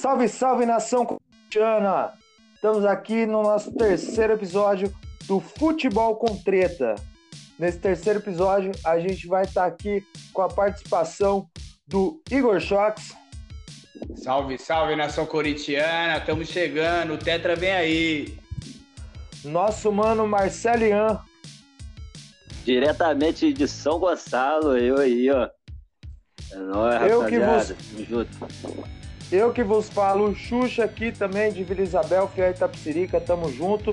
Salve, 0.00 0.28
salve 0.28 0.66
nação 0.66 1.04
corintiana! 1.06 2.12
Estamos 2.54 2.84
aqui 2.84 3.26
no 3.26 3.42
nosso 3.42 3.72
terceiro 3.72 4.32
episódio 4.34 4.92
do 5.26 5.40
Futebol 5.40 6.16
com 6.16 6.36
Treta. 6.36 6.94
Nesse 7.58 7.78
terceiro 7.78 8.18
episódio, 8.18 8.72
a 8.84 8.98
gente 8.98 9.26
vai 9.26 9.44
estar 9.44 9.64
aqui 9.66 10.04
com 10.32 10.42
a 10.42 10.48
participação 10.48 11.48
do 11.86 12.20
Igor 12.30 12.58
Shox. 12.60 13.14
Salve, 14.16 14.58
salve 14.58 14.96
nação 14.96 15.24
corintiana! 15.26 16.18
Estamos 16.18 16.48
chegando, 16.48 17.14
o 17.14 17.18
Tetra 17.18 17.54
vem 17.54 17.72
aí. 17.72 18.38
Nosso 19.44 19.92
mano 19.92 20.26
Marcelian. 20.26 21.20
Diretamente 22.64 23.52
de 23.52 23.68
São 23.68 23.98
Gonçalo, 23.98 24.76
eu 24.76 24.96
aí, 24.98 25.30
ó. 25.30 25.48
É 26.50 26.56
nóis, 26.56 27.10
Eu 27.10 27.26
que 27.26 27.38
rapaziada. 27.38 27.74
vos- 27.74 28.06
Tamo 28.06 28.06
junto. 28.06 29.03
Eu 29.34 29.52
que 29.52 29.64
vos 29.64 29.88
falo, 29.88 30.32
Xuxa 30.32 30.84
aqui 30.84 31.10
também 31.10 31.52
de 31.52 31.64
Vila 31.64 31.82
Isabel, 31.82 32.28
Fiel 32.28 32.52
Itapsirica, 32.52 33.20
tamo 33.20 33.50
junto. 33.52 33.92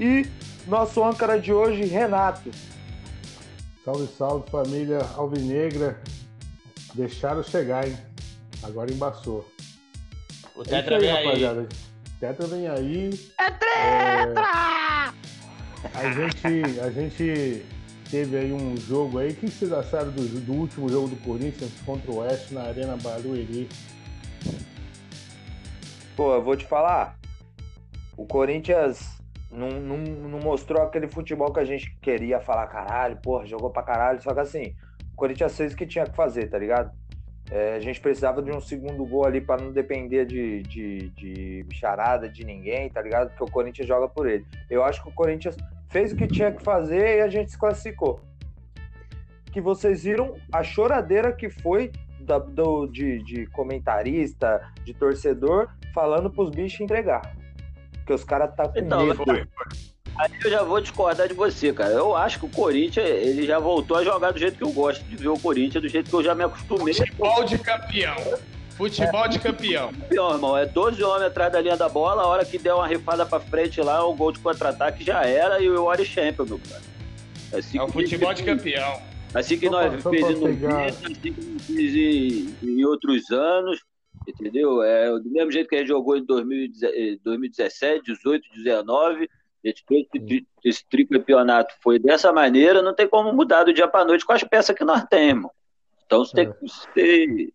E 0.00 0.26
nosso 0.66 1.04
âncora 1.04 1.40
de 1.40 1.52
hoje, 1.52 1.84
Renato. 1.84 2.50
Salve, 3.84 4.08
salve 4.18 4.50
família 4.50 4.98
Alvinegra. 5.16 6.00
Deixaram 6.92 7.40
chegar, 7.44 7.86
hein? 7.86 7.96
Agora 8.64 8.92
embaçou. 8.92 9.48
O 10.56 10.62
É 10.62 10.64
Tetra 10.64 10.96
isso 10.96 11.06
vem 11.06 11.10
aí. 11.16 11.24
rapaziada. 11.24 11.68
Tetra 12.18 12.46
vem 12.48 12.66
aí. 12.66 13.10
É 13.38 13.50
treta! 13.52 14.42
A 15.94 16.12
gente, 16.12 16.80
a 16.80 16.90
gente 16.90 17.64
teve 18.10 18.36
aí 18.36 18.52
um 18.52 18.76
jogo 18.76 19.20
aí. 19.20 19.30
O 19.30 19.34
que 19.36 19.48
vocês 19.48 19.72
acharam 19.72 20.10
do, 20.10 20.26
do 20.40 20.52
último 20.52 20.88
jogo 20.88 21.06
do 21.06 21.16
Corinthians 21.24 21.70
contra 21.86 22.10
o 22.10 22.16
Oeste 22.16 22.52
na 22.52 22.62
Arena 22.62 22.96
Barueri? 22.96 23.68
Pô, 26.20 26.34
eu 26.34 26.42
vou 26.42 26.54
te 26.54 26.66
falar. 26.66 27.18
O 28.14 28.26
Corinthians 28.26 29.18
não, 29.50 29.70
não, 29.70 29.96
não 29.96 30.38
mostrou 30.38 30.82
aquele 30.82 31.08
futebol 31.08 31.50
que 31.50 31.60
a 31.60 31.64
gente 31.64 31.96
queria 32.02 32.38
falar, 32.38 32.66
caralho, 32.66 33.16
porra, 33.22 33.46
jogou 33.46 33.70
pra 33.70 33.82
caralho. 33.82 34.20
Só 34.20 34.34
que 34.34 34.40
assim, 34.40 34.74
o 35.14 35.16
Corinthians 35.16 35.56
fez 35.56 35.72
o 35.72 35.76
que 35.78 35.86
tinha 35.86 36.04
que 36.04 36.14
fazer, 36.14 36.50
tá 36.50 36.58
ligado? 36.58 36.92
É, 37.50 37.72
a 37.74 37.80
gente 37.80 38.02
precisava 38.02 38.42
de 38.42 38.50
um 38.50 38.60
segundo 38.60 39.02
gol 39.06 39.24
ali 39.24 39.40
pra 39.40 39.56
não 39.56 39.72
depender 39.72 40.26
de, 40.26 40.60
de, 40.64 41.08
de 41.08 41.64
bicharada 41.66 42.28
de 42.28 42.44
ninguém, 42.44 42.90
tá 42.90 43.00
ligado? 43.00 43.30
Porque 43.30 43.44
o 43.44 43.50
Corinthians 43.50 43.88
joga 43.88 44.06
por 44.06 44.28
ele. 44.28 44.44
Eu 44.68 44.84
acho 44.84 45.02
que 45.02 45.08
o 45.08 45.12
Corinthians 45.12 45.56
fez 45.88 46.12
o 46.12 46.16
que 46.16 46.26
tinha 46.26 46.52
que 46.52 46.62
fazer 46.62 47.16
e 47.16 47.22
a 47.22 47.28
gente 47.30 47.50
se 47.50 47.58
classificou. 47.58 48.20
Que 49.50 49.58
vocês 49.62 50.04
viram 50.04 50.34
a 50.52 50.62
choradeira 50.62 51.32
que 51.32 51.48
foi 51.48 51.90
da- 52.20 52.38
do, 52.38 52.86
de, 52.88 53.24
de 53.24 53.46
comentarista, 53.46 54.60
de 54.84 54.92
torcedor, 54.92 55.70
falando 55.94 56.30
pros 56.30 56.50
bichos 56.50 56.80
entregar. 56.80 57.34
Porque 57.98 58.12
os 58.14 58.24
caras 58.24 58.54
tá 58.54 58.68
com 58.68 58.78
Então, 58.78 59.06
medo. 59.06 59.22
mas- 59.26 59.90
Aí 60.18 60.30
eu 60.44 60.50
já 60.50 60.62
vou 60.62 60.80
discordar 60.80 61.28
de 61.28 61.34
você, 61.34 61.72
cara. 61.72 61.92
Eu 61.92 62.14
acho 62.14 62.40
que 62.40 62.44
o 62.44 62.48
Corinthians, 62.50 63.06
ele 63.08 63.46
já 63.46 63.58
voltou 63.58 63.96
a 63.96 64.04
jogar 64.04 64.32
do 64.32 64.38
jeito 64.38 64.56
que 64.58 64.64
eu 64.64 64.70
gosto 64.72 65.02
de 65.04 65.16
ver 65.16 65.28
o 65.28 65.38
Corinthians, 65.38 65.82
do 65.82 65.88
jeito 65.88 66.10
que 66.10 66.14
eu 66.16 66.22
já 66.22 66.34
me 66.34 66.44
acostumei. 66.44 66.92
Futebol 66.92 67.44
de 67.44 67.58
campeão. 67.58 68.16
Futebol 68.76 69.28
de 69.28 69.38
campeão. 69.38 69.92
Campeão, 69.92 70.32
irmão. 70.32 70.56
É 70.58 70.66
12 70.66 71.02
homens 71.02 71.26
atrás 71.28 71.52
da 71.52 71.60
linha 71.60 71.76
da 71.76 71.88
bola, 71.88 72.22
a 72.22 72.26
hora 72.26 72.44
que 72.44 72.58
der 72.58 72.74
uma 72.74 72.86
rifada 72.86 73.24
pra 73.24 73.40
frente 73.40 73.80
lá, 73.80 74.04
o 74.04 74.14
gol 74.14 74.32
de 74.32 74.40
contra-ataque 74.40 75.04
já 75.04 75.22
era 75.24 75.60
e 75.62 75.70
o 75.70 75.84
Ori 75.84 76.04
Champion, 76.04 76.44
meu 76.44 76.60
cara. 76.68 76.82
Assim 77.56 77.78
É 77.78 77.82
o 77.82 77.88
futebol 77.88 78.34
de 78.34 78.42
campeão. 78.42 79.00
Assim 79.32 79.58
que 79.58 79.66
Só 79.66 79.72
nós 79.72 80.02
pra 80.02 80.10
no 80.10 80.16
Minas, 80.16 80.42
assim 80.42 81.14
que 81.14 81.30
nós 81.30 81.66
fez 81.66 81.94
em, 81.94 82.54
em 82.62 82.84
outros 82.84 83.30
anos, 83.30 83.80
entendeu? 84.26 84.82
É, 84.82 85.10
do 85.18 85.30
mesmo 85.30 85.50
jeito 85.50 85.68
que 85.68 85.76
a 85.76 85.78
gente 85.78 85.88
jogou 85.88 86.16
em 86.16 86.24
2017, 86.24 87.20
2017 87.24 88.02
18, 88.04 88.48
19, 88.54 89.28
a 89.64 89.68
gente 89.68 89.84
fez 89.86 90.06
esse, 90.14 90.46
esse 90.64 90.88
tricampeonato 90.88 91.74
foi 91.82 91.98
dessa 91.98 92.32
maneira, 92.32 92.82
não 92.82 92.94
tem 92.94 93.08
como 93.08 93.32
mudar 93.32 93.64
do 93.64 93.72
dia 93.72 93.86
para 93.88 94.04
noite 94.04 94.24
com 94.24 94.32
as 94.32 94.42
peças 94.44 94.74
que 94.76 94.84
nós 94.84 95.04
temos. 95.04 95.50
Então 96.06 96.24
você 96.24 96.34
tem 96.34 96.46
É. 96.48 96.52
que 96.52 96.60
você 96.60 97.52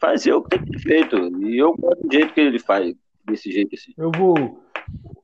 fazer 0.00 0.32
o 0.32 0.42
que 0.42 0.50
tem 0.58 0.64
que 0.64 0.78
ser 0.78 0.88
feito. 0.88 1.16
E 1.42 1.58
eu 1.58 1.74
gosto 1.76 2.02
do 2.06 2.12
jeito 2.12 2.32
que 2.34 2.40
ele 2.40 2.58
faz, 2.58 2.94
desse 3.24 3.52
jeito 3.52 3.74
assim. 3.74 3.92
Eu 3.96 4.10
vou. 4.10 4.34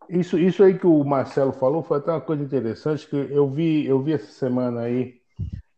Isso, 0.09 0.39
isso 0.39 0.63
aí 0.63 0.79
que 0.79 0.87
o 0.87 1.03
Marcelo 1.03 1.53
falou 1.53 1.83
foi 1.83 1.99
até 1.99 2.13
uma 2.13 2.21
coisa 2.21 2.43
interessante 2.45 3.07
que 3.09 3.17
eu 3.17 3.49
vi, 3.49 3.85
eu 3.87 4.01
vi 4.01 4.13
essa 4.13 4.31
semana 4.31 4.83
aí 4.83 5.21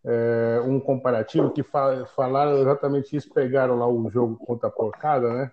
é, 0.05 0.63
um 0.65 0.79
comparativo 0.81 1.51
que 1.51 1.63
fa- 1.63 2.07
falaram 2.17 2.59
exatamente 2.59 3.15
isso, 3.17 3.33
pegaram 3.33 3.77
lá 3.77 3.87
o 3.89 4.09
jogo 4.11 4.37
contra 4.37 4.69
a 4.69 4.73
Porcada, 4.73 5.33
né? 5.33 5.51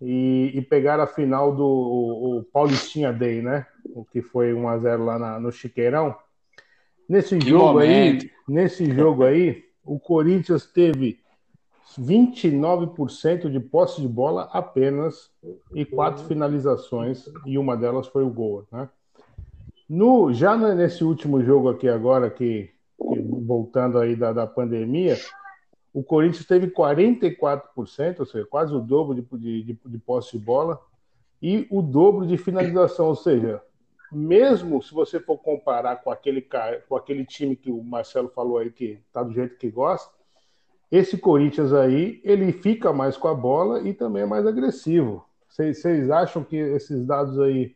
E, 0.00 0.52
e 0.54 0.62
pegaram 0.62 1.04
a 1.04 1.06
final 1.06 1.54
do 1.54 1.64
o, 1.64 2.38
o 2.38 2.42
Paulistinha 2.44 3.12
Day, 3.12 3.40
né? 3.40 3.66
O 3.94 4.04
que 4.04 4.20
foi 4.20 4.52
1 4.52 4.68
a 4.68 4.78
0 4.78 5.04
lá 5.04 5.18
na- 5.18 5.40
no 5.40 5.50
Chiqueirão. 5.50 6.14
Nesse 7.08 7.38
Que 7.38 7.48
jogo 7.48 7.64
momento. 7.74 8.24
aí, 8.24 8.30
nesse 8.48 8.84
jogo 8.92 9.24
aí, 9.24 9.64
o 9.84 9.98
Corinthians 9.98 10.66
teve 10.66 11.20
29% 11.98 13.48
de 13.50 13.60
posse 13.60 14.00
de 14.02 14.08
bola 14.08 14.50
apenas 14.52 15.30
e 15.72 15.84
quatro 15.84 16.24
finalizações 16.24 17.24
e 17.46 17.56
uma 17.56 17.76
delas 17.76 18.06
foi 18.08 18.24
o 18.24 18.30
gol, 18.30 18.66
né? 18.70 18.88
No 19.88 20.32
já 20.32 20.56
ne- 20.56 20.74
nesse 20.74 21.04
último 21.04 21.42
jogo 21.42 21.68
aqui 21.68 21.88
agora 21.88 22.28
que 22.28 22.70
voltando 23.46 23.98
aí 23.98 24.16
da, 24.16 24.32
da 24.32 24.46
pandemia, 24.46 25.16
o 25.92 26.02
Corinthians 26.02 26.46
teve 26.46 26.66
44%, 26.66 28.20
ou 28.20 28.26
seja, 28.26 28.46
quase 28.46 28.74
o 28.74 28.80
dobro 28.80 29.14
de, 29.14 29.22
de, 29.22 29.62
de, 29.62 29.78
de 29.84 29.98
posse 29.98 30.38
de 30.38 30.44
bola 30.44 30.80
e 31.40 31.66
o 31.70 31.80
dobro 31.80 32.26
de 32.26 32.36
finalização, 32.36 33.06
ou 33.06 33.14
seja, 33.14 33.62
mesmo 34.12 34.82
se 34.82 34.92
você 34.92 35.20
for 35.20 35.38
comparar 35.38 35.96
com 35.96 36.10
aquele 36.10 36.40
cara, 36.40 36.82
com 36.88 36.96
aquele 36.96 37.24
time 37.24 37.56
que 37.56 37.70
o 37.70 37.82
Marcelo 37.82 38.28
falou 38.28 38.58
aí 38.58 38.70
que 38.70 39.00
tá 39.12 39.22
do 39.22 39.32
jeito 39.32 39.56
que 39.56 39.70
gosta, 39.70 40.14
esse 40.90 41.18
Corinthians 41.18 41.72
aí, 41.72 42.20
ele 42.24 42.52
fica 42.52 42.92
mais 42.92 43.16
com 43.16 43.28
a 43.28 43.34
bola 43.34 43.86
e 43.86 43.92
também 43.92 44.22
é 44.22 44.26
mais 44.26 44.46
agressivo. 44.46 45.24
Vocês 45.48 46.10
acham 46.10 46.44
que 46.44 46.56
esses 46.56 47.04
dados 47.04 47.38
aí 47.40 47.75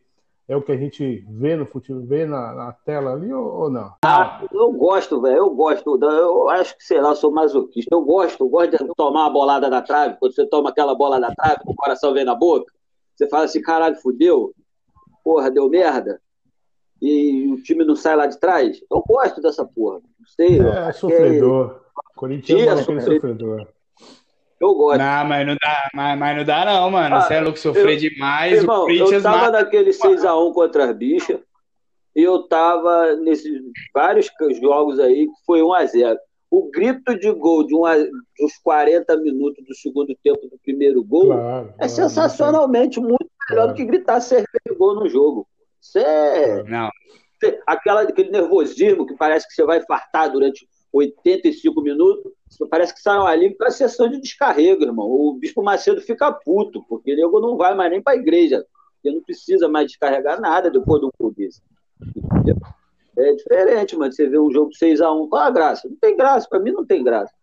é 0.51 0.55
o 0.57 0.61
que 0.61 0.73
a 0.73 0.77
gente 0.77 1.25
vê 1.29 1.55
no 1.55 1.65
futebol, 1.65 2.03
vê 2.05 2.25
na, 2.25 2.53
na 2.53 2.71
tela 2.73 3.13
ali 3.13 3.33
ou, 3.33 3.61
ou 3.61 3.69
não? 3.69 3.93
Ah, 4.03 4.41
eu 4.51 4.69
gosto, 4.73 5.21
velho. 5.21 5.37
Eu 5.37 5.49
gosto. 5.51 5.97
da- 5.97 6.07
Eu 6.11 6.49
acho 6.49 6.77
que, 6.77 6.83
sei 6.83 6.99
lá, 6.99 7.11
eu 7.11 7.15
sou 7.15 7.31
masoquista. 7.31 7.95
Eu 7.95 8.01
gosto. 8.01 8.43
Eu 8.43 8.49
gosto 8.49 8.71
de 8.71 8.93
tomar 8.95 9.21
uma 9.21 9.29
bolada 9.29 9.69
na 9.69 9.81
trave. 9.81 10.17
Quando 10.19 10.33
você 10.35 10.45
toma 10.45 10.69
aquela 10.69 10.93
bola 10.93 11.19
na 11.19 11.33
trave, 11.33 11.61
o 11.65 11.73
coração 11.73 12.13
vem 12.13 12.25
na 12.25 12.35
boca. 12.35 12.69
Você 13.15 13.29
fala 13.29 13.45
assim, 13.45 13.61
caralho, 13.61 13.95
fudeu. 13.95 14.53
Porra, 15.23 15.49
deu 15.49 15.69
merda. 15.69 16.19
E 17.01 17.47
o 17.53 17.63
time 17.63 17.85
não 17.85 17.95
sai 17.95 18.17
lá 18.17 18.27
de 18.27 18.37
trás. 18.37 18.77
Eu 18.91 19.01
gosto 19.07 19.41
dessa 19.41 19.63
porra. 19.65 20.01
Não 20.19 20.27
sei. 20.27 20.59
É, 20.59 20.91
sofredor. 20.91 21.79
Corinthians 22.15 22.59
é 22.59 22.73
Isso, 22.73 22.81
aquele 22.83 23.01
sofredor. 23.01 23.67
Eu 24.61 24.75
gosto. 24.75 24.99
Não, 24.99 25.25
mas 25.25 25.47
não 25.47 25.55
dá, 25.59 25.89
mas, 25.93 26.19
mas 26.19 26.37
não 26.37 26.45
dá 26.45 26.65
não, 26.65 26.91
mano. 26.91 27.15
Ah, 27.15 27.21
Você 27.21 27.33
é 27.33 27.41
louco, 27.41 27.57
sofrer 27.57 27.95
eu- 27.95 27.97
demais. 28.11 28.53
Irmão, 28.59 28.89
eu 28.89 29.21
tava 29.21 29.37
mata. 29.37 29.51
naquele 29.51 29.91
6x1 29.91 30.53
contra 30.53 30.85
as 30.91 30.95
bichas. 30.95 31.39
E 32.15 32.21
eu 32.21 32.43
tava 32.43 33.15
nesses 33.15 33.59
vários 33.93 34.29
jogos 34.61 34.99
aí 34.99 35.25
que 35.27 35.45
foi 35.45 35.61
1x0. 35.61 36.17
O 36.51 36.69
grito 36.69 37.17
de 37.17 37.31
gol 37.31 37.65
de 37.65 37.73
um 37.73 37.85
a- 37.85 37.95
dos 37.95 38.57
40 38.61 39.15
minutos 39.17 39.65
do 39.65 39.73
segundo 39.73 40.13
tempo 40.21 40.41
do 40.49 40.59
primeiro 40.61 41.01
gol 41.03 41.27
Claro, 41.27 41.67
é 41.69 41.71
claro, 41.77 41.89
sensacionalmente 41.91 42.99
muito 42.99 43.25
melhor 43.49 43.67
do 43.69 43.73
que 43.73 43.85
gritar 43.85 44.19
cerveja 44.19 44.47
de 44.67 44.75
gol 44.75 44.93
no 44.95 45.07
jogo. 45.07 45.47
Isso 45.81 45.97
é 45.97 46.61
Não, 46.63 46.89
aquela, 47.65 48.01
aquele 48.01 48.29
nervosismo 48.29 49.05
que 49.07 49.15
parece 49.15 49.47
que 49.47 49.53
você 49.53 49.63
vai 49.63 49.81
fartar 49.85 50.29
durante 50.29 50.67
85 50.93 51.81
minutos. 51.81 52.31
Parece 52.69 52.93
que 52.93 53.01
sai 53.01 53.17
um 53.17 53.25
alívio 53.25 53.57
para 53.57 53.67
a 53.67 53.71
sessão 53.71 54.09
de 54.09 54.19
descarrego, 54.19 54.83
irmão. 54.83 55.07
O 55.09 55.33
Bispo 55.33 55.63
Macedo 55.63 56.01
fica 56.01 56.31
puto, 56.31 56.83
porque 56.87 57.13
o 57.13 57.15
nego 57.15 57.39
não 57.39 57.57
vai 57.57 57.73
mais 57.75 57.91
nem 57.91 58.01
para 58.01 58.13
a 58.13 58.17
igreja. 58.17 58.65
Ele 59.03 59.15
não 59.15 59.23
precisa 59.23 59.67
mais 59.67 59.87
descarregar 59.87 60.39
nada 60.39 60.69
depois 60.69 61.01
do. 61.01 61.11
Entendeu? 61.19 62.57
É 63.17 63.33
diferente, 63.33 63.95
mano. 63.95 64.11
Você 64.11 64.27
vê 64.27 64.39
um 64.39 64.51
jogo 64.51 64.71
6x1, 64.71 65.29
qual 65.29 65.43
a 65.43 65.49
graça? 65.49 65.87
Não 65.87 65.95
tem 65.95 66.15
graça, 66.15 66.47
para 66.47 66.59
mim 66.59 66.71
não 66.71 66.85
tem 66.85 67.03
graça. 67.03 67.33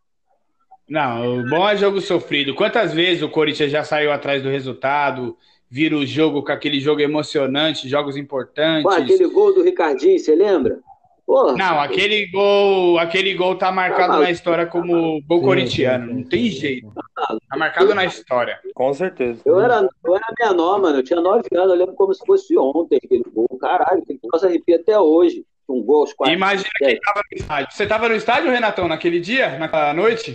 não, 0.89 1.41
o 1.41 1.49
bom 1.49 1.69
é 1.69 1.77
jogo 1.77 2.01
sofrido. 2.01 2.55
Quantas 2.55 2.93
vezes 2.93 3.23
o 3.23 3.29
Corinthians 3.29 3.71
já 3.71 3.85
saiu 3.85 4.13
atrás 4.13 4.43
do 4.43 4.49
resultado, 4.49 5.37
vira 5.71 5.97
o 5.97 6.07
jogo 6.07 6.43
com 6.43 6.53
aquele 6.53 6.81
jogo 6.81 7.01
emocionante, 7.01 7.89
jogos 7.89 8.17
importantes. 8.17 8.91
Aquele 8.91 9.29
gol 9.29 9.55
do 9.55 9.63
Ricardinho, 9.63 10.19
você 10.19 10.35
lembra? 10.35 10.81
Porra, 11.29 11.53
Não, 11.59 11.79
aquele 11.79 12.27
gol, 12.31 12.99
aquele 12.99 13.35
gol 13.35 13.55
tá 13.55 13.71
marcado 13.71 14.15
Tá 14.15 14.19
na 14.21 14.31
história 14.31 14.65
como 14.65 15.21
gol 15.27 15.41
Sim, 15.41 15.45
corintiano. 15.45 16.07
sim, 16.07 16.11
sim, 16.15 16.17
Não 16.23 16.29
tem 16.31 16.45
sim, 16.45 16.51
jeito. 16.51 16.87
sim. 16.89 17.39
Tá 17.51 17.57
marcado 17.59 17.95
na 17.95 18.07
história. 18.07 18.59
Com 18.75 18.95
certeza. 18.95 19.43
Eu 19.45 19.61
era, 19.61 19.87
eu 20.07 20.17
era 20.17 20.25
menor, 20.41 20.81
mano. 20.81 20.97
Eu 20.97 21.03
tinha 21.03 21.21
9 21.21 21.43
anos, 21.55 21.71
eu 21.71 21.77
lembro 21.77 21.95
como 21.97 22.15
se 22.15 22.25
fosse 22.25 22.57
ontem 22.57 22.97
aquele 22.97 23.23
gol. 23.31 23.47
Caralho, 23.61 24.01
aquele 24.01 24.19
negócio 24.25 24.49
arrepia 24.49 24.77
até 24.77 24.99
hoje. 24.99 25.45
Um 25.69 25.83
gol 25.83 26.01
aos 26.01 26.15
quatro. 26.15 26.33
Imagina 26.35 26.71
quem 26.79 26.99
tava 26.99 27.21
no 27.31 27.39
estádio. 27.39 27.73
Você 27.77 27.87
tava 27.87 28.09
no 28.09 28.15
estádio, 28.15 28.51
Renatão, 28.51 28.89
naquele 28.89 29.21
dia, 29.21 29.59
naquela 29.59 29.93
noite? 29.93 30.35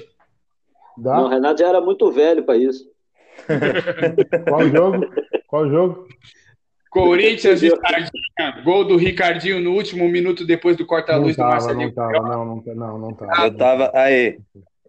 Dá? 0.95 1.15
Não, 1.15 1.25
o 1.25 1.27
Renato 1.27 1.59
já 1.59 1.69
era 1.69 1.81
muito 1.81 2.11
velho 2.11 2.43
pra 2.43 2.55
isso. 2.55 2.85
Qual 4.47 4.69
jogo? 4.69 5.07
Qual 5.47 5.67
jogo? 5.67 6.07
Corinthians 6.93 7.63
e 7.63 7.69
Sardinha. 7.69 8.63
Gol 8.63 8.85
do 8.85 8.95
Ricardinho 8.95 9.59
no 9.59 9.73
último 9.73 10.07
minuto 10.07 10.45
depois 10.45 10.77
do 10.77 10.85
corta-luz 10.85 11.35
do 11.35 11.41
Marcelinho. 11.41 11.87
não 11.87 11.95
tava, 11.95 12.19
não, 12.21 12.45
não, 12.45 12.75
não, 12.75 12.97
não 12.99 13.13
tava. 13.13 13.45
Eu 13.45 13.57
tava. 13.57 13.91
Aí, 13.95 14.39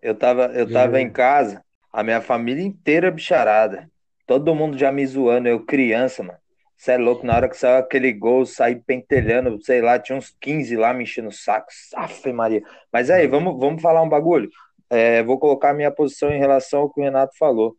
eu 0.03 0.15
tava, 0.15 0.45
eu 0.55 0.71
tava 0.71 1.01
em 1.01 1.11
casa, 1.11 1.65
a 1.91 2.03
minha 2.03 2.21
família 2.21 2.62
inteira 2.62 3.11
bicharada. 3.11 3.89
Todo 4.27 4.55
mundo 4.55 4.77
já 4.77 4.93
me 4.93 5.06
zoando, 5.06 5.49
eu 5.49 5.65
criança, 5.65 6.23
mano. 6.23 6.39
Você 6.77 6.93
é 6.93 6.99
louco, 6.99 7.25
na 7.25 7.37
hora 7.37 7.49
que 7.49 7.56
saiu 7.56 7.79
aquele 7.79 8.12
gol, 8.12 8.45
saí 8.45 8.75
pentelhando, 8.77 9.59
sei 9.62 9.81
lá, 9.81 9.99
tinha 9.99 10.19
uns 10.19 10.35
15 10.39 10.77
lá 10.77 10.93
me 10.93 11.05
enchendo 11.05 11.29
o 11.29 11.33
saco. 11.33 11.69
Afe 11.95 12.33
Maria. 12.33 12.62
Mas 12.93 13.09
aí, 13.09 13.27
vamos, 13.27 13.59
vamos 13.59 13.81
falar 13.81 14.03
um 14.03 14.09
bagulho. 14.09 14.50
É, 14.91 15.23
vou 15.23 15.39
colocar 15.39 15.71
a 15.71 15.75
minha 15.75 15.91
posição 15.91 16.31
em 16.31 16.39
relação 16.39 16.81
ao 16.81 16.91
que 16.91 17.00
o 17.00 17.05
Renato 17.05 17.35
falou. 17.39 17.75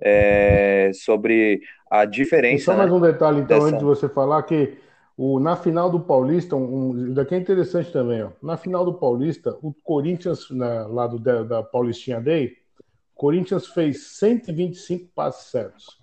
É, 0.00 0.90
sobre 0.94 1.60
a 1.90 2.04
E 2.04 2.06
diferença. 2.06 2.64
só 2.66 2.76
mais 2.76 2.90
né? 2.90 2.96
um 2.96 3.00
detalhe, 3.00 3.40
então, 3.40 3.56
dessa- 3.58 3.68
antes 3.68 3.78
de 3.80 3.84
você 3.84 4.08
falar, 4.08 4.42
que 4.44 4.78
o, 5.16 5.38
na 5.38 5.54
final 5.56 5.90
do 5.90 6.00
Paulista, 6.00 6.56
um, 6.56 7.12
daqui 7.12 7.34
é 7.34 7.38
interessante 7.38 7.92
também, 7.92 8.22
ó. 8.22 8.30
Na 8.42 8.56
final 8.56 8.84
do 8.84 8.94
Paulista, 8.94 9.56
o 9.62 9.72
Corinthians, 9.84 10.48
na, 10.50 10.86
lá 10.86 11.06
do, 11.06 11.18
da, 11.18 11.42
da 11.42 11.62
Paulistinha 11.62 12.20
Day, 12.20 12.56
o 13.14 13.16
Corinthians 13.20 13.66
fez 13.66 14.06
125 14.18 15.10
passes 15.14 15.50
certos. 15.50 15.98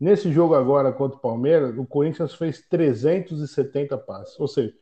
Nesse 0.00 0.30
jogo 0.32 0.54
agora 0.54 0.92
contra 0.92 1.16
o 1.16 1.20
Palmeiras, 1.20 1.76
o 1.78 1.84
Corinthians 1.86 2.34
fez 2.34 2.60
370 2.68 3.96
passes. 3.98 4.38
Ou 4.40 4.48
seja, 4.48 4.72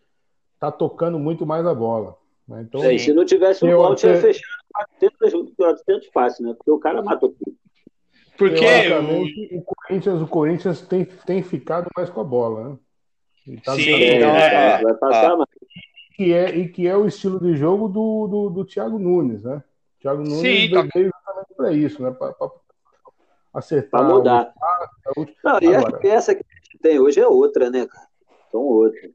tá 0.60 0.70
tocando 0.70 1.18
muito 1.18 1.44
mais 1.46 1.66
a 1.66 1.74
bola. 1.74 2.16
né? 2.48 2.64
Então, 2.66 2.82
É, 2.82 2.96
se 2.96 3.12
não 3.12 3.24
tivesse 3.24 3.64
o 3.64 3.76
gol, 3.76 3.94
tinha 3.94 4.12
até- 4.12 4.20
fechado 4.20 4.52
400, 4.98 5.54
400 5.56 6.06
fácil, 6.12 6.46
né? 6.46 6.54
Porque 6.56 6.70
o 6.70 6.78
cara 6.78 7.02
matou 7.02 7.30
tudo. 7.30 7.56
Porque 8.38 8.54
o- 8.54 8.58
teoricamente, 8.58 9.48
o 9.54 9.62
Corinthians, 9.62 10.22
o 10.22 10.26
Corinthians 10.26 10.80
tem, 10.82 11.04
tem 11.04 11.42
ficado 11.42 11.88
mais 11.96 12.10
com 12.10 12.20
a 12.20 12.24
bola, 12.24 12.68
né? 12.70 12.76
E 13.48 13.60
tá- 13.60 13.74
Sim, 13.74 13.90
tá- 13.90 13.96
É, 13.98 14.16
então, 14.16 14.36
é, 14.36 14.82
vai 14.82 14.94
passar 14.94 15.32
ó. 15.34 15.36
mais. 15.38 15.48
que 16.14 16.32
é, 16.32 16.56
e 16.56 16.68
que 16.68 16.86
é 16.86 16.96
o 16.96 17.06
estilo 17.06 17.38
de 17.40 17.56
jogo 17.56 17.88
do, 17.88 18.26
do, 18.26 18.50
do 18.50 18.64
Thiago 18.64 18.98
Nunes, 18.98 19.42
né? 19.44 19.56
O 19.98 20.00
Thiago 20.02 20.22
Nunes 20.22 20.38
Sim, 20.40 20.68
veio 20.68 20.70
tá. 20.72 20.80
exatamente 20.80 21.54
para 21.56 21.72
isso, 21.72 22.02
né? 22.02 22.10
Para 22.10 22.34
acertar. 23.54 24.00
Pra 24.00 24.14
mudar. 24.14 24.52
o- 25.16 25.26
Não, 25.44 25.58
e 25.62 25.74
Agora. 25.74 25.96
a 25.96 25.98
peça 26.00 26.34
que 26.34 26.40
a 26.42 26.54
gente 26.64 26.78
tem 26.78 26.98
hoje 26.98 27.20
é 27.20 27.26
outra, 27.26 27.70
né, 27.70 27.86
cara? 27.86 28.06
São 28.50 28.60
outras. 28.60 29.10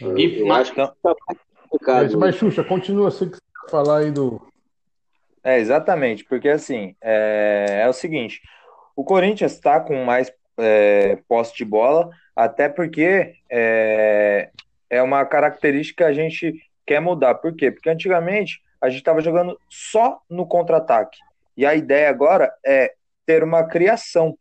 Eu, 0.00 0.18
E- 0.18 0.40
eu 0.40 0.46
mas- 0.46 0.60
acho 0.62 0.70
que 0.70 0.76
tá 0.76 0.94
mais 1.02 1.38
complicado. 1.70 2.02
Mas, 2.02 2.14
mas, 2.14 2.34
Xuxa, 2.36 2.64
continua 2.64 3.10
você 3.10 3.26
que 3.26 3.36
você 3.36 3.70
falar 3.70 3.98
aí 3.98 4.10
do. 4.10 4.40
É, 5.42 5.58
exatamente, 5.58 6.24
porque 6.24 6.48
assim, 6.48 6.94
é, 7.00 7.80
é 7.82 7.88
o 7.88 7.92
seguinte, 7.92 8.40
o 8.94 9.02
Corinthians 9.02 9.52
está 9.52 9.80
com 9.80 10.04
mais 10.04 10.32
é, 10.58 11.16
posse 11.26 11.56
de 11.56 11.64
bola, 11.64 12.10
até 12.36 12.68
porque 12.68 13.34
é, 13.50 14.50
é 14.88 15.02
uma 15.02 15.24
característica 15.24 16.04
que 16.04 16.10
a 16.10 16.12
gente 16.12 16.60
quer 16.86 17.00
mudar. 17.00 17.36
Por 17.36 17.54
quê? 17.54 17.70
Porque 17.70 17.88
antigamente 17.88 18.60
a 18.80 18.88
gente 18.88 18.98
estava 18.98 19.20
jogando 19.20 19.58
só 19.68 20.20
no 20.28 20.46
contra-ataque. 20.46 21.18
E 21.56 21.64
a 21.64 21.74
ideia 21.74 22.10
agora 22.10 22.52
é 22.64 22.94
ter 23.26 23.42
uma 23.42 23.64
criação. 23.64 24.36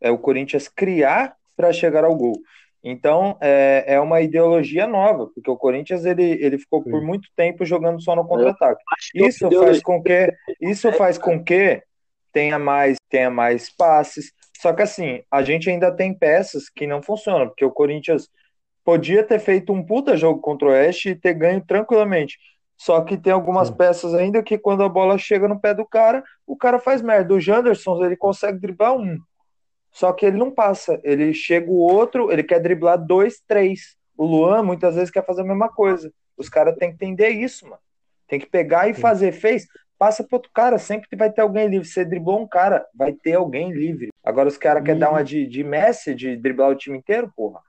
É 0.00 0.10
o 0.10 0.18
Corinthians 0.18 0.68
criar 0.68 1.34
para 1.56 1.72
chegar 1.72 2.04
ao 2.04 2.14
gol. 2.14 2.34
Então, 2.82 3.36
é, 3.40 3.84
é 3.94 4.00
uma 4.00 4.22
ideologia 4.22 4.86
nova, 4.86 5.26
porque 5.34 5.50
o 5.50 5.56
Corinthians 5.56 6.04
ele, 6.04 6.24
ele 6.24 6.58
ficou 6.58 6.82
por 6.82 7.02
muito 7.02 7.28
tempo 7.36 7.64
jogando 7.64 8.00
só 8.02 8.16
no 8.16 8.26
contra-ataque. 8.26 8.82
Que 9.12 9.26
Isso 9.26 9.50
faz 9.50 9.82
com 9.82 10.02
que 10.02 10.34
isso 10.60 10.92
faz 10.92 11.18
com 11.18 11.44
que 11.44 11.82
tenha 12.32 12.58
mais 12.58 12.96
tenha 13.10 13.30
mais 13.30 13.74
passes. 13.74 14.32
Só 14.60 14.72
que 14.72 14.82
assim, 14.82 15.22
a 15.30 15.42
gente 15.42 15.68
ainda 15.68 15.94
tem 15.94 16.14
peças 16.14 16.70
que 16.70 16.86
não 16.86 17.02
funcionam, 17.02 17.48
porque 17.48 17.64
o 17.64 17.70
Corinthians 17.70 18.28
podia 18.84 19.22
ter 19.22 19.38
feito 19.38 19.72
um 19.72 19.84
puta 19.84 20.16
jogo 20.16 20.40
contra 20.40 20.68
o 20.68 20.70
Oeste 20.70 21.10
e 21.10 21.14
ter 21.14 21.34
ganho 21.34 21.62
tranquilamente. 21.64 22.38
Só 22.80 23.02
que 23.02 23.18
tem 23.18 23.30
algumas 23.30 23.70
peças 23.70 24.14
ainda 24.14 24.42
que 24.42 24.56
quando 24.56 24.82
a 24.82 24.88
bola 24.88 25.18
chega 25.18 25.46
no 25.46 25.60
pé 25.60 25.74
do 25.74 25.84
cara, 25.84 26.24
o 26.46 26.56
cara 26.56 26.78
faz 26.78 27.02
merda. 27.02 27.34
O 27.34 27.40
Janderson, 27.40 28.02
ele 28.02 28.16
consegue 28.16 28.58
driblar 28.58 28.94
um. 28.96 29.18
Só 29.90 30.12
que 30.12 30.24
ele 30.26 30.36
não 30.36 30.50
passa. 30.50 31.00
Ele 31.02 31.32
chega 31.34 31.70
o 31.70 31.76
outro, 31.78 32.30
ele 32.30 32.42
quer 32.42 32.60
driblar 32.60 32.96
dois, 32.98 33.40
três. 33.46 33.96
O 34.16 34.24
Luan 34.24 34.62
muitas 34.62 34.94
vezes 34.94 35.10
quer 35.10 35.24
fazer 35.24 35.42
a 35.42 35.44
mesma 35.44 35.68
coisa. 35.68 36.12
Os 36.36 36.48
caras 36.48 36.76
têm 36.76 36.90
que 36.90 36.94
entender 36.94 37.30
isso, 37.30 37.64
mano. 37.64 37.80
Tem 38.28 38.38
que 38.38 38.46
pegar 38.46 38.88
e 38.88 38.94
fazer. 38.94 39.32
Fez, 39.32 39.66
passa 39.98 40.22
pro 40.22 40.36
outro 40.36 40.50
cara. 40.54 40.78
Sempre 40.78 41.08
vai 41.16 41.30
ter 41.30 41.40
alguém 41.40 41.66
livre. 41.68 41.88
Você 41.88 42.04
driblou 42.04 42.40
um 42.40 42.46
cara, 42.46 42.86
vai 42.94 43.12
ter 43.12 43.34
alguém 43.34 43.72
livre. 43.72 44.10
Agora 44.22 44.48
os 44.48 44.56
caras 44.56 44.82
querem 44.84 44.98
E- 44.98 45.00
dar 45.00 45.10
uma 45.10 45.24
de, 45.24 45.46
de 45.46 45.64
Messi, 45.64 46.14
de 46.14 46.36
driblar 46.36 46.70
o 46.70 46.76
time 46.76 46.96
inteiro, 46.98 47.32
porra. 47.36 47.60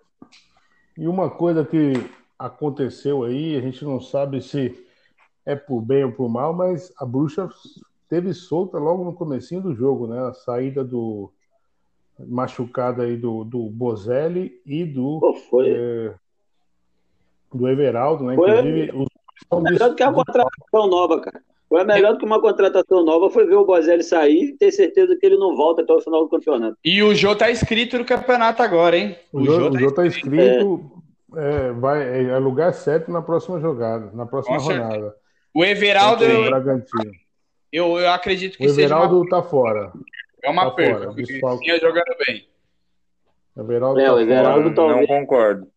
E 0.98 1.08
uma 1.08 1.30
coisa 1.30 1.66
que 1.66 1.94
aconteceu 2.38 3.24
aí, 3.24 3.58
a 3.58 3.62
gente 3.62 3.84
não 3.84 4.00
sabe 4.00 4.42
se 4.42 4.74
é 5.46 5.56
por 5.56 5.82
bem 5.82 6.04
ou 6.04 6.12
por 6.12 6.30
mal, 6.30 6.54
mas 6.54 6.94
a 6.98 7.06
bruxa 7.06 7.50
teve 8.10 8.34
solta 8.34 8.78
logo 8.78 9.04
no 9.04 9.14
comecinho 9.14 9.62
do 9.62 9.74
jogo, 9.74 10.06
né? 10.08 10.20
A 10.28 10.34
saída 10.34 10.84
do 10.84 11.32
machucada 12.28 13.04
aí 13.04 13.16
do, 13.18 13.44
do 13.44 13.70
Bozelli 13.70 14.62
e 14.66 14.84
do, 14.86 15.20
Pô, 15.20 15.34
foi 15.50 15.70
eh, 15.72 16.14
do 17.54 17.68
Everaldo, 17.68 18.24
né? 18.26 18.36
Foi- 18.36 18.50
Inclusive, 18.50 18.92
os 18.96 19.08
estão 19.42 19.62
melhor 19.62 19.90
do 19.90 19.96
que 19.96 20.04
a 20.04 20.08
dis- 20.08 20.16
contratação 20.16 20.88
nova, 20.88 21.20
cara. 21.22 21.42
Foi 21.68 21.84
melhor 21.86 22.14
do 22.14 22.20
que 22.20 22.26
uma 22.26 22.42
contratação 22.42 23.04
nova 23.06 23.30
foi 23.30 23.46
ver 23.46 23.56
o 23.56 23.66
Bozelli 23.66 24.04
sair 24.04 24.50
e 24.50 24.58
ter 24.58 24.72
certeza 24.74 25.16
que 25.16 25.26
ele 25.26 25.38
não 25.38 25.56
volta 25.56 25.82
até 25.82 25.94
o 25.94 26.02
final 26.02 26.22
do 26.24 26.30
campeonato. 26.30 26.76
E 26.84 27.02
o 27.02 27.16
Jô 27.16 27.34
tá 27.36 27.50
inscrito 27.50 27.98
no 27.98 28.04
campeonato 28.06 28.62
agora, 28.62 28.98
hein? 28.98 29.16
O 29.32 29.46
Jô, 29.46 29.68
o 29.70 29.72
tá 29.72 29.80
Jô 29.80 29.92
tá 29.94 30.06
escrito, 30.06 30.92
é, 31.36 31.72
vai, 31.72 32.30
é 32.30 32.38
lugar 32.40 32.74
certo 32.74 33.10
na 33.10 33.22
próxima 33.22 33.60
jogada, 33.62 34.12
na 34.14 34.26
próxima 34.26 34.58
Com 34.58 34.64
certeza. 34.66 34.86
rodada. 34.90 35.16
O 35.54 35.64
Everaldo, 35.64 36.24
o 36.26 36.28
eu, 36.28 36.46
Bragantino. 36.46 37.12
eu, 37.72 38.00
eu 38.00 38.12
acredito 38.12 38.58
que 38.58 38.66
O 38.66 38.70
seja 38.70 38.94
uma, 38.96 39.06
Everaldo 39.06 39.30
tá 39.30 39.42
fora. 39.42 39.94
É 40.44 40.50
uma 40.50 40.66
tá 40.66 40.72
perca, 40.72 40.94
fora, 41.00 41.08
porque 41.08 41.24
desfalque. 41.24 41.66
vinha 41.66 41.80
jogando 41.80 42.16
bem. 42.28 42.48
O 43.56 43.62
Everaldo 43.62 44.00
É, 44.00 44.04
tá 44.06 44.10
o 44.10 44.14
fora. 44.14 44.22
Everaldo 44.24 44.68
Não, 44.70 44.74
talvez- 44.76 45.00
não 45.10 45.20
concordo. 45.20 45.68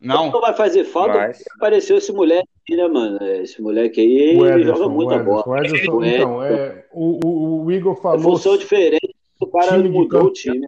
Não? 0.00 0.30
Não 0.30 0.40
vai 0.40 0.54
fazer 0.54 0.84
falta 0.84 1.14
Mas- 1.14 1.38
porque 1.38 1.50
apareceu 1.56 1.96
esse 1.96 2.12
moleque 2.12 2.48
aí, 2.70 2.76
né, 2.76 2.88
mano? 2.88 3.18
Esse 3.26 3.62
moleque 3.62 4.00
aí, 4.00 4.36
O 4.36 4.46
ele 4.46 4.62
Ederson, 4.62 4.76
joga 4.76 4.88
muita 4.94 5.14
Ederson, 5.14 5.30
bola. 5.30 5.44
o 5.48 5.56
Ederson, 5.64 5.92
O 5.92 6.04
Ederson. 6.04 6.16
então, 6.22 6.42
é, 6.44 6.86
o, 6.92 7.26
o, 7.26 7.64
o 7.64 7.72
Igor 7.72 7.96
É 7.98 8.02
falou. 8.02 8.20
função 8.22 8.56
diferente, 8.58 9.14
o 9.40 9.46
cara 9.46 9.78
mudou 9.78 10.08
campo. 10.08 10.26
o 10.26 10.32
time. 10.32 10.66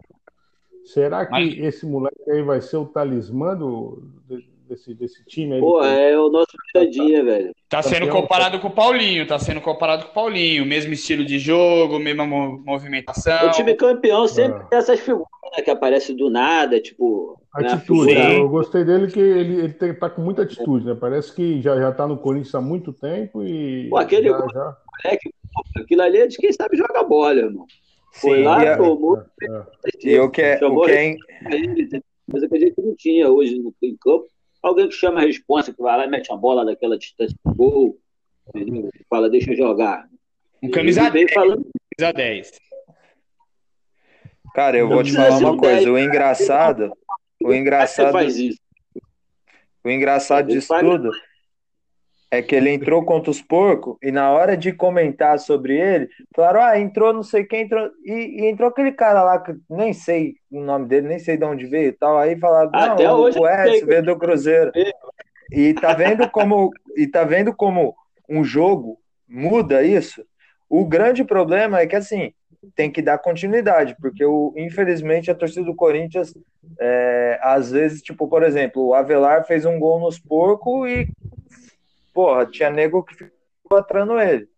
Será 0.85 1.25
que 1.25 1.31
Mas- 1.31 1.57
esse 1.57 1.85
moleque 1.85 2.31
aí 2.31 2.41
vai 2.41 2.61
ser 2.61 2.77
o 2.77 2.85
talismã 2.85 3.55
do, 3.55 4.01
desse, 4.67 4.93
desse 4.93 5.23
time 5.25 5.55
aí? 5.55 5.59
Pô, 5.59 5.83
é 5.83 6.19
o 6.19 6.29
nosso 6.29 6.51
dia, 6.91 7.23
velho. 7.23 7.51
Tá 7.69 7.81
sendo 7.81 8.07
comparado 8.09 8.59
com 8.59 8.67
o 8.67 8.71
Paulinho, 8.71 9.25
tá 9.27 9.39
sendo 9.39 9.61
comparado 9.61 10.05
com 10.05 10.11
o 10.11 10.13
Paulinho. 10.13 10.65
Mesmo 10.65 10.93
estilo 10.93 11.25
de 11.25 11.39
jogo, 11.39 11.99
mesma 11.99 12.25
mo- 12.25 12.61
movimentação. 12.65 13.47
O 13.47 13.51
time 13.51 13.73
campeão 13.75 14.27
sempre 14.27 14.61
É. 14.61 14.63
tem 14.65 14.79
essas 14.79 14.99
figuras 14.99 15.27
né, 15.57 15.63
que 15.63 15.71
aparecem 15.71 16.15
do 16.15 16.29
nada, 16.29 16.79
tipo. 16.79 17.39
né, 17.57 17.69
a 17.69 17.73
Atitude, 17.73 18.13
figura- 18.13 18.33
eu 18.33 18.49
gostei 18.49 18.83
dele 18.83 19.07
que 19.07 19.19
ele, 19.19 19.55
ele 19.61 19.73
tem, 19.73 19.93
tá 19.93 20.09
com 20.09 20.21
muita 20.21 20.43
atitude, 20.43 20.85
né? 20.85 20.95
Parece 20.99 21.33
que 21.33 21.61
já, 21.61 21.75
já 21.79 21.91
tá 21.91 22.05
no 22.07 22.17
Corinthians 22.17 22.53
há 22.53 22.61
muito 22.61 22.91
tempo 22.93 23.43
e. 23.43 23.87
Pô, 23.89 23.97
aquele 23.97 24.29
já, 24.29 24.37
já- 24.53 24.77
moleque, 25.03 25.29
Aquilo 25.75 26.01
ali 26.03 26.19
é 26.19 26.27
de 26.27 26.37
quem 26.37 26.51
sabe 26.53 26.77
jogar 26.77 27.03
bola, 27.03 27.39
irmão. 27.39 27.65
Foi 28.13 28.37
Sim, 28.39 28.43
lá, 28.43 28.63
e, 28.63 28.67
a- 28.67 28.77
tomou. 28.77 29.17
é. 29.17 29.63
e 30.03 30.19
o 30.19 30.29
que 30.29 30.41
é, 30.41 30.55
o 30.55 30.59
chamou 30.59 30.85
que 30.85 30.91
é, 30.91 31.15
ele, 31.51 31.89
coisa 32.29 32.47
que 32.47 32.55
a 32.55 32.59
gente 32.59 32.81
não 32.81 32.95
tinha 32.95 33.29
hoje 33.29 33.57
no 33.57 33.73
em 33.81 33.95
campo. 33.97 34.25
Alguém 34.61 34.87
que 34.89 34.95
chama 34.95 35.19
a 35.21 35.23
responsa, 35.25 35.73
que 35.73 35.81
vai 35.81 35.97
lá 35.97 36.05
e 36.05 36.09
mete 36.09 36.29
uma 36.31 36.37
bola 36.37 36.65
daquela 36.65 36.97
distância 36.97 37.37
do 37.45 37.53
gol, 37.53 37.99
entendeu? 38.55 38.89
Fala, 39.09 39.29
deixa 39.29 39.51
eu 39.51 39.55
jogar. 39.57 40.07
Um 40.61 40.71
camisa 40.71 41.01
Ele 41.01 41.11
10. 41.11 41.25
vem 41.25 41.33
falando, 41.33 41.67
Camisa 41.97 42.13
10. 42.13 42.51
Cara, 44.53 44.77
eu 44.77 44.87
vou 44.89 45.03
te 45.03 45.13
falar 45.13 45.37
uma 45.37 45.57
coisa. 45.57 45.91
O 45.91 45.97
engraçado, 45.99 46.85
o 47.39 47.43
"Como 47.43 47.53
é 47.53 47.57
engraçado, 47.57 48.11
faz 48.11 48.37
isso? 48.37 48.59
o 49.83 49.89
engraçado 49.89 50.47
disso 50.49 50.73
tudo 50.79 51.11
é 52.29 52.41
que 52.41 52.55
ele 52.55 52.69
entrou 52.69 53.05
contra 53.05 53.31
os 53.31 53.41
porcos 53.41 53.97
e 54.01 54.11
na 54.11 54.31
hora 54.31 54.57
de 54.57 54.73
comentar 54.73 55.39
sobre 55.39 55.77
ele, 55.77 56.09
falaram, 56.35 56.61
ah, 56.61 56.79
entrou 56.79 57.13
não 57.13 57.23
sei 57.23 57.45
quem, 57.45 57.61
entrou, 57.61 57.89
e, 58.03 58.41
e 58.41 58.45
entrou 58.49 58.69
aquele 58.69 58.91
cara 58.91 59.23
lá, 59.23 59.39
que 59.39 59.55
nem 59.69 59.93
sei 59.93 60.35
o 60.51 60.61
nome 60.61 60.87
dele, 60.87 61.07
nem 61.07 61.19
sei 61.19 61.37
de 61.37 61.45
onde 61.45 61.65
veio 61.65 61.89
e 61.89 61.93
tal, 61.93 62.17
aí 62.17 62.37
falaram, 62.37 62.69
não, 62.71 62.79
Até 62.79 63.11
hoje 63.11 63.39
o 63.39 63.47
eu 63.47 63.55
sei. 63.55 63.75
Edson 63.75 63.85
veio 63.85 64.03
do 64.03 64.17
Cruzeiro. 64.17 64.71
E 65.51 65.73
tá 65.73 65.93
vendo 65.93 66.29
como, 66.29 66.71
e 66.97 67.07
tá 67.07 67.23
vendo 67.23 67.53
como 67.53 67.95
um 68.29 68.43
jogo 68.43 68.99
muda 69.27 69.81
isso? 69.83 70.25
O 70.69 70.85
grande 70.85 71.23
problema 71.23 71.79
é 71.79 71.87
que, 71.87 71.95
assim, 71.95 72.33
tem 72.75 72.91
que 72.91 73.01
dar 73.01 73.17
continuidade, 73.17 73.95
porque, 74.01 74.25
o, 74.25 74.53
infelizmente, 74.57 75.31
a 75.31 75.35
torcida 75.35 75.65
do 75.65 75.75
Corinthians, 75.75 76.33
é, 76.79 77.39
às 77.41 77.71
vezes, 77.71 78.01
tipo, 78.01 78.27
por 78.27 78.43
exemplo, 78.43 78.87
o 78.87 78.93
Avelar 78.93 79.45
fez 79.45 79.63
um 79.65 79.79
gol 79.79 80.01
nos 80.01 80.19
porcos 80.19 80.89
e, 80.89 81.07
porra, 82.17 82.47
tinha 82.47 82.71
nego 82.71 83.03
que 83.03 83.13
ficou 83.13 83.77
atrando 83.77 84.19
ele. 84.19 84.49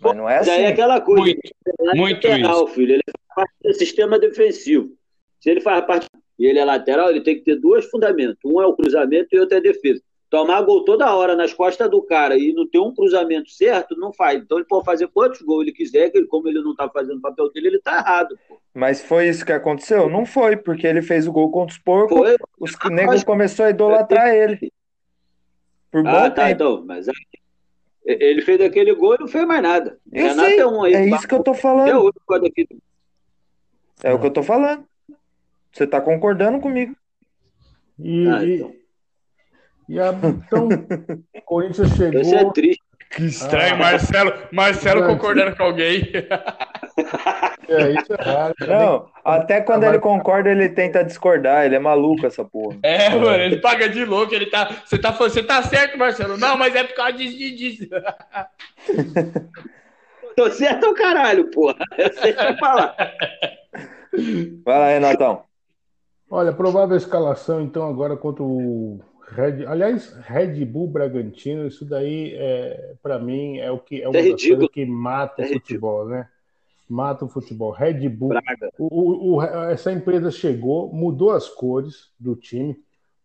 Mas 0.00 0.16
não 0.16 0.26
é 0.26 0.42
Daí 0.42 0.62
é 0.62 0.64
assim. 0.64 0.72
aquela 0.72 0.98
coisa. 0.98 1.24
Muito, 1.24 1.40
ele 1.44 1.90
é 1.90 1.94
muito 1.94 2.26
lateral, 2.26 2.66
filho. 2.68 2.94
Ele 2.94 3.02
parte 3.34 3.52
do 3.62 3.74
sistema 3.74 4.18
defensivo. 4.18 4.88
Se 5.38 5.50
ele 5.50 5.60
faz 5.60 5.84
parte 5.84 6.08
e 6.38 6.46
ele 6.46 6.58
é 6.58 6.64
lateral, 6.64 7.10
ele 7.10 7.20
tem 7.20 7.34
que 7.36 7.44
ter 7.44 7.56
dois 7.56 7.84
fundamentos. 7.90 8.38
Um 8.42 8.62
é 8.62 8.66
o 8.66 8.74
cruzamento 8.74 9.28
e 9.32 9.38
outro 9.38 9.56
é 9.56 9.58
a 9.58 9.62
defesa. 9.62 10.00
Tomar 10.30 10.62
gol 10.62 10.86
toda 10.86 11.14
hora 11.14 11.36
nas 11.36 11.52
costas 11.52 11.90
do 11.90 12.00
cara 12.00 12.36
e 12.38 12.54
não 12.54 12.66
ter 12.66 12.78
um 12.78 12.94
cruzamento 12.94 13.50
certo, 13.50 13.94
não 13.94 14.10
faz. 14.10 14.42
Então 14.42 14.56
ele 14.56 14.66
pode 14.66 14.86
fazer 14.86 15.06
quantos 15.08 15.42
gols 15.42 15.64
ele 15.64 15.72
quiser, 15.72 16.08
que 16.08 16.24
como 16.24 16.48
ele 16.48 16.62
não 16.62 16.74
tá 16.74 16.88
fazendo 16.88 17.18
o 17.18 17.20
papel 17.20 17.52
dele, 17.52 17.68
ele 17.68 17.80
tá 17.80 17.98
errado. 17.98 18.38
Pô. 18.48 18.56
Mas 18.72 19.02
foi 19.02 19.28
isso 19.28 19.44
que 19.44 19.52
aconteceu? 19.52 20.08
Não 20.08 20.24
foi, 20.24 20.56
porque 20.56 20.86
ele 20.86 21.02
fez 21.02 21.26
o 21.26 21.32
gol 21.32 21.50
contra 21.50 21.74
os 21.74 21.78
porcos, 21.78 22.16
foi. 22.16 22.36
os 22.58 22.72
negros 22.90 23.22
começou 23.22 23.66
a 23.66 23.70
idolatrar 23.70 24.34
ele. 24.34 24.72
Por 25.96 26.02
bom 26.02 26.10
ah, 26.10 26.30
tá, 26.30 26.44
tempo. 26.48 26.50
então. 26.50 26.84
Mas 26.84 27.06
ele 28.04 28.42
fez 28.42 28.60
aquele 28.60 28.94
gol 28.94 29.14
e 29.14 29.20
não 29.20 29.26
fez 29.26 29.46
mais 29.46 29.62
nada. 29.62 29.98
Eu 30.12 30.26
Renato 30.26 30.48
sei, 30.48 30.58
é, 30.58 30.66
um 30.66 30.82
aí, 30.82 30.92
é 30.92 31.08
isso 31.08 31.26
que 31.26 31.34
eu 31.34 31.42
tô 31.42 31.54
falando. 31.54 31.88
É, 31.88 31.92
é 34.10 34.12
o 34.12 34.20
que 34.20 34.26
eu 34.26 34.30
tô 34.30 34.42
falando. 34.42 34.84
Você 35.72 35.86
tá 35.86 35.98
concordando 35.98 36.60
comigo. 36.60 36.94
E, 37.98 38.28
ah, 38.28 38.44
então. 38.44 38.74
e 39.88 39.98
a, 39.98 40.12
então, 40.12 40.68
o 41.34 41.42
Corinthians 41.46 41.88
chegou. 41.96 42.20
Isso 42.20 42.34
é 42.34 42.52
triste. 42.52 42.82
Que 43.08 43.24
estranho, 43.24 43.76
ah, 43.76 43.78
Marcelo, 43.78 44.32
Marcelo 44.52 45.06
concordando 45.06 45.56
com 45.56 45.62
alguém. 45.62 46.12
É, 47.68 47.92
isso 47.92 48.12
é 48.12 48.22
raro. 48.22 48.54
Não, 48.60 49.08
até 49.24 49.60
quando 49.60 49.84
ele 49.84 49.98
concorda, 49.98 50.50
ele 50.50 50.68
tenta 50.68 51.04
discordar. 51.04 51.64
Ele 51.64 51.74
é 51.74 51.78
maluco, 51.78 52.26
essa 52.26 52.44
porra. 52.44 52.78
É, 52.82 53.10
mano, 53.10 53.42
ele 53.42 53.58
paga 53.58 53.88
de 53.88 54.04
louco. 54.04 54.34
Ele 54.34 54.46
tá. 54.46 54.82
Você 54.84 54.98
tá, 54.98 55.10
você 55.12 55.42
tá 55.42 55.62
certo, 55.62 55.98
Marcelo? 55.98 56.36
Não, 56.36 56.56
mas 56.56 56.74
é 56.74 56.84
por 56.84 56.94
causa 56.94 57.12
disso, 57.12 57.56
disso. 57.56 57.88
Tô 60.36 60.50
certo, 60.50 60.92
caralho, 60.94 61.50
porra. 61.50 61.78
Eu 61.96 62.12
sei 62.12 62.32
que 62.32 62.56
falar. 62.58 62.94
Vai 64.64 64.78
lá, 64.78 64.88
Renatão. 64.88 65.44
Olha, 66.30 66.52
provável 66.52 66.96
escalação, 66.96 67.62
então, 67.62 67.88
agora 67.88 68.16
contra 68.16 68.42
o 68.42 69.00
Red, 69.28 69.64
aliás, 69.66 70.12
Red 70.24 70.64
Bull 70.64 70.88
Bragantino, 70.88 71.66
isso 71.66 71.84
daí 71.84 72.34
é, 72.36 72.94
para 73.02 73.18
mim 73.18 73.58
é 73.58 73.70
o 73.70 73.78
que 73.78 74.02
é 74.02 74.08
uma 74.08 74.18
é 74.18 74.30
das 74.30 74.42
coisas 74.42 74.68
que 74.68 74.86
mata 74.86 75.42
é 75.42 75.46
o 75.46 75.52
futebol, 75.54 76.06
né? 76.06 76.28
Mata 76.88 77.24
o 77.24 77.28
futebol. 77.28 77.72
Red 77.72 78.08
Bull, 78.08 78.32
o, 78.78 79.36
o, 79.36 79.42
essa 79.42 79.92
empresa 79.92 80.30
chegou, 80.30 80.92
mudou 80.92 81.32
as 81.32 81.48
cores 81.48 82.12
do 82.18 82.36
time, 82.36 82.76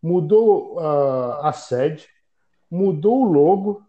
mudou 0.02 0.78
uh, 0.78 1.42
a 1.44 1.54
sede, 1.54 2.08
mudou 2.70 3.22
o 3.22 3.32
logo. 3.32 3.84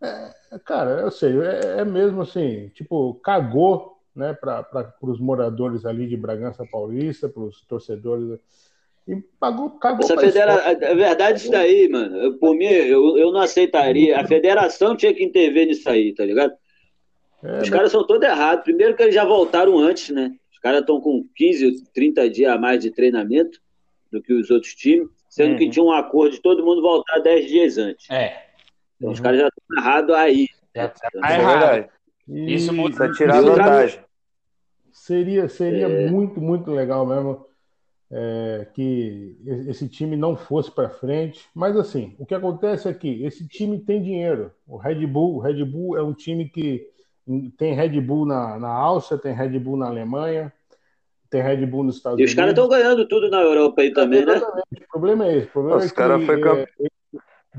É, 0.00 0.58
cara, 0.64 1.00
eu 1.00 1.10
sei, 1.10 1.36
é, 1.40 1.80
é 1.80 1.84
mesmo 1.84 2.22
assim, 2.22 2.68
tipo, 2.68 3.14
cagou 3.14 3.98
né, 4.14 4.32
para 4.34 4.94
os 5.02 5.18
moradores 5.18 5.84
ali 5.84 6.06
de 6.06 6.16
Bragança 6.16 6.64
Paulista, 6.70 7.28
para 7.28 7.42
os 7.42 7.62
torcedores. 7.62 8.38
E 9.06 9.16
pagou, 9.40 9.70
cagou 9.70 10.04
Essa 10.04 10.18
federa... 10.18 10.54
A 10.54 10.94
verdade, 10.94 11.38
isso 11.38 11.50
daí, 11.50 11.88
mano, 11.88 12.34
por 12.38 12.54
mim, 12.54 12.66
eu, 12.66 13.16
eu 13.16 13.32
não 13.32 13.40
aceitaria. 13.40 14.20
A 14.20 14.26
federação 14.26 14.96
tinha 14.96 15.14
que 15.14 15.24
intervir 15.24 15.66
nisso 15.66 15.88
aí, 15.88 16.12
tá 16.12 16.24
ligado? 16.24 16.52
É, 17.42 17.60
Os 17.60 17.70
caras 17.70 17.92
são 17.92 18.06
todos 18.06 18.28
errados. 18.28 18.64
Primeiro 18.64 18.96
que 18.96 19.02
eles 19.02 19.14
já 19.14 19.24
voltaram 19.24 19.78
antes, 19.78 20.10
né? 20.10 20.34
Os 20.52 20.58
caras 20.58 20.80
estão 20.80 21.00
com 21.00 21.24
15, 21.36 21.84
30 21.92 22.30
dias 22.30 22.52
a 22.52 22.58
mais 22.58 22.80
de 22.80 22.90
treinamento 22.90 23.60
do 24.10 24.20
que 24.22 24.32
os 24.32 24.50
outros 24.50 24.74
times, 24.74 25.08
sendo 25.28 25.52
uhum. 25.52 25.58
que 25.58 25.70
tinha 25.70 25.84
um 25.84 25.92
acordo 25.92 26.34
de 26.34 26.42
todo 26.42 26.64
mundo 26.64 26.82
voltar 26.82 27.20
10 27.20 27.46
dias 27.46 27.78
antes. 27.78 28.10
É. 28.10 28.46
Então, 28.96 29.08
uhum. 29.08 29.12
Os 29.12 29.20
caras 29.20 29.40
já 29.40 29.48
estão 29.48 29.78
errados 29.78 30.14
aí. 30.14 30.48
Já 30.74 30.88
tá 30.88 31.34
errado. 31.34 31.88
Isso 32.28 32.72
muda. 32.72 33.12
tirar 33.12 33.40
vantagem. 33.40 34.00
Seria, 34.92 35.48
seria 35.48 35.86
é. 35.86 36.10
muito, 36.10 36.40
muito 36.40 36.70
legal 36.70 37.06
mesmo 37.06 37.46
é, 38.10 38.66
que 38.74 39.36
esse 39.68 39.88
time 39.88 40.16
não 40.16 40.36
fosse 40.36 40.70
para 40.70 40.90
frente. 40.90 41.46
Mas 41.54 41.76
assim, 41.76 42.14
o 42.18 42.26
que 42.26 42.34
acontece 42.34 42.88
é 42.88 42.94
que 42.94 43.24
esse 43.24 43.46
time 43.46 43.78
tem 43.78 44.02
dinheiro. 44.02 44.52
O 44.66 44.76
Red 44.76 45.06
Bull, 45.06 45.36
o 45.36 45.40
Red 45.40 45.64
Bull 45.64 45.96
é 45.96 46.02
um 46.02 46.12
time 46.12 46.48
que 46.48 46.88
tem 47.56 47.74
Red 47.74 48.00
Bull 48.00 48.26
na, 48.26 48.58
na 48.58 48.68
Áustria, 48.68 49.18
tem 49.18 49.32
Red 49.32 49.58
Bull 49.58 49.76
na 49.76 49.86
Alemanha, 49.86 50.52
tem 51.30 51.42
Red 51.42 51.66
Bull 51.66 51.84
nos 51.84 51.96
Estados 51.96 52.16
Unidos. 52.16 52.30
E 52.30 52.34
os 52.34 52.36
caras 52.36 52.52
estão 52.52 52.68
ganhando 52.68 53.06
tudo 53.06 53.28
na 53.28 53.40
Europa 53.40 53.82
aí 53.82 53.92
também, 53.92 54.24
né? 54.24 54.36
O 54.36 54.88
problema 54.90 55.26
é 55.26 55.38
esse. 55.38 55.48
O 55.48 55.52
problema 55.52 55.78
os 55.78 55.84
é 55.84 55.88
que 55.88 56.26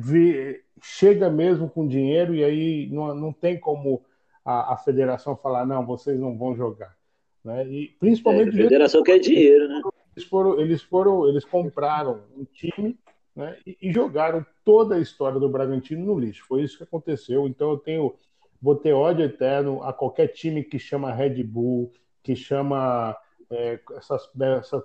foi 0.01 0.35
é, 0.35 0.59
chega 0.81 1.29
mesmo 1.29 1.69
com 1.69 1.87
dinheiro 1.87 2.33
e 2.33 2.43
aí 2.43 2.89
não, 2.91 3.13
não 3.13 3.33
tem 3.33 3.59
como 3.59 4.03
a, 4.43 4.73
a 4.73 4.77
federação 4.77 5.35
falar, 5.35 5.65
não, 5.65 5.85
vocês 5.85 6.19
não 6.19 6.37
vão 6.37 6.55
jogar. 6.55 6.95
Né? 7.43 7.67
E 7.67 7.87
principalmente. 7.99 8.57
É, 8.57 8.61
a 8.61 8.63
federação 8.63 9.03
quer 9.03 9.19
dinheiro, 9.19 9.67
né? 9.67 9.81
Eles 10.15 10.27
foram, 10.27 10.59
eles 10.59 10.81
foram, 10.81 11.29
eles 11.29 11.45
compraram 11.45 12.23
um 12.35 12.43
time 12.43 12.97
né, 13.35 13.57
e, 13.65 13.77
e, 13.81 13.93
jogaram 13.93 14.45
toda 14.65 14.95
a 14.95 14.99
história 14.99 15.39
do 15.39 15.47
Bragantino 15.47 16.05
no 16.05 16.19
lixo. 16.19 16.43
Foi 16.45 16.61
isso 16.61 16.77
que 16.77 16.83
aconteceu. 16.83 17.47
Então 17.47 17.71
eu 17.71 17.77
tenho, 17.77 18.15
vou 18.61 18.75
ter 18.75 18.93
ódio 18.93 19.25
eterno 19.25 19.83
a 19.83 19.93
qualquer 19.93 20.27
time 20.27 20.63
que 20.63 20.79
chama 20.79 21.13
Red 21.13 21.43
Bull, 21.43 21.91
que 22.23 22.35
chama 22.35 23.15
é, 23.49 23.79
essas, 23.97 24.29
essas 24.59 24.83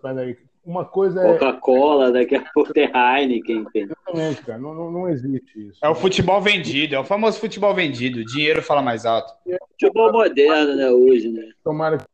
uma 0.64 0.84
coisa 0.84 1.20
é. 1.20 1.32
Coca-Cola, 1.38 2.10
daqui 2.10 2.36
a 2.36 2.52
pouco 2.52 2.72
tem 2.74 2.90
Heineken. 2.90 3.66
Exatamente, 3.74 4.42
cara. 4.42 4.58
Não, 4.58 4.74
não, 4.74 4.90
não, 4.90 5.08
existe 5.08 5.68
isso. 5.68 5.78
É 5.82 5.88
o 5.88 5.94
futebol 5.94 6.40
vendido, 6.40 6.94
é 6.94 6.98
o 6.98 7.04
famoso 7.04 7.38
futebol 7.38 7.74
vendido. 7.74 8.20
O 8.20 8.24
dinheiro 8.24 8.62
fala 8.62 8.80
mais 8.80 9.04
alto. 9.04 9.32
É 9.46 9.58
futebol 9.72 10.12
moderno, 10.12 10.74
né, 10.76 10.90
hoje, 10.90 11.30
né? 11.30 11.50
Tomara 11.62 11.98
que 11.98 12.04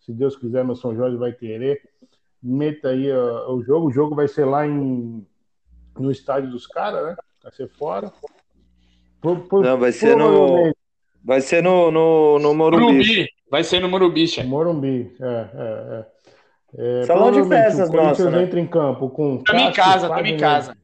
se 0.00 0.12
Deus 0.12 0.34
quiser, 0.36 0.64
meu 0.64 0.74
São 0.74 0.94
Jorge 0.94 1.16
vai 1.16 1.32
querer. 1.32 1.88
Meta 2.42 2.88
aí 2.88 3.12
uh, 3.12 3.52
o 3.52 3.62
jogo. 3.62 3.88
O 3.88 3.92
jogo 3.92 4.14
vai 4.14 4.26
ser 4.26 4.44
lá 4.44 4.66
em, 4.66 5.24
no 5.98 6.10
estádio 6.10 6.50
dos 6.50 6.66
caras, 6.66 7.04
né? 7.04 7.16
Vai 7.42 7.52
ser 7.52 7.68
fora. 7.68 8.12
Por, 9.20 9.40
por, 9.48 9.64
Não, 9.64 9.78
vai 9.78 9.92
ser 9.92 10.16
no. 10.16 10.72
Vai 11.22 11.40
ser 11.40 11.62
no, 11.62 11.90
no, 11.90 12.38
no 12.38 12.54
Morumbi. 12.54 12.84
Morumbi. 12.84 13.28
Vai 13.50 13.64
ser 13.64 13.80
no 13.80 13.88
Morumbi, 13.88 14.26
chefe. 14.26 14.48
Morumbi, 14.48 15.12
é, 15.20 15.26
é, 15.26 16.06
é. 16.78 17.00
é 17.00 17.04
Salão 17.04 17.30
de 17.30 17.46
festas, 17.46 17.88
o 17.88 17.92
Corinthians 17.92 18.32
né? 18.32 18.42
entra 18.44 18.60
em 18.60 18.66
campo 18.66 19.10
com. 19.10 19.36
Estamos 19.36 19.62
em 19.62 19.72
casa, 19.72 20.06
estamos 20.06 20.30
em 20.30 20.36
casa. 20.36 20.76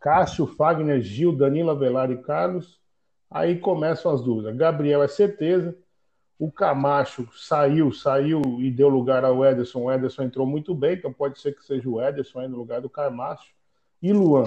Cássio, 0.00 0.46
Fagner, 0.46 1.00
Gil, 1.00 1.32
Danilo 1.32 1.70
Avelar 1.70 2.10
e 2.10 2.16
Carlos. 2.16 2.80
Aí 3.30 3.58
começam 3.58 4.12
as 4.12 4.22
dúvidas. 4.22 4.56
Gabriel 4.56 5.02
é 5.02 5.08
certeza. 5.08 5.76
O 6.38 6.50
Camacho 6.50 7.28
saiu, 7.36 7.92
saiu 7.92 8.40
e 8.58 8.70
deu 8.70 8.88
lugar 8.88 9.24
ao 9.24 9.44
Ederson. 9.44 9.82
O 9.82 9.92
Ederson 9.92 10.22
entrou 10.22 10.46
muito 10.46 10.74
bem, 10.74 10.94
então 10.94 11.12
pode 11.12 11.38
ser 11.38 11.54
que 11.54 11.62
seja 11.62 11.88
o 11.88 12.02
Ederson 12.02 12.40
aí 12.40 12.48
no 12.48 12.56
lugar 12.56 12.80
do 12.80 12.88
Camacho. 12.88 13.52
E 14.02 14.10
Luan. 14.10 14.44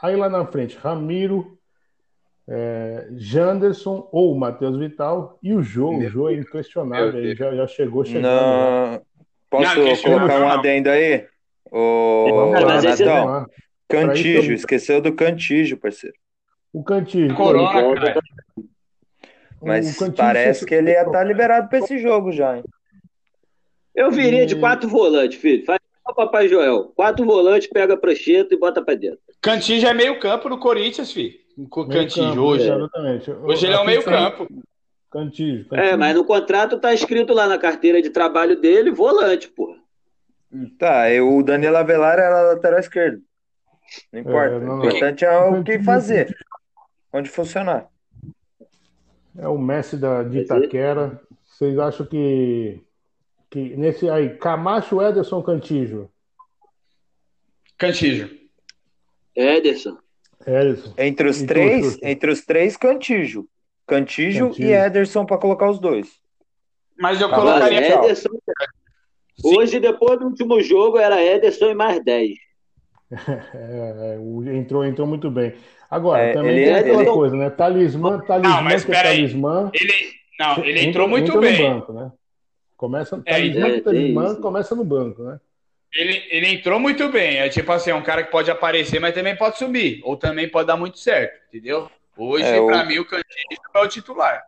Aí 0.00 0.14
lá 0.14 0.28
na 0.28 0.46
frente, 0.46 0.76
Ramiro, 0.76 1.55
é, 2.48 3.08
Janderson 3.16 4.08
ou 4.12 4.34
Matheus 4.36 4.78
Vital 4.78 5.38
e 5.42 5.52
o 5.52 5.62
Jô. 5.62 5.96
O 5.96 6.08
Jô 6.08 6.28
é 6.28 6.34
inquestionável, 6.34 7.18
ele 7.18 7.34
já, 7.34 7.54
já 7.54 7.66
chegou 7.66 8.04
chegando. 8.04 8.22
Não... 8.22 9.02
Posso 9.48 9.78
não, 9.78 9.96
colocar 9.96 10.40
um 10.40 10.48
adendo 10.48 10.90
aí? 10.90 11.26
O 11.70 12.50
Natão, 12.52 13.46
Cantígio, 13.88 14.54
esqueceu 14.54 15.00
do 15.00 15.12
Cantígio, 15.12 15.76
parceiro. 15.76 16.16
O 16.72 16.82
Cantígio. 16.82 17.34
Corona, 17.34 17.94
cara. 17.94 18.20
Mas 19.62 19.96
parece 20.16 20.66
que 20.66 20.74
ele 20.74 20.90
ia 20.90 21.00
estar 21.00 21.12
tá 21.12 21.24
liberado 21.24 21.68
para 21.68 21.78
esse 21.78 21.98
jogo 21.98 22.30
já, 22.30 22.58
hein? 22.58 22.64
Eu 23.94 24.10
viria 24.10 24.44
de 24.44 24.56
quatro 24.56 24.88
volantes, 24.88 25.40
filho. 25.40 25.64
Faz 25.64 25.80
o 26.06 26.14
Papai 26.14 26.48
Joel. 26.48 26.92
Quatro 26.94 27.24
volantes, 27.24 27.68
pega 27.68 27.94
a 27.94 27.96
prancheta 27.96 28.54
e 28.54 28.58
bota 28.58 28.82
para 28.82 28.94
dentro. 28.94 29.18
Cantinho 29.40 29.80
já 29.80 29.90
é 29.90 29.94
meio 29.94 30.20
campo 30.20 30.48
no 30.48 30.58
Corinthians, 30.58 31.12
filho. 31.12 31.45
Com 31.70 31.88
Cantinho 31.88 32.42
hoje. 32.42 32.70
Exatamente. 32.70 33.30
Hoje 33.30 33.66
ele 33.66 33.74
é 33.74 33.78
o 33.78 33.84
meio 33.86 34.04
campo. 34.04 34.46
Cantinho, 35.10 35.64
É, 35.72 35.96
mas 35.96 36.14
no 36.14 36.24
contrato 36.24 36.78
tá 36.78 36.92
escrito 36.92 37.32
lá 37.32 37.48
na 37.48 37.56
carteira 37.56 38.02
de 38.02 38.10
trabalho 38.10 38.60
dele, 38.60 38.90
volante, 38.90 39.48
porra. 39.48 39.78
Tá, 40.78 41.04
o 41.22 41.42
Daniel 41.42 41.76
Avelar 41.76 42.18
era 42.18 42.52
lateral 42.52 42.78
esquerdo. 42.78 43.22
Não 44.12 44.20
importa. 44.20 44.56
É, 44.56 44.60
não, 44.60 44.66
não. 44.66 44.74
O 44.76 44.86
importante 44.86 45.24
é 45.24 45.38
o 45.38 45.64
que 45.64 45.78
fazer. 45.82 46.36
Onde 47.12 47.30
funcionar. 47.30 47.88
É 49.38 49.48
o 49.48 49.56
Messi 49.56 49.96
da, 49.96 50.22
de 50.22 50.40
Itaquera. 50.40 51.20
Vocês 51.46 51.78
acham 51.78 52.04
que, 52.04 52.82
que 53.50 53.76
nesse 53.76 54.10
aí, 54.10 54.36
Camacho, 54.36 55.00
Ederson, 55.00 55.42
Cantígio? 55.42 56.10
Cantígio. 57.78 58.30
Ederson. 59.34 59.98
Ederson. 60.46 60.94
Entre 60.96 61.28
os 61.28 61.42
três, 61.42 61.98
entre 62.02 62.30
os 62.30 62.44
três, 62.44 62.76
Cantígio. 62.76 63.46
Cantígio, 63.86 64.52
e 64.58 64.72
Ederson 64.72 65.24
para 65.24 65.38
colocar 65.38 65.70
os 65.70 65.78
dois. 65.78 66.08
Mas 66.98 67.20
eu 67.20 67.28
colocaria 67.28 67.94
Ederson. 67.94 68.30
Hoje, 69.44 69.78
depois 69.78 70.18
do 70.18 70.26
último 70.26 70.60
jogo, 70.62 70.98
era 70.98 71.22
Ederson 71.22 71.70
e 71.70 71.74
mais 71.74 72.02
10. 72.04 72.36
É, 73.54 74.18
é, 74.18 74.56
entrou, 74.56 74.84
entrou 74.84 75.06
muito 75.06 75.30
bem. 75.30 75.54
Agora, 75.88 76.22
é, 76.22 76.32
também 76.32 76.64
tem 76.64 76.74
aquela 76.74 77.02
ele... 77.02 77.10
coisa, 77.12 77.36
né? 77.36 77.50
Talismã, 77.50 78.18
talismã, 78.18 78.56
não, 78.56 78.62
mas 78.62 78.84
que 78.84 78.90
é 78.90 79.02
talismã. 79.02 79.70
Ele, 79.72 79.92
não, 80.40 80.64
ele 80.64 80.80
entrou 80.80 81.08
muito 81.08 81.28
entra 81.28 81.40
bem. 81.40 81.70
Banco, 81.70 81.92
né? 81.92 82.10
Começa, 82.76 83.22
É, 83.24 83.32
talismã, 83.32 83.68
é, 83.68 83.80
talismã 83.80 84.34
começa 84.34 84.74
no 84.74 84.84
banco, 84.84 85.22
né? 85.22 85.38
Ele, 85.94 86.22
ele 86.30 86.48
entrou 86.48 86.78
muito 86.78 87.08
bem. 87.08 87.38
É 87.38 87.48
tipo 87.48 87.70
assim, 87.72 87.90
é 87.90 87.94
um 87.94 88.02
cara 88.02 88.22
que 88.22 88.30
pode 88.30 88.50
aparecer, 88.50 89.00
mas 89.00 89.14
também 89.14 89.36
pode 89.36 89.58
sumir. 89.58 90.00
Ou 90.04 90.16
também 90.16 90.48
pode 90.48 90.66
dar 90.66 90.76
muito 90.76 90.98
certo, 90.98 91.38
entendeu? 91.48 91.90
Hoje, 92.16 92.44
É, 92.44 92.60
o- 92.60 92.66
pra 92.66 92.84
mim, 92.84 92.98
o 92.98 93.04
Cantillo 93.04 93.26
é 93.74 93.78
o 93.80 93.88
titular. 93.88 94.42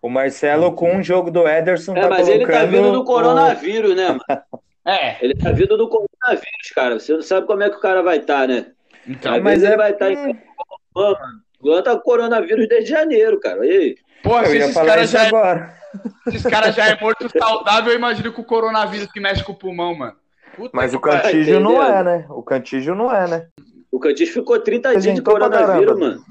O 0.00 0.08
Marcelo, 0.08 0.72
com 0.72 0.96
um 0.96 1.02
jogo 1.02 1.30
do 1.30 1.46
Ederson, 1.46 1.96
É, 1.96 2.00
tá 2.02 2.08
mas 2.08 2.28
ele 2.28 2.44
tá 2.46 2.52
colocando 2.52 2.70
vindo 2.70 2.92
do 2.92 3.00
o- 3.00 3.04
coronavírus, 3.04 3.94
né, 3.96 4.08
mano? 4.08 4.20
É, 4.84 5.24
Ele 5.24 5.32
tá 5.34 5.52
vindo 5.52 5.76
do 5.76 5.88
coronavírus, 5.88 6.70
cara. 6.74 6.98
Você 6.98 7.12
não 7.12 7.22
sabe 7.22 7.46
como 7.46 7.62
é 7.62 7.70
que 7.70 7.76
o 7.76 7.80
cara 7.80 8.02
vai 8.02 8.16
estar, 8.18 8.48
né? 8.48 8.72
então. 9.06 9.32
Às 9.34 9.40
mas 9.42 9.62
é- 9.62 9.68
ele 9.68 9.76
vai 9.76 9.92
estar 9.92 10.10
em 10.10 10.16
Mano, 10.16 11.16
o 11.60 11.68
Luan 11.68 11.82
tá 11.84 11.94
com 11.94 12.00
coronavírus 12.02 12.68
desde 12.68 12.90
janeiro, 12.90 13.38
cara. 13.38 13.64
E 13.64 13.70
aí? 13.70 13.96
Pô, 14.24 14.40
Eu 14.40 14.46
se 14.46 14.56
ia 14.56 14.62
esses 14.64 14.74
falar 14.74 14.86
caras 14.88 15.04
isso 15.04 15.12
já, 15.18 15.26
é- 15.26 16.50
cara 16.50 16.72
já 16.72 16.86
é 16.88 17.00
morto 17.00 17.28
saudável, 17.38 17.92
eu 17.92 17.96
imagino 17.98 18.32
com 18.32 18.42
o 18.42 18.44
coronavírus 18.44 19.06
que 19.12 19.20
mexe 19.20 19.44
com 19.44 19.52
o 19.52 19.56
pulmão, 19.56 19.94
mano. 19.94 20.16
Puta 20.56 20.70
Mas 20.72 20.94
o. 20.94 21.00
Cantígio 21.00 21.60
não 21.60 21.82
é, 21.82 22.02
né? 22.02 22.26
O 22.30 22.42
Cantígio 22.42 22.94
não 22.94 23.14
é, 23.14 23.28
né? 23.28 23.46
O 23.90 23.98
Cantis 23.98 24.30
ficou 24.30 24.58
30 24.58 24.90
Ele 24.92 25.00
dias 25.00 25.14
de 25.16 25.22
coronavírus, 25.22 25.98
mano. 25.98 26.22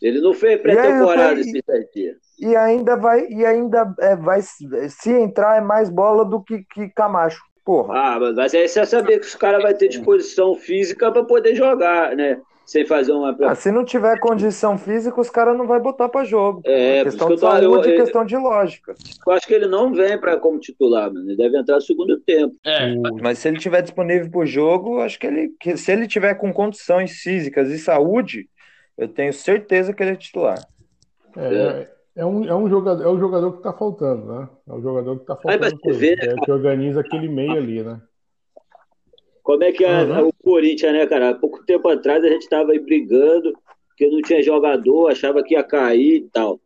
Ele 0.00 0.20
não 0.20 0.32
fez 0.32 0.54
E 0.60 0.62
pré-temporada 0.62 1.40
esses 1.40 1.62
10 1.66 1.90
dias. 1.92 2.16
E 2.38 2.54
ainda 2.54 2.96
vai, 2.96 3.26
e 3.28 3.44
ainda 3.44 3.92
é, 3.98 4.14
vai, 4.14 4.40
se 4.42 5.10
entrar 5.10 5.56
é 5.56 5.60
mais 5.60 5.90
bola 5.90 6.24
do 6.24 6.40
que, 6.40 6.64
que 6.72 6.88
Camacho. 6.90 7.42
Porra. 7.64 7.94
Ah, 7.98 8.20
mas- 8.20 8.34
mas 8.36 8.54
aí 8.54 8.68
você 8.68 8.78
vai 8.78 8.86
saber 8.86 9.18
que 9.18 9.26
os 9.26 9.34
caras 9.34 9.60
vão 9.62 9.74
ter 9.74 9.88
disposição 9.88 10.54
física 10.54 11.10
pra 11.10 11.24
poder 11.24 11.54
jogar, 11.54 12.14
né? 12.16 12.40
Sem 12.68 12.84
fazer 12.84 13.12
uma. 13.12 13.34
Ah, 13.44 13.54
se 13.54 13.72
não 13.72 13.82
tiver 13.82 14.20
condição 14.20 14.76
física, 14.76 15.18
os 15.18 15.30
caras 15.30 15.56
não 15.56 15.66
vai 15.66 15.80
botar 15.80 16.06
pra 16.06 16.22
jogo. 16.22 16.60
É, 16.66 17.02
por 17.02 17.10
questão 17.10 17.28
de 17.28 17.34
tô- 17.36 17.40
saúde 17.40 17.64
eu- 17.64 17.84
e 17.94 17.96
eu- 17.96 18.04
questão 18.04 18.24
de 18.26 18.36
lógica. 18.36 18.94
Eu 19.26 19.32
acho 19.32 19.46
que 19.46 19.54
ele 19.54 19.66
não 19.66 19.90
vem 19.94 20.20
pra, 20.20 20.36
como 20.36 20.60
titular, 20.60 21.10
mano. 21.10 21.30
Ele 21.30 21.36
deve 21.38 21.56
entrar 21.56 21.76
no 21.76 21.80
segundo 21.80 22.20
tempo. 22.20 22.54
É, 22.66 22.94
Mas 23.22 23.38
se 23.38 23.48
ele 23.48 23.58
tiver 23.58 23.80
disponível 23.80 24.30
pro 24.30 24.44
jogo, 24.44 25.00
acho 25.00 25.18
que 25.18 25.26
ele, 25.26 25.48
que 25.58 25.78
se 25.78 25.90
ele 25.90 26.06
tiver 26.06 26.34
com 26.34 26.52
condições 26.52 27.12
físicas 27.12 27.70
e 27.70 27.78
saúde, 27.78 28.46
eu 28.98 29.08
tenho 29.08 29.32
certeza 29.32 29.94
que 29.94 30.02
ele 30.02 30.10
é 30.10 30.16
titular. 30.16 30.62
É, 31.38 31.54
é, 31.54 31.90
é 32.16 32.26
um, 32.26 32.44
é, 32.44 32.54
um 32.54 32.68
jogador, 32.68 33.02
é 33.02 33.08
o 33.08 33.18
jogador 33.18 33.52
que 33.56 33.62
tá 33.62 33.72
faltando, 33.72 34.26
né? 34.26 34.48
É 34.68 34.72
o 34.74 34.82
jogador 34.82 35.18
que 35.20 35.24
tá 35.24 35.38
Aí 35.46 35.56
vai 35.56 35.70
faltando. 35.70 35.80
pro 35.80 35.94
ver, 35.94 36.18
ele, 36.22 36.32
é, 36.32 36.34
que 36.44 36.52
organiza 36.52 37.00
aquele 37.00 37.28
meio 37.28 37.52
ali, 37.52 37.82
né? 37.82 37.98
Como 39.48 39.64
é 39.64 39.72
que 39.72 39.82
é 39.82 40.02
Uhum. 40.04 40.28
o 40.28 40.32
Corinthians, 40.44 40.92
né, 40.92 41.06
cara? 41.06 41.30
Há 41.30 41.34
pouco 41.34 41.64
tempo 41.64 41.88
atrás 41.88 42.22
a 42.22 42.28
gente 42.28 42.46
tava 42.50 42.72
aí 42.72 42.78
brigando, 42.78 43.54
porque 43.88 44.06
não 44.06 44.20
tinha 44.20 44.42
jogador, 44.42 45.10
achava 45.10 45.42
que 45.42 45.54
ia 45.54 45.62
cair 45.62 46.16
e 46.16 46.28
tal. 46.28 46.60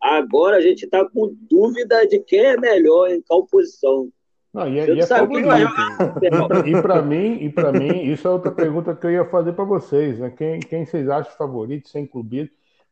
Agora 0.00 0.56
a 0.56 0.60
gente 0.62 0.86
tá 0.86 1.04
com 1.04 1.36
dúvida 1.42 2.06
de 2.06 2.18
quem 2.20 2.40
é 2.40 2.56
melhor 2.56 3.10
em 3.10 3.20
qual 3.20 3.44
posição. 3.44 4.08
Não, 4.50 4.66
e 4.66 4.78
é, 4.78 4.94
e 4.94 5.00
é 5.00 5.06
favorito. 5.06 5.46
E 6.66 6.80
para 6.80 7.02
mim, 7.02 7.34
e 7.34 7.50
para 7.50 7.70
mim, 7.70 8.04
isso 8.10 8.26
é 8.26 8.30
outra 8.30 8.50
pergunta 8.50 8.96
que 8.96 9.06
eu 9.06 9.10
ia 9.10 9.24
fazer 9.26 9.52
para 9.52 9.64
vocês, 9.66 10.18
né? 10.18 10.30
Quem, 10.30 10.58
quem 10.60 10.86
vocês 10.86 11.10
acham 11.10 11.36
favorito, 11.36 11.90
sem 11.90 12.06
clubismo? 12.06 12.48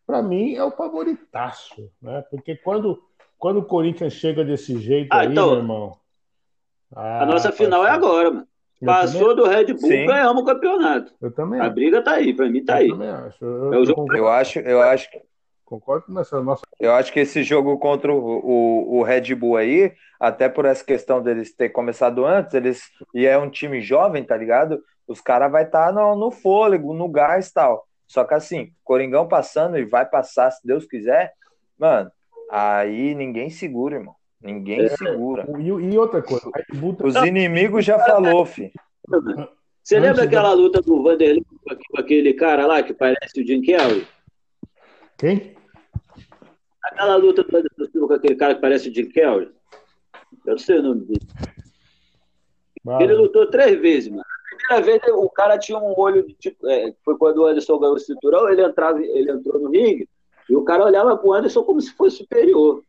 Para 0.06 0.22
mim 0.22 0.54
é 0.54 0.62
o 0.62 0.70
favoritaço, 0.70 1.90
né? 2.02 2.22
Porque 2.30 2.56
quando, 2.56 3.02
quando 3.38 3.60
o 3.60 3.64
Corinthians 3.64 4.12
chega 4.12 4.44
desse 4.44 4.78
jeito 4.78 5.08
Ah, 5.10 5.20
aí, 5.20 5.28
então, 5.28 5.48
meu 5.52 5.58
irmão. 5.60 5.96
A 6.94 7.24
nossa 7.24 7.50
final 7.50 7.86
é 7.86 7.90
agora, 7.90 8.30
mano. 8.30 8.53
Passou 8.84 9.34
do 9.34 9.44
Red 9.48 9.66
Bull, 9.66 9.78
Sim. 9.88 10.06
ganhamos 10.06 10.42
o 10.42 10.46
campeonato. 10.46 11.12
Eu 11.20 11.30
também 11.32 11.60
A 11.60 11.64
acho. 11.64 11.74
briga 11.74 12.02
tá 12.02 12.12
aí, 12.12 12.32
pra 12.34 12.48
mim 12.48 12.64
tá 12.64 12.74
eu 12.74 12.84
aí. 12.84 12.88
também 12.90 13.08
acho. 13.08 13.44
Eu, 13.44 13.72
É 13.72 13.76
o 13.76 13.80
eu 13.80 13.86
jogo- 13.86 14.00
concordo, 14.02 14.18
Eu 14.22 14.28
acho, 14.28 14.58
eu 14.60 14.80
acho, 14.82 15.08
concordo 15.64 16.04
nessa 16.12 16.40
nossa. 16.42 16.62
eu 16.80 16.92
acho 16.92 17.12
que 17.12 17.20
esse 17.20 17.42
jogo 17.42 17.78
contra 17.78 18.12
o, 18.12 18.16
o, 18.18 18.98
o 18.98 19.02
Red 19.02 19.34
Bull 19.34 19.56
aí, 19.56 19.92
até 20.20 20.48
por 20.48 20.64
essa 20.64 20.84
questão 20.84 21.22
deles 21.22 21.54
ter 21.54 21.68
começado 21.70 22.24
antes, 22.24 22.54
eles 22.54 22.82
e 23.14 23.26
é 23.26 23.36
um 23.38 23.50
time 23.50 23.80
jovem, 23.80 24.24
tá 24.24 24.36
ligado? 24.36 24.82
Os 25.06 25.20
caras 25.20 25.50
vai 25.52 25.64
estar 25.64 25.92
no, 25.92 26.16
no 26.16 26.30
fôlego, 26.30 26.94
no 26.94 27.08
gás 27.08 27.48
e 27.48 27.52
tal. 27.54 27.86
Só 28.06 28.24
que 28.24 28.34
assim, 28.34 28.70
Coringão 28.84 29.26
passando 29.28 29.78
e 29.78 29.84
vai 29.84 30.06
passar, 30.06 30.50
se 30.50 30.66
Deus 30.66 30.86
quiser, 30.86 31.32
mano, 31.78 32.10
aí 32.50 33.14
ninguém 33.14 33.50
segura, 33.50 33.96
irmão. 33.96 34.14
Ninguém 34.44 34.82
É. 34.82 34.88
segura. 34.90 35.46
E, 35.58 35.66
e 35.66 35.98
outra 35.98 36.20
coisa, 36.22 36.46
o 36.46 36.52
Red 36.54 36.78
Bull 36.78 36.94
tá- 36.94 37.06
Os 37.06 37.14
inimigos 37.16 37.84
já 37.84 37.98
falou, 37.98 38.44
fi. 38.44 38.70
Você 39.82 39.96
Antes 39.96 40.08
lembra 40.08 40.14
da- 40.16 40.22
aquela 40.24 40.52
luta 40.52 40.80
do 40.82 41.02
Vanderlei 41.02 41.42
com 41.90 41.98
aquele 42.00 42.34
cara 42.34 42.66
lá 42.66 42.82
que 42.82 42.92
parece 42.92 43.40
o 43.40 43.46
Jim 43.46 43.62
Kelly? 43.62 44.06
Quem? 45.18 45.54
Aquela 46.82 47.16
luta 47.16 47.42
do 47.42 47.86
Silva 47.90 48.06
com 48.08 48.14
aquele 48.14 48.36
cara 48.36 48.54
que 48.54 48.60
parece 48.60 48.90
o 48.90 48.94
Jim 48.94 49.08
Kelly? 49.08 49.50
Eu 50.46 50.50
não 50.52 50.58
sei 50.58 50.78
o 50.78 50.82
nome 50.82 51.00
dele. 51.06 51.20
Vai, 52.84 53.02
Ele 53.02 53.14
lutou 53.14 53.46
três 53.48 53.80
vezes, 53.80 54.10
mano. 54.10 54.22
A 54.22 54.76
primeira 54.76 55.00
vez 55.00 55.14
o 55.14 55.28
cara 55.30 55.58
tinha 55.58 55.78
um 55.78 55.94
olho 55.96 56.26
de 56.26 56.34
tipo. 56.34 56.68
é, 56.68 56.92
foi 57.04 57.16
quando 57.16 57.38
o 57.38 57.46
Anderson 57.46 57.78
ganhou 57.78 57.94
o 57.96 57.98
cinturão, 57.98 58.48
ele, 58.48 58.62
entrava, 58.62 59.02
ele 59.02 59.30
entrou 59.30 59.58
no 59.60 59.70
ringue 59.70 60.06
e 60.48 60.54
o 60.54 60.62
cara 60.64 60.84
olhava 60.84 61.16
pro 61.16 61.32
Anderson 61.32 61.62
como 61.64 61.80
se 61.80 61.92
fosse 61.94 62.18
superior. 62.18 62.82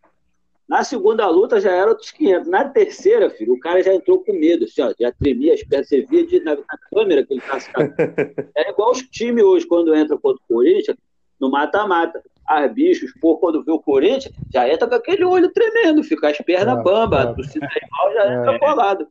Na 0.67 0.83
segunda 0.83 1.27
luta 1.27 1.61
já 1.61 1.71
era 1.71 1.89
outros 1.91 2.11
500. 2.11 2.47
Na 2.47 2.65
terceira, 2.65 3.29
filho, 3.29 3.53
o 3.53 3.59
cara 3.59 3.83
já 3.83 3.93
entrou 3.93 4.23
com 4.23 4.33
medo, 4.33 4.65
assim, 4.65 4.81
ó, 4.81 4.91
já 4.99 5.11
tremia 5.11 5.53
as 5.53 5.63
pernas, 5.63 5.87
você 5.87 6.01
via 6.01 6.25
de, 6.25 6.39
na, 6.39 6.55
na 6.55 6.77
câmera 6.91 7.23
que 7.23 7.33
ele 7.33 7.41
tá 7.41 7.57
É 8.57 8.71
igual 8.71 8.91
os 8.91 9.01
times 9.03 9.43
hoje, 9.43 9.67
quando 9.67 9.93
entra 9.95 10.17
contra 10.17 10.41
o 10.43 10.53
Corinthians, 10.53 10.97
no 11.39 11.51
mata-mata. 11.51 12.21
As 12.47 12.71
bichos, 12.71 13.11
pô, 13.19 13.37
quando 13.37 13.63
vê 13.63 13.71
o 13.71 13.79
Corinthians, 13.79 14.33
já 14.53 14.67
entra 14.67 14.87
com 14.87 14.95
aquele 14.95 15.23
olho 15.23 15.51
tremendo, 15.51 16.03
fica 16.03 16.29
as 16.29 16.37
pernas 16.37 16.77
Ah, 16.77 16.81
bambas, 16.81 17.19
ah. 17.25 17.29
a 17.29 17.33
torcida 17.33 17.67
rival 17.67 18.13
já 18.13 18.23
É. 18.23 18.37
entra 18.37 18.59
colado. 18.59 19.07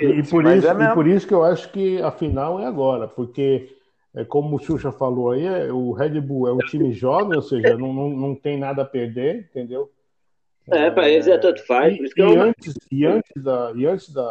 E, 0.00 0.04
e 0.06 0.22
por 0.22 0.42
Mas 0.42 0.62
isso, 0.62 0.72
é 0.72 0.84
e 0.84 0.94
por 0.94 1.06
isso 1.06 1.26
que 1.26 1.34
eu 1.34 1.42
acho 1.42 1.72
que 1.72 2.00
a 2.02 2.10
final 2.10 2.60
é 2.60 2.66
agora, 2.66 3.08
porque, 3.08 3.70
é, 4.14 4.24
como 4.24 4.56
o 4.56 4.58
Xuxa 4.58 4.92
falou 4.92 5.30
aí, 5.30 5.46
é, 5.46 5.72
o 5.72 5.92
Red 5.92 6.20
Bull 6.20 6.48
é 6.48 6.52
um 6.52 6.58
time 6.68 6.92
jovem, 6.92 7.36
ou 7.36 7.42
seja, 7.42 7.76
não, 7.78 7.92
não, 7.92 8.10
não 8.10 8.34
tem 8.34 8.58
nada 8.58 8.82
a 8.82 8.86
perder, 8.86 9.48
entendeu? 9.50 9.90
É, 10.70 10.90
pra 10.90 11.08
eles 11.08 11.26
é 11.28 11.38
tanto 11.38 11.64
faz, 11.66 11.94
E, 11.94 11.96
por 11.96 12.04
isso 12.06 12.14
que 12.14 12.22
é 12.22 12.26
e 12.28 12.34
eu 12.34 12.42
antes, 12.42 12.74
e 12.90 13.06
antes, 13.06 13.42
da, 13.44 13.72
e 13.74 13.86
antes 13.86 14.12
da, 14.12 14.22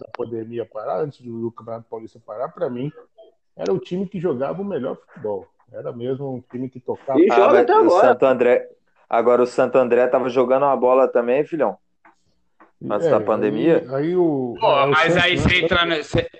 da 0.00 0.06
pandemia 0.16 0.64
parar, 0.64 1.00
antes 1.00 1.20
do, 1.20 1.40
do 1.40 1.50
Campeonato 1.50 1.86
Paulista 1.90 2.20
parar, 2.24 2.48
para 2.48 2.70
mim, 2.70 2.92
era 3.56 3.72
o 3.72 3.78
time 3.78 4.06
que 4.06 4.20
jogava 4.20 4.62
o 4.62 4.64
melhor 4.64 4.96
futebol. 4.96 5.46
Era 5.72 5.90
mesmo 5.92 6.34
um 6.34 6.40
time 6.50 6.68
que 6.68 6.78
tocava. 6.78 7.18
E 7.18 7.26
joga 7.28 7.46
mas 7.48 7.60
até 7.62 7.74
o 7.74 7.78
agora. 7.80 8.08
Santo 8.08 8.26
André. 8.26 8.68
Agora 9.08 9.42
o 9.42 9.46
Santo 9.46 9.76
André 9.78 10.06
tava 10.06 10.28
jogando 10.28 10.62
uma 10.64 10.76
bola 10.76 11.08
também, 11.08 11.44
filhão. 11.44 11.76
antes 12.90 13.08
da 13.10 13.20
pandemia? 13.20 13.84
Aí, 13.88 13.94
aí 13.94 14.16
o, 14.16 14.54
Pô, 14.60 14.66
é, 14.66 14.84
o 14.84 14.90
mas 14.90 15.12
Santos, 15.12 15.24
aí 15.24 15.36
né? 15.36 15.42
você 15.42 15.56
entra, 15.64 15.84
no- 15.84 15.96
você, 15.96 16.30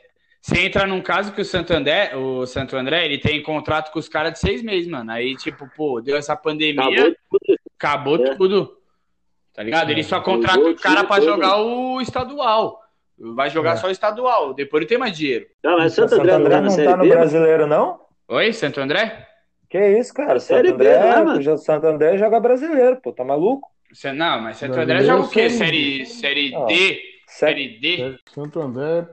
você 0.40 0.60
entra 0.60 0.86
num 0.86 1.02
caso 1.02 1.32
que 1.32 1.40
o 1.40 1.44
Santo 1.44 1.72
André, 1.72 2.14
o 2.16 2.46
Santo 2.46 2.76
André, 2.76 3.04
ele 3.04 3.18
tem 3.18 3.42
contrato 3.42 3.90
com 3.92 3.98
os 3.98 4.08
caras 4.08 4.32
de 4.32 4.38
seis 4.38 4.62
meses, 4.62 4.88
mano. 4.88 5.10
Aí, 5.10 5.36
tipo, 5.36 5.68
pô, 5.76 6.00
deu 6.00 6.16
essa 6.16 6.36
pandemia, 6.36 7.16
Acabou 7.78 8.14
acabou, 8.14 8.18
tudo. 8.18 8.30
É. 8.30 8.34
tudo. 8.36 8.81
Tá 9.54 9.62
ligado? 9.62 9.90
Ele 9.90 10.02
só 10.02 10.16
Acabou 10.16 10.36
contrata 10.36 10.60
o 10.68 10.74
cara 10.76 11.04
todo. 11.04 11.24
jogar 11.24 11.56
o 11.60 12.00
estadual. 12.00 12.80
Vai 13.18 13.50
jogar 13.50 13.72
É. 13.72 13.76
só 13.76 13.86
o 13.88 13.90
estadual, 13.90 14.54
depois 14.54 14.82
não 14.82 14.88
tem 14.88 14.98
mais 14.98 15.16
dinheiro. 15.16 15.46
Não, 15.62 15.78
mas 15.78 15.92
Santo 15.92 16.14
André 16.14 16.38
não 16.38 16.44
tá 16.50 16.60
na 16.60 16.68
não 16.68 16.76
tá 16.76 16.96
no 16.96 17.02
B, 17.04 17.10
brasileiro, 17.10 17.66
não? 17.66 18.00
Oi, 18.28 18.52
Santo 18.52 18.80
André? 18.80 19.28
Que 19.68 19.98
isso, 19.98 20.12
cara? 20.14 20.40
Série 20.40 20.68
Santo 20.70 20.78
B, 20.78 20.86
André, 20.88 21.24
né, 21.48 21.56
Santo 21.58 21.86
André 21.86 22.18
joga 22.18 22.40
brasileiro, 22.40 23.00
pô, 23.00 23.12
tá 23.12 23.22
maluco? 23.24 23.68
Cê- 23.92 24.12
Não, 24.12 24.40
mas 24.40 24.56
Santo 24.56 24.72
Brasileiro 24.72 25.02
André 25.02 25.14
joga 25.14 25.28
o 25.28 25.30
quê? 25.30 25.50
série- 25.50 26.06
Série, 26.06 26.54
Ah. 26.54 26.64
D? 26.64 27.00
Série... 27.26 27.78
D? 27.78 28.02
É, 28.02 28.14
Santo 28.34 28.60
André, 28.60 29.06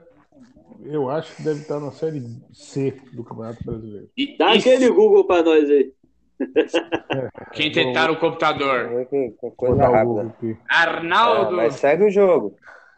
eu 0.85 1.09
acho 1.09 1.35
que 1.35 1.43
deve 1.43 1.59
estar 1.61 1.79
na 1.79 1.91
Série 1.91 2.21
C 2.53 2.97
do 3.13 3.23
Campeonato 3.23 3.63
Brasileiro. 3.63 4.09
E- 4.17 4.37
Dá 4.37 4.55
e- 4.55 4.59
aquele 4.59 4.89
Google 4.89 5.25
pra 5.25 5.43
nós 5.43 5.69
aí. 5.69 5.91
Quem 7.53 7.71
tentar 7.71 8.09
o 8.11 8.17
computador? 8.19 9.07
Coisa 9.57 9.87
rápida. 9.87 10.35
Arnaldo. 10.69 11.53
É, 11.53 11.55
mas 11.55 11.75
segue 11.75 12.03
o 12.05 12.09
jogo. 12.09 12.55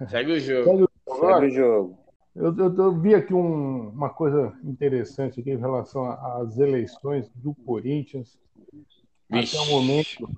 Segue 0.08 0.32
o 0.34 0.40
jogo. 0.40 0.90
Segue 1.08 1.46
o 1.46 1.50
jogo. 1.50 1.98
Eu, 2.36 2.56
eu, 2.58 2.76
eu 2.78 2.92
vi 3.00 3.14
aqui 3.14 3.34
um- 3.34 3.90
uma 3.90 4.10
coisa 4.10 4.54
interessante 4.64 5.40
aqui 5.42 5.52
em 5.52 5.58
relação 5.58 6.06
às 6.10 6.58
eleições 6.58 7.30
do 7.36 7.54
Corinthians. 7.66 8.38
Vixe. 9.30 9.58
Até 9.58 9.68
o 9.68 9.72
momento 9.76 10.30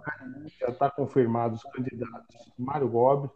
já 0.60 0.68
está 0.68 0.89
confirmado 0.89 1.56
os 1.56 1.63
candidatos. 1.63 2.52
Mário 2.58 2.88
Gobi. 2.88 3.30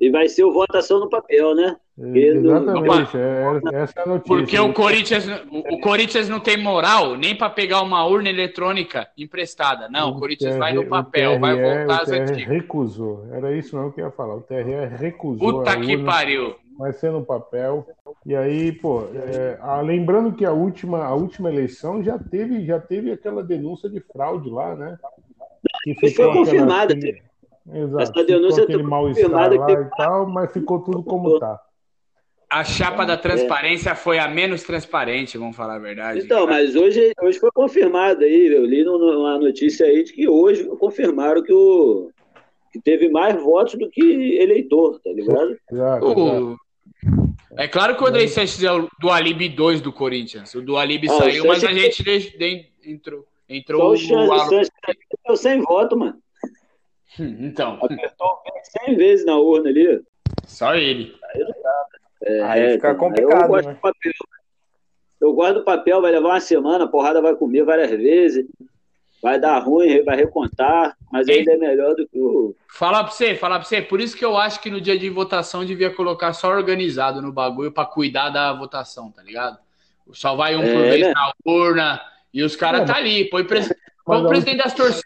E 0.00 0.10
vai 0.10 0.28
ser 0.28 0.44
o 0.44 0.52
votação 0.52 1.00
no 1.00 1.08
papel, 1.08 1.54
né? 1.54 1.76
É, 2.02 2.18
Exatamente, 2.18 3.16
é, 3.16 3.60
essa 3.74 4.00
é 4.00 4.02
a 4.02 4.06
notícia. 4.06 4.36
Porque 4.36 4.58
o 4.58 4.72
Corinthians, 4.72 5.26
o, 5.50 5.74
o 5.74 5.80
Corinthians 5.80 6.28
não 6.28 6.40
tem 6.40 6.56
moral 6.60 7.14
nem 7.16 7.36
para 7.36 7.48
pegar 7.48 7.80
uma 7.82 8.04
urna 8.04 8.28
eletrônica 8.28 9.06
emprestada. 9.16 9.88
Não, 9.88 10.10
o 10.10 10.18
Corinthians 10.18 10.56
vai 10.56 10.72
no 10.72 10.80
TRE 10.80 10.90
papel, 10.90 11.38
vai 11.38 11.54
o 11.54 11.62
voltar 11.86 12.02
às 12.02 12.08
TRE 12.08 12.18
antigas. 12.20 12.44
recusou. 12.44 13.24
Era 13.30 13.52
isso 13.56 13.76
não 13.76 13.90
que 13.92 14.00
eu 14.00 14.06
ia 14.06 14.10
falar. 14.10 14.34
O 14.34 14.40
TRE 14.40 14.86
recusou. 14.98 15.58
Puta 15.58 15.70
a 15.70 15.76
que 15.80 15.94
urna, 15.94 16.10
pariu. 16.12 16.56
Vai 16.76 16.92
ser 16.92 17.12
no 17.12 17.22
papel. 17.24 17.86
E 18.26 18.34
aí, 18.34 18.72
pô, 18.72 19.04
é, 19.14 19.58
ah, 19.60 19.80
lembrando 19.80 20.32
que 20.32 20.44
a 20.44 20.52
última, 20.52 21.04
a 21.04 21.14
última 21.14 21.50
eleição 21.52 22.02
já 22.02 22.18
teve, 22.18 22.64
já 22.64 22.80
teve 22.80 23.12
aquela 23.12 23.44
denúncia 23.44 23.88
de 23.88 24.00
fraude 24.00 24.50
lá, 24.50 24.74
né? 24.74 24.98
Que 25.84 25.94
foi 25.94 26.08
aquela- 26.10 26.32
confirmado, 26.32 26.92
aquele- 26.94 27.22
Exato. 27.72 28.02
Essa 28.02 28.26
denúncia 28.26 28.66
mal-estar 28.82 29.30
confirmada 29.30 29.54
lá 29.56 29.66
que- 29.66 29.72
e 29.72 29.84
tal, 29.96 30.26
mas 30.26 30.52
ficou 30.52 30.80
tudo 30.80 31.00
como 31.04 31.38
tá. 31.38 31.60
A 32.52 32.64
chapa 32.64 33.06
da 33.06 33.16
transparência 33.16 33.94
foi 33.94 34.18
a 34.18 34.28
menos 34.28 34.62
transparente, 34.62 35.38
vamos 35.38 35.56
falar 35.56 35.76
a 35.76 35.78
verdade. 35.78 36.20
Então, 36.20 36.46
mas 36.46 36.76
hoje, 36.76 37.10
hoje 37.22 37.38
foi 37.38 37.50
confirmado 37.50 38.22
aí, 38.22 38.46
eu 38.48 38.66
li 38.66 38.86
uma 38.86 39.38
notícia 39.38 39.86
aí 39.86 40.04
de 40.04 40.12
que 40.12 40.28
hoje 40.28 40.64
confirmaram 40.78 41.42
que, 41.42 41.50
o, 41.50 42.10
que 42.70 42.78
teve 42.78 43.08
mais 43.08 43.42
votos 43.42 43.74
do 43.76 43.88
que 43.88 44.36
eleitor, 44.38 45.00
tá 45.02 45.10
ligado? 45.10 45.56
Exato, 45.72 46.06
exato. 46.06 46.18
O- 46.18 46.56
É 47.56 47.66
claro 47.66 47.96
que 47.96 48.02
o 48.04 48.06
Andrei 48.06 48.28
Sanches 48.28 48.62
é 48.62 48.70
o 48.70 48.86
do 49.00 49.10
Alibi 49.10 49.48
2 49.48 49.80
do 49.80 49.90
Corinthians. 49.92 50.54
O 50.54 50.60
do 50.60 50.76
Alibi 50.76 51.08
Ah, 51.08 51.14
saiu, 51.14 51.46
mas 51.46 51.64
a 51.64 51.72
gente 51.72 52.02
de- 52.02 52.36
de- 52.36 52.66
entrou. 52.84 53.20
Só 53.48 53.54
Entrou 53.54 53.90
o 53.90 53.94
o 53.94 54.38
Sanches 54.40 54.70
ficou 55.10 55.36
sem 55.36 55.58
voto, 55.62 55.96
mano. 55.98 56.18
Então, 57.18 57.78
Apertou 57.82 58.28
100 58.86 58.96
vezes 58.96 59.24
na 59.24 59.38
urna 59.38 59.70
ali. 59.70 60.02
só 60.46 60.74
ele. 60.74 61.14
É, 62.24 62.42
Aí 62.42 62.72
fica 62.72 62.88
então, 62.90 62.96
complicado, 63.08 63.42
eu 63.42 63.48
gosto 63.48 63.66
né? 63.68 63.74
do 63.74 63.80
papel. 63.80 64.12
Eu 65.20 65.32
gosto 65.34 65.54
do 65.54 65.64
papel, 65.64 66.00
vai 66.02 66.10
levar 66.12 66.28
uma 66.28 66.40
semana, 66.40 66.84
a 66.84 66.88
porrada 66.88 67.20
vai 67.22 67.34
comer 67.34 67.64
várias 67.64 67.90
vezes. 67.90 68.46
Vai 69.22 69.38
dar 69.38 69.56
ruim, 69.60 70.02
vai 70.02 70.16
recontar, 70.16 70.96
mas 71.12 71.28
Ei. 71.28 71.38
ainda 71.38 71.52
é 71.52 71.56
melhor 71.56 71.94
do 71.94 72.08
que 72.08 72.18
o. 72.18 72.56
Falar 72.66 73.04
pra 73.04 73.12
você, 73.12 73.36
falar 73.36 73.60
pra 73.60 73.68
você. 73.68 73.80
Por 73.80 74.00
isso 74.00 74.16
que 74.16 74.24
eu 74.24 74.36
acho 74.36 74.60
que 74.60 74.68
no 74.68 74.80
dia 74.80 74.98
de 74.98 75.08
votação 75.08 75.64
devia 75.64 75.90
colocar 75.94 76.32
só 76.32 76.48
organizado 76.48 77.22
no 77.22 77.30
bagulho 77.32 77.70
pra 77.70 77.84
cuidar 77.86 78.30
da 78.30 78.52
votação, 78.52 79.12
tá 79.12 79.22
ligado? 79.22 79.58
Só 80.12 80.34
vai 80.34 80.56
um 80.56 80.60
por 80.60 80.66
É, 80.84 80.90
vez 80.90 81.00
né? 81.06 81.12
na 81.14 81.32
urna 81.46 82.02
e 82.34 82.42
os 82.42 82.56
caras 82.56 82.80
É, 82.80 82.84
tá 82.84 82.96
ali. 82.96 83.28
Põe 83.30 83.44
pres... 83.44 83.72
O 84.04 84.12
a 84.14 84.26
presidente 84.26 84.56
das 84.58 84.74
torcidas. 84.74 85.04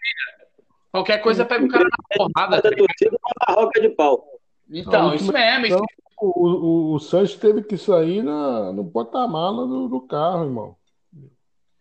Qualquer 0.91 1.19
coisa 1.19 1.45
pega 1.45 1.63
o 1.63 1.69
cara 1.69 1.85
na 1.85 2.17
porrada. 2.17 2.57
tá 2.57 2.63
Cada 2.63 2.71
ligado? 2.71 2.87
torcida 2.87 3.19
com 3.21 3.53
uma 3.53 3.61
roca 3.61 3.81
de 3.83 3.89
pau. 3.91 4.27
Então, 4.71 5.15
isso 5.15 5.31
mesmo. 5.31 5.67
isso- 5.67 5.85
O, 6.19 6.47
o, 6.47 6.95
o 6.95 6.99
Sanches 6.99 7.37
teve 7.37 7.63
que 7.63 7.77
sair 7.77 8.23
na, 8.23 8.73
no 8.73 8.85
porta-mala 8.91 9.67
do, 9.67 9.89
do 9.89 10.01
carro, 10.01 10.45
irmão. 10.45 10.77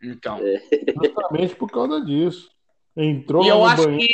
Então. 0.04 0.40
Justamente 1.04 1.56
por 1.56 1.72
causa 1.72 2.04
disso. 2.04 2.52
Entrou 2.96 3.44
E 3.44 3.48
eu 3.48 3.60
no 3.60 3.66
acho 3.66 3.84
banheiro. 3.84 4.08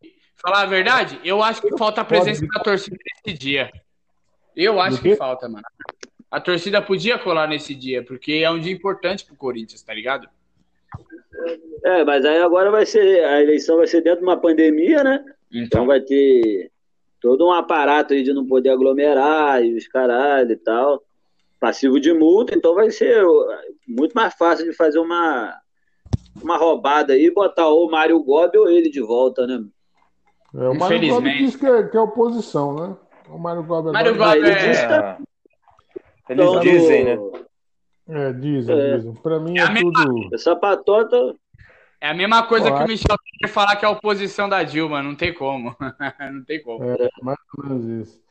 que, 0.00 0.12
falar 0.36 0.62
a 0.62 0.66
verdade, 0.66 1.20
eu 1.24 1.42
acho 1.42 1.60
que 1.62 1.76
falta 1.76 2.00
a 2.00 2.04
presença 2.04 2.46
da 2.46 2.60
torcida 2.62 2.96
nesse 3.24 3.38
dia. 3.38 3.70
Eu 4.56 4.80
acho 4.80 5.00
que 5.00 5.14
falta, 5.16 5.48
mano. 5.48 5.64
A 6.30 6.40
torcida 6.40 6.80
podia 6.80 7.18
colar 7.18 7.48
nesse 7.48 7.74
dia, 7.74 8.04
porque 8.04 8.32
é 8.34 8.50
um 8.50 8.58
dia 8.60 8.72
importante 8.72 9.24
pro 9.24 9.34
Corinthians, 9.36 9.82
tá 9.82 9.92
ligado? 9.92 10.28
É, 11.84 12.04
mas 12.04 12.24
aí 12.24 12.38
agora 12.38 12.70
vai 12.70 12.84
ser. 12.86 13.24
A 13.24 13.42
eleição 13.42 13.78
vai 13.78 13.86
ser 13.86 14.02
dentro 14.02 14.20
de 14.20 14.26
uma 14.26 14.36
pandemia, 14.36 15.02
né? 15.02 15.24
Então 15.50 15.62
Então, 15.64 15.86
vai 15.86 16.00
ter 16.00 16.70
todo 17.20 17.46
um 17.46 17.52
aparato 17.52 18.12
aí 18.14 18.22
de 18.22 18.32
não 18.32 18.46
poder 18.46 18.70
aglomerar 18.70 19.62
e 19.64 19.74
os 19.76 19.86
caralho 19.86 20.52
e 20.52 20.56
tal. 20.56 21.02
Passivo 21.58 22.00
de 22.00 22.12
multa, 22.12 22.54
então 22.56 22.74
vai 22.74 22.90
ser 22.90 23.22
muito 23.86 24.12
mais 24.14 24.32
fácil 24.34 24.64
de 24.64 24.72
fazer 24.72 24.98
uma, 24.98 25.54
uma 26.42 26.56
roubada 26.56 27.12
aí 27.12 27.26
e 27.26 27.30
botar 27.34 27.68
ou 27.68 27.86
o 27.86 27.90
Mário 27.90 28.22
Gobi 28.22 28.56
ou 28.56 28.68
ele 28.70 28.88
de 28.90 29.00
volta, 29.02 29.46
né? 29.46 29.62
É, 30.54 30.68
o 30.68 30.74
Mário 30.74 30.78
Gobi 30.78 30.94
Infelizmente. 31.06 31.38
disse 31.44 31.58
que 31.58 31.66
é, 31.66 31.82
que 31.86 31.96
é 31.96 32.00
oposição, 32.00 32.74
né? 32.74 32.96
O 33.28 33.38
Mário 33.38 33.62
Gobi 33.62 33.92
Mário 33.92 34.14
agora- 34.14 34.36
Gobi 34.36 34.48
ele 34.48 34.56
é- 34.58 34.68
disse- 34.68 34.84
É. 34.84 35.16
Eles 36.30 36.44
Então, 36.46 36.60
dizem, 36.60 37.04
né? 37.04 37.18
É, 38.08 38.32
dizem, 38.32 38.78
É. 38.80 38.96
dizem. 38.96 39.14
Pra 39.14 39.38
mim 39.40 39.58
É 39.58 39.62
a 39.62 39.70
é 39.72 39.74
tudo. 39.80 40.28
Essa 40.34 40.56
patota. 40.56 41.34
É 42.00 42.08
a 42.08 42.14
mesma 42.14 42.42
coisa 42.46 42.72
que 42.72 42.82
o 42.82 42.86
Michel 42.86 43.16
quer 43.38 43.48
falar 43.48 43.76
que 43.76 43.84
é 43.84 43.88
a 43.88 43.92
oposição 43.92 44.48
da 44.48 44.62
Dilma, 44.62 45.02
não 45.02 45.14
tem 45.14 45.32
como. 45.34 45.76
não 46.32 46.44
tem 46.44 46.62
como. 46.62 46.82
É, 46.84 47.08
mais 47.22 47.38
ou 47.58 47.64
menos 47.64 48.08
isso. 48.08 48.22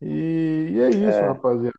E, 0.00 0.70
e 0.72 0.80
é 0.80 0.88
isso, 0.90 1.18
É. 1.18 1.26
rapaziada. 1.28 1.76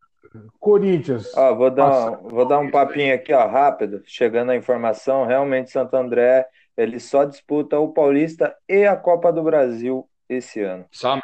Corinthians. 0.59 1.35
Ó, 1.35 1.55
vou 1.55 1.71
dar, 1.71 1.89
Passa. 1.89 2.17
vou 2.23 2.45
dar 2.45 2.59
um 2.59 2.69
papinho 2.69 3.15
aqui, 3.15 3.33
ó, 3.33 3.47
rápido. 3.47 4.03
Chegando 4.05 4.51
a 4.51 4.55
informação, 4.55 5.25
realmente 5.25 5.71
Santo 5.71 5.95
André, 5.95 6.45
ele 6.75 6.99
só 6.99 7.23
disputa 7.23 7.79
o 7.79 7.93
Paulista 7.93 8.55
e 8.67 8.85
a 8.85 8.95
Copa 8.95 9.31
do 9.31 9.41
Brasil 9.41 10.07
esse 10.29 10.61
ano. 10.61 10.85
Somente. 10.91 11.23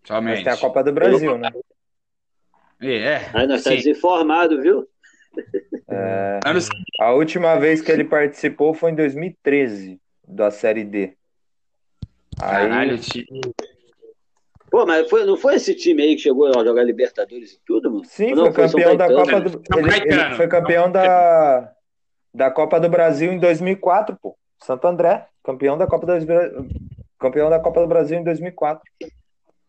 Mas 0.00 0.06
Somente. 0.08 0.44
tem 0.44 0.52
a 0.52 0.56
Copa 0.56 0.82
do 0.82 0.92
Brasil, 0.92 1.38
né? 1.38 1.50
É, 2.80 3.30
Aí 3.32 3.46
nós 3.46 3.58
estamos 3.60 3.86
informados, 3.86 4.60
viu? 4.60 4.88
É, 5.88 6.40
a 7.00 7.12
última 7.12 7.58
vez 7.58 7.82
que 7.82 7.92
ele 7.92 8.04
participou 8.04 8.72
foi 8.72 8.92
em 8.92 8.94
2013, 8.94 10.00
da 10.26 10.50
Série 10.50 10.84
D. 10.84 11.14
Aí, 12.40 12.68
Caralho, 12.68 12.98
time. 12.98 13.40
Pô, 14.70 14.86
mas 14.86 15.08
foi, 15.10 15.26
não 15.26 15.36
foi 15.36 15.56
esse 15.56 15.74
time 15.74 16.02
aí 16.02 16.16
que 16.16 16.22
chegou 16.22 16.46
a 16.46 16.64
jogar 16.64 16.82
Libertadores 16.82 17.52
e 17.52 17.60
tudo, 17.66 17.90
mano? 17.90 18.04
sim, 18.06 18.32
não, 18.34 18.50
foi 18.50 18.66
campeão 18.66 18.96
da 18.96 19.06
Caetano? 19.06 19.26
Copa 19.26 19.40
do 19.40 19.78
ele, 19.78 20.14
ele 20.14 20.34
foi 20.34 20.48
campeão 20.48 20.90
da, 20.90 21.72
da 22.34 22.50
Copa 22.50 22.80
do 22.80 22.88
Brasil 22.88 23.30
em 23.30 23.38
2004, 23.38 24.16
pô. 24.20 24.34
Santo 24.58 24.86
André, 24.86 25.26
campeão 25.44 25.76
da 25.76 25.86
Copa 25.86 26.06
do 26.06 26.68
campeão 27.18 27.50
da 27.50 27.60
Copa 27.60 27.82
do 27.82 27.86
Brasil 27.86 28.18
em 28.18 28.24
2004. 28.24 28.82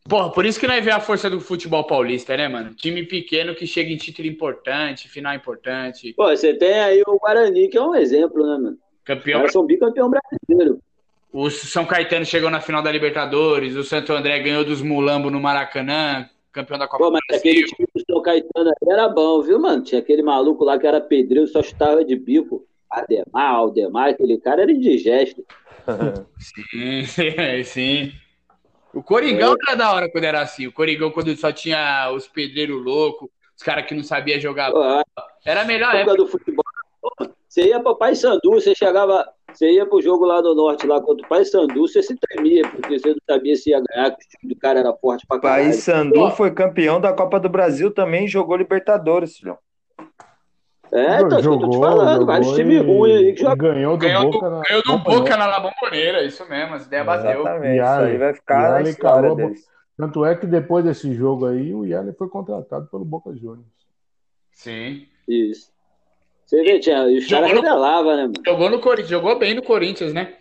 Porra, 0.08 0.32
por 0.32 0.46
isso 0.46 0.60
que 0.60 0.68
nós 0.68 0.84
vê 0.84 0.92
a 0.92 1.00
força 1.00 1.30
do 1.30 1.40
futebol 1.40 1.86
paulista, 1.86 2.36
né, 2.36 2.48
mano? 2.48 2.74
Time 2.76 3.04
pequeno 3.06 3.56
que 3.56 3.66
chega 3.66 3.90
em 3.90 3.98
título 3.98 4.28
importante, 4.28 5.08
final 5.08 5.34
importante, 5.34 6.14
Pô, 6.14 6.26
você 6.30 6.54
tem 6.54 6.74
aí 6.74 7.02
o 7.08 7.18
Guarani, 7.18 7.70
que 7.70 7.78
é 7.78 7.82
um 7.82 7.96
exemplo, 7.96 8.46
né, 8.46 8.58
mano? 8.58 8.78
campeão. 9.06 9.40
Elas 9.40 9.52
são 9.54 9.66
bicampeão 9.66 10.10
brasileiro. 10.10 10.80
O 11.32 11.50
São 11.50 11.86
Caetano 11.86 12.26
chegou 12.26 12.50
na 12.50 12.62
final 12.62 12.82
da 12.84 12.92
Libertadores, 12.92 13.76
o 13.76 13.84
Santo 13.84 14.14
André 14.14 14.40
ganhou 14.40 14.64
dos 14.64 14.82
Mulambo 14.82 15.32
no 15.32 15.40
Maracanã, 15.40 16.30
campeão 16.52 16.78
da 16.78 16.88
Copa 16.88 17.06
Pô, 17.06 17.10
do 17.10 17.14
mas 17.14 17.22
Brasil. 17.28 17.52
aquele 17.52 17.66
time 17.66 17.88
do 17.96 18.04
São 18.06 18.22
Caetano 18.22 18.70
aí 18.70 18.94
era 18.94 19.10
bom, 19.10 19.42
viu, 19.42 19.60
mano? 19.60 19.84
Tinha 19.84 20.00
aquele 20.00 20.22
maluco 20.22 20.64
lá 20.64 20.78
que 20.78 20.86
era 20.86 21.02
pedreiro, 21.02 21.48
só 21.48 21.64
chutava 21.64 22.04
de 22.06 22.16
bico. 22.16 22.66
Ademar, 22.90 23.56
Aldemar, 23.56 24.10
aquele 24.10 24.38
cara 24.38 24.62
era 24.62 24.72
indigesto. 24.72 25.44
Sim, 26.40 27.04
sim. 27.66 28.12
O 28.94 29.02
Coringão 29.02 29.56
era 29.68 29.76
da 29.76 29.92
hora 29.94 30.10
quando 30.12 30.24
era 30.26 30.42
assim. 30.42 30.68
O 30.68 30.72
Coringão, 30.72 31.12
quando 31.12 31.36
só 31.36 31.52
tinha 31.52 32.12
os 32.12 32.28
pedreiros 32.28 32.84
loucos, 32.84 33.30
os 33.58 33.64
caras 33.64 33.86
que 33.86 33.96
não 33.96 34.04
sabiam 34.04 34.40
jogar. 34.40 34.72
Pô, 34.72 34.82
a 34.82 35.04
Era 35.46 35.62
a 35.62 35.66
melhor 35.66 35.90
época 35.96 36.12
época. 36.12 36.18
do 36.18 36.28
futebol. 36.28 36.64
Você 37.48 37.68
ia 37.68 37.80
pra 37.80 37.94
Pai 37.94 38.16
Sandu, 38.16 38.52
você 38.52 38.74
chegava, 38.74 39.28
você 39.52 39.70
ia 39.72 39.86
pro 39.86 40.02
jogo 40.02 40.26
lá 40.26 40.42
no 40.42 40.56
norte, 40.56 40.88
lá 40.88 41.00
contra 41.02 41.24
o 41.26 41.30
Pai 41.30 41.46
Sandu, 41.46 41.82
você 41.88 42.02
se 42.02 42.16
tremia, 42.16 42.68
porque 42.68 42.98
você 42.98 43.10
não 43.10 43.18
sabia 43.30 43.56
se 43.56 43.70
ia 43.70 43.80
ganhar, 43.80 44.10
que 44.12 44.26
o 44.26 44.30
time 44.40 44.54
do 44.56 44.60
cara 44.60 44.80
era 44.80 44.94
forte 44.94 45.26
pra 45.28 45.40
caralho. 45.40 45.66
País 45.66 45.84
Sandu 45.84 46.16
Pô, 46.16 46.32
foi 46.32 46.52
campeão 46.52 47.00
da 47.00 47.14
Copa 47.14 47.40
do 47.40 47.50
Brasil 47.50 47.92
também 47.92 48.26
e 48.26 48.28
jogou 48.30 48.56
Libertadores, 48.58 49.38
filhão. 49.38 49.58
É, 50.96 51.22
então, 51.22 51.40
eu 51.40 51.58
tô 51.60 51.70
te 51.70 51.78
falando, 51.80 52.26
vários 52.26 52.48
jogou 52.50 52.64
times 52.64 52.86
ruins 52.86 53.18
aí 53.18 53.34
que 53.34 53.42
jogam. 53.42 53.74
Ganhou 53.74 53.98
do 53.98 54.06
Ganhou 54.06 54.24
do, 54.26 54.32
Boca 54.32 54.50
na. 54.50 54.62
ganhou 54.62 54.84
do 54.84 54.98
Boca 55.00 55.38
na 55.38 55.46
La 55.48 55.60
Bombonera, 55.60 56.24
isso 56.24 56.48
mesmo, 56.48 56.76
as 56.76 56.86
ideias 56.86 57.06
bateu. 57.06 57.42
Exatamente. 57.42 57.78
Yali. 57.78 58.04
Isso 58.04 58.12
aí 58.12 58.18
vai 58.18 58.34
ficar 58.36 58.58
na 58.62 58.68
Yali 58.78 58.90
história 58.92 59.22
calou 59.30 59.32
a 59.32 59.36
deles. 59.36 59.68
Tanto 59.98 60.26
é 60.26 60.36
que 60.36 60.46
depois 60.46 60.86
desse 60.86 61.14
jogo 61.16 61.48
aí, 61.48 61.74
o 61.74 61.84
Yali 61.86 62.14
foi 62.14 62.30
contratado 62.30 62.88
pelo 62.92 63.04
Boca 63.04 63.34
Juniors. 63.36 63.66
Sim. 64.52 65.08
Isso. 65.28 65.72
Você 66.46 66.62
vê, 66.64 66.80
tinha, 66.80 67.06
os 67.06 67.24
Jogou 67.28 67.48
caras 67.48 67.56
no- 67.56 67.62
revelavam, 67.68 68.16
né, 68.16 68.22
mano? 68.24 68.34
Jogou 68.46 68.70
no 68.70 68.80
Corinthians, 68.80 69.10
jogou 69.10 69.40
bem 69.40 69.56
no 69.56 69.64
Corinthians, 69.64 70.14
né? 70.14 70.36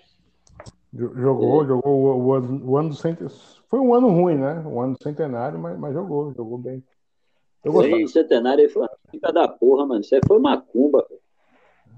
Jo- 0.92 1.12
É. 1.16 1.20
Jogou, 1.20 1.66
jogou 1.66 1.92
o, 1.94 2.26
o 2.26 2.32
ano, 2.34 2.62
o 2.70 2.76
ano 2.76 2.88
do 2.90 2.94
centenário. 2.94 3.36
Foi 3.70 3.80
um 3.80 3.94
ano 3.94 4.08
ruim, 4.10 4.34
né? 4.34 4.62
O 4.66 4.80
ano 4.82 4.92
do 4.98 5.02
centenário, 5.02 5.58
mas, 5.58 5.78
mas 5.78 5.94
jogou, 5.94 6.34
jogou 6.34 6.58
bem. 6.58 6.84
Eu 7.64 7.72
gostava. 7.72 8.00
Esse 8.02 8.12
centenário 8.12 8.64
aí 8.64 8.68
foi 8.68 8.82
uma 8.82 8.90
fica 9.10 9.32
da 9.32 9.46
porra, 9.48 9.86
mano. 9.86 10.00
Isso 10.00 10.14
aí 10.14 10.20
foi 10.26 10.38
macumba. 10.38 11.06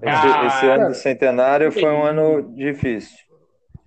Esse, 0.01 0.09
Ah, 0.09 0.47
esse 0.47 0.65
ano 0.65 0.77
cara. 0.77 0.89
do 0.89 0.93
centenário 0.95 1.71
foi 1.71 1.85
um 1.91 2.03
ano 2.03 2.53
difícil. 2.55 3.17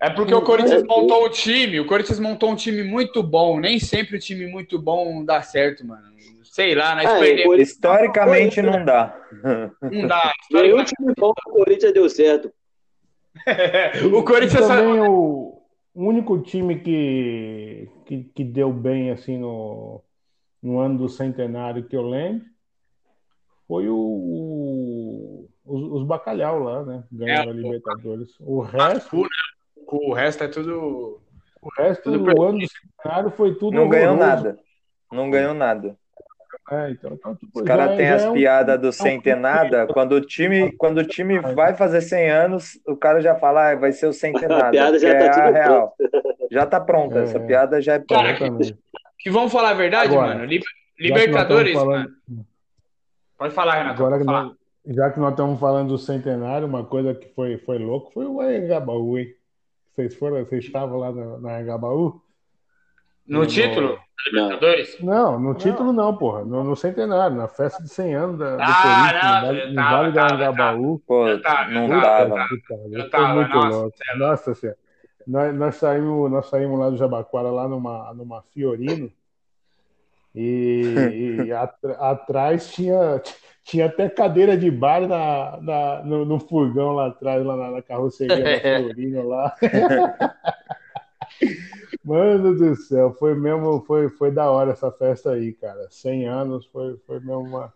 É 0.01 0.09
porque 0.11 0.33
o 0.33 0.43
Corinthians 0.43 0.83
é. 0.83 0.87
montou 0.87 1.27
um 1.27 1.31
time, 1.31 1.81
o 1.81 1.87
Corinthians 1.87 2.21
montou 2.21 2.51
um 2.51 2.55
time 2.57 2.85
muito 2.85 3.23
bom. 3.23 3.59
Nem 3.59 3.79
sempre 3.81 4.17
o 4.17 4.21
time 4.21 4.47
muito 4.47 4.79
bom 4.81 5.25
dá 5.25 5.43
certo, 5.43 5.85
mano. 5.87 6.03
Sei 6.45 6.75
lá, 6.75 6.95
nós 6.95 7.05
perdemos. 7.13 7.41
o 7.41 7.45
Corinthians- 7.47 7.69
Historicamente 7.71 8.63
não 8.63 8.85
dá. 8.85 9.17
Não 9.83 10.07
dá. 10.09 10.33
Nenhum 10.51 10.83
time 10.85 11.13
bom 11.17 11.33
do 11.33 11.53
Corinthians 11.53 11.93
deu 11.93 12.09
certo. 12.09 12.53
o 14.13 14.23
Corinthians 14.25 14.67
também 14.67 15.01
o, 15.01 15.61
o 15.95 16.05
único 16.05 16.41
time 16.43 16.81
que, 16.81 17.89
que, 18.07 18.25
que 18.35 18.45
deu 18.45 18.73
bem 18.73 19.11
assim 19.11 19.39
no, 19.39 20.03
no 20.63 20.79
ano 20.81 20.99
do 20.99 21.09
centenário 21.09 21.87
que 21.87 21.97
eu 21.97 22.03
lembro 22.03 22.47
foi 23.67 23.89
o, 23.89 23.97
o- 23.97 25.49
os, 25.65 26.01
os 26.01 26.07
bacalhau 26.07 26.59
lá, 26.61 26.83
né? 26.85 27.05
Ganharam 27.13 27.51
É, 27.51 27.53
a 27.53 27.55
Libertadores. 27.55 28.31
O 28.41 28.61
resto, 28.61 29.17
né? 29.17 29.29
O 29.87 30.13
resto 30.15 30.45
é 30.45 30.49
tudo. 30.49 31.21
o 31.61 31.69
resto 31.77 32.05
tudo 32.05 32.19
do 32.19 32.25
perdido. 32.25 32.45
ano 32.47 32.59
do 32.59 32.67
centenário 32.69 33.31
foi 33.31 33.55
tudo 33.57 33.77
Não 33.77 33.89
ganhou 33.89 34.17
nada. 34.17 34.59
Não 35.13 35.31
ganhou 35.31 35.55
nada. 35.55 35.97
É, 36.71 36.91
então, 36.91 37.13
então, 37.15 37.35
tipo, 37.35 37.59
Os 37.59 37.65
caras 37.65 37.97
têm 37.97 38.09
as 38.09 38.25
é 38.25 38.31
piadas 38.33 38.79
um, 38.79 38.81
do 38.83 38.93
sem 38.93 39.21
ter 39.21 39.37
nada. 39.37 39.87
Quando 39.87 40.13
o 40.13 40.21
time, 40.21 40.73
quando 40.73 40.99
o 40.99 41.05
time 41.05 41.39
vai 41.39 41.75
fazer 41.75 42.01
100 42.03 42.31
anos, 42.31 42.79
o 42.87 42.97
cara 42.97 43.21
já 43.21 43.35
fala, 43.35 43.71
ah, 43.71 43.77
vai 43.77 43.93
ser 43.93 44.07
o 44.07 44.13
nada. 44.49 44.69
A 44.69 44.71
piada 44.71 44.99
já 44.99 45.09
tá 45.15 45.25
é 45.25 45.29
a 45.29 45.51
real. 45.51 45.95
Já 46.51 46.67
tá 46.67 46.81
pronta, 46.81 47.19
é, 47.19 47.23
essa 47.25 47.41
piada 47.41 47.81
já 47.83 47.95
é 47.95 47.99
pronta. 47.99 48.39
Cara, 48.39 48.77
que, 49.19 49.31
vamos 49.31 49.53
falar 49.53 49.71
a 49.71 49.75
verdade, 49.75 50.13
Agora, 50.13 50.35
mano. 50.35 50.51
Libertadores, 50.99 51.75
falando... 51.75 52.11
mano. 52.29 52.47
Pode 53.37 53.55
falar, 53.55 53.75
Renato. 53.77 54.03
Agora, 54.05 54.25
falar. 54.25 54.51
já 54.87 55.11
que 55.11 55.21
nós 55.21 55.31
estamos 55.31 55.61
falando 55.61 55.89
do 55.91 55.99
centenário, 55.99 56.67
uma 56.67 56.85
coisa 56.85 57.15
que 57.15 57.29
foi, 57.35 57.57
foi 57.59 57.79
louco 57.79 58.13
foi 58.13 58.27
o 58.27 58.43
Engabaú, 58.43 59.19
hein? 59.19 59.33
Vocês 59.93 60.15
foram, 60.15 60.45
vocês 60.45 60.65
estavam 60.65 60.99
lá 60.99 61.13
na, 61.13 61.39
na 61.39 61.61
Engabaú? 61.61 62.21
No, 63.27 63.41
no 63.41 63.47
título? 63.47 63.99
Libertadores? 64.27 65.01
Não, 65.01 65.39
no 65.39 65.55
título 65.55 65.93
não, 65.93 66.17
porra. 66.17 66.45
No, 66.45 66.65
no, 66.65 66.75
centenário, 66.75 67.37
na 67.37 67.47
festa 67.47 67.83
de 67.83 67.89
100 67.89 68.15
anos 68.15 68.39
da, 68.39 68.57
do 68.57 68.63
ah, 68.63 69.43
Corinthians, 69.43 69.75
no 69.75 69.83
Vale, 69.83 70.13
da 70.13 70.35
Engabaú. 70.35 70.99
Pô, 71.07 71.27
não 71.71 71.89
dava. 71.89 72.47
Foi 72.67 73.27
muito 73.29 73.55
nossa, 73.55 73.69
louco. 73.69 73.97
Nossa 74.17 74.55
senhora. 74.55 74.79
Nós, 75.29 75.55
nós, 75.55 75.77
saímos, 75.77 76.31
nós 76.31 76.49
saímos 76.49 76.79
lá 76.79 76.89
do 76.89 76.97
Jabaquara, 76.97 77.51
lá 77.51 77.69
numa, 77.69 78.15
numa 78.15 78.41
Fiorino, 78.41 79.13
e, 80.35 80.83
e 81.45 81.53
atrás 81.53 82.73
tinha, 82.73 83.21
tinha 83.63 83.87
até 83.87 84.09
cadeira 84.09 84.57
de 84.57 84.71
bar 84.71 85.07
na, 85.07 85.59
na 85.61 86.03
no, 86.03 86.25
no, 86.25 86.41
furgão 86.41 86.93
lá 86.93 87.09
atrás, 87.09 87.45
lá 87.45 87.57
na, 87.57 87.73
na 87.73 87.83
carroceria 87.83 88.43
da 88.43 88.57
Fiorino 88.59 89.29
lá. 89.29 89.55
Mano 92.03 92.57
do 92.57 92.75
céu, 92.75 93.13
foi 93.13 93.35
mesmo, 93.35 93.85
foi, 93.87 94.09
foi 94.09 94.31
da 94.31 94.51
hora 94.51 94.73
essa 94.73 94.91
festa 94.91 95.33
aí, 95.33 95.53
cara. 95.53 95.89
100 95.91 96.27
anos, 96.27 96.65
foi, 96.65 96.97
foi 97.07 97.21
mesmo 97.21 97.41
uma. 97.41 97.75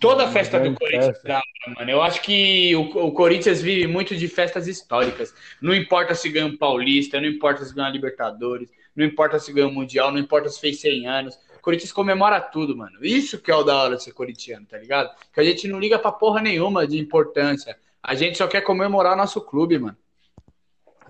Toda 0.00 0.24
a 0.24 0.28
festa 0.28 0.60
do 0.60 0.74
Corinthians, 0.74 1.18
festa. 1.20 1.42
mano. 1.76 1.90
Eu 1.90 2.00
acho 2.02 2.22
que 2.22 2.74
o, 2.76 3.06
o, 3.06 3.12
Corinthians 3.12 3.60
vive 3.60 3.86
muito 3.86 4.16
de 4.16 4.28
festas 4.28 4.68
históricas. 4.68 5.34
Não 5.60 5.74
importa 5.74 6.14
se 6.14 6.28
ganha 6.28 6.46
um 6.46 6.56
Paulista, 6.56 7.20
não 7.20 7.28
importa 7.28 7.64
se 7.64 7.74
ganha 7.74 7.88
Libertadores, 7.90 8.70
não 8.94 9.04
importa 9.04 9.38
se 9.38 9.52
ganha 9.52 9.66
um 9.66 9.72
Mundial, 9.72 10.12
não 10.12 10.18
importa 10.18 10.48
se 10.48 10.60
fez 10.60 10.80
100 10.80 11.06
anos. 11.06 11.34
O 11.56 11.60
Corinthians 11.60 11.92
comemora 11.92 12.40
tudo, 12.40 12.76
mano. 12.76 12.98
Isso 13.02 13.38
que 13.38 13.50
é 13.50 13.54
o 13.54 13.64
da 13.64 13.76
hora 13.76 13.96
de 13.96 14.02
ser 14.04 14.12
corintiano, 14.12 14.66
tá 14.66 14.78
ligado? 14.78 15.10
Que 15.32 15.40
a 15.40 15.44
gente 15.44 15.66
não 15.66 15.80
liga 15.80 15.98
pra 15.98 16.12
porra 16.12 16.40
nenhuma 16.40 16.86
de 16.86 16.98
importância. 16.98 17.76
A 18.02 18.14
gente 18.14 18.38
só 18.38 18.46
quer 18.46 18.60
comemorar 18.60 19.14
o 19.14 19.16
nosso 19.16 19.40
clube, 19.40 19.78
mano. 19.78 19.96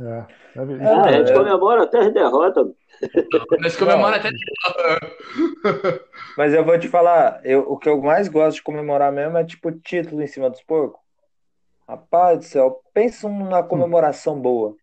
É. 0.00 0.24
É, 0.56 0.60
a 0.60 1.12
gente 1.12 1.32
comemora 1.32 1.84
até 1.84 1.98
as 1.98 2.12
derrotas. 2.12 2.66
Nós 3.60 3.76
comemora 3.76 4.16
até 4.16 4.30
Mas 6.36 6.54
eu 6.54 6.64
vou 6.64 6.78
te 6.78 6.88
falar, 6.88 7.40
eu, 7.44 7.60
o 7.60 7.78
que 7.78 7.88
eu 7.88 8.00
mais 8.00 8.28
gosto 8.28 8.56
de 8.56 8.62
comemorar 8.62 9.12
mesmo 9.12 9.36
é 9.36 9.44
tipo 9.44 9.72
título 9.72 10.22
em 10.22 10.26
cima 10.26 10.50
dos 10.50 10.62
porcos. 10.62 11.00
Rapaz 11.88 12.38
do 12.38 12.44
céu, 12.44 12.80
pensa 12.92 13.28
numa 13.28 13.62
comemoração 13.62 14.38
boa. 14.38 14.74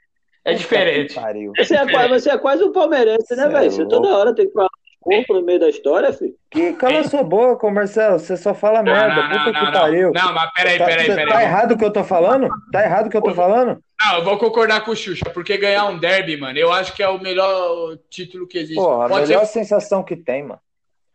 É 0.43 0.54
diferente. 0.54 1.15
Você 1.58 1.75
é, 1.75 1.89
quase, 1.89 2.10
você 2.10 2.30
é 2.30 2.38
quase 2.38 2.63
um 2.63 2.71
palmeirense, 2.71 3.36
né, 3.36 3.47
velho? 3.47 3.71
Você 3.71 3.88
toda 3.88 4.15
hora 4.15 4.34
tem 4.34 4.47
que 4.47 4.54
falar 4.54 4.69
corpo 5.06 5.36
no 5.36 5.44
meio 5.44 5.60
da 5.60 5.70
história, 5.70 6.12
filho? 6.12 6.34
Que 6.50 6.74
cala 6.74 7.04
sua 7.04 7.24
boca, 7.24 7.70
Marcelo. 7.70 8.18
Você 8.18 8.36
só 8.36 8.56
fala 8.56 8.82
não, 8.82 8.91
merda. 8.91 9.28
Não, 9.28 9.46
Puta 9.46 9.52
não, 9.52 9.65
que 9.65 9.72
pariu. 9.72 10.12
Não, 10.12 10.34
mas 10.34 10.52
peraí, 10.52 10.78
tá, 10.80 10.86
peraí, 10.86 11.06
peraí. 11.06 11.28
Tá 11.28 11.44
errado 11.44 11.72
o 11.74 11.78
que 11.78 11.86
eu 11.86 11.94
tô 11.94 12.04
falando? 12.04 12.50
Tá 12.72 12.84
errado 12.84 13.06
o 13.06 13.10
que 13.12 13.18
eu 13.18 13.22
tô 13.22 13.36
falando? 13.36 13.80
Não, 14.02 14.18
eu 14.18 14.24
vou 14.24 14.38
concordar 14.39 14.84
com 14.84 14.91
o 14.91 14.96
Xuxa, 14.96 15.30
porque 15.30 15.58
ganhar 15.58 15.86
um 15.86 16.00
derby, 16.00 16.36
mano, 16.36 16.58
eu 16.58 16.74
acho 16.74 16.94
que 16.96 17.04
é 17.04 17.08
o 17.08 17.22
melhor 17.22 17.98
título 18.10 18.48
que 18.48 18.58
existe. 18.58 18.76
Porra, 18.76 19.06
a 19.06 19.10
Pode 19.10 19.28
melhor 19.28 19.46
ser... 19.46 19.60
sensação 19.60 20.04
que 20.04 20.15
tem, 20.15 20.41
mano. 20.41 20.60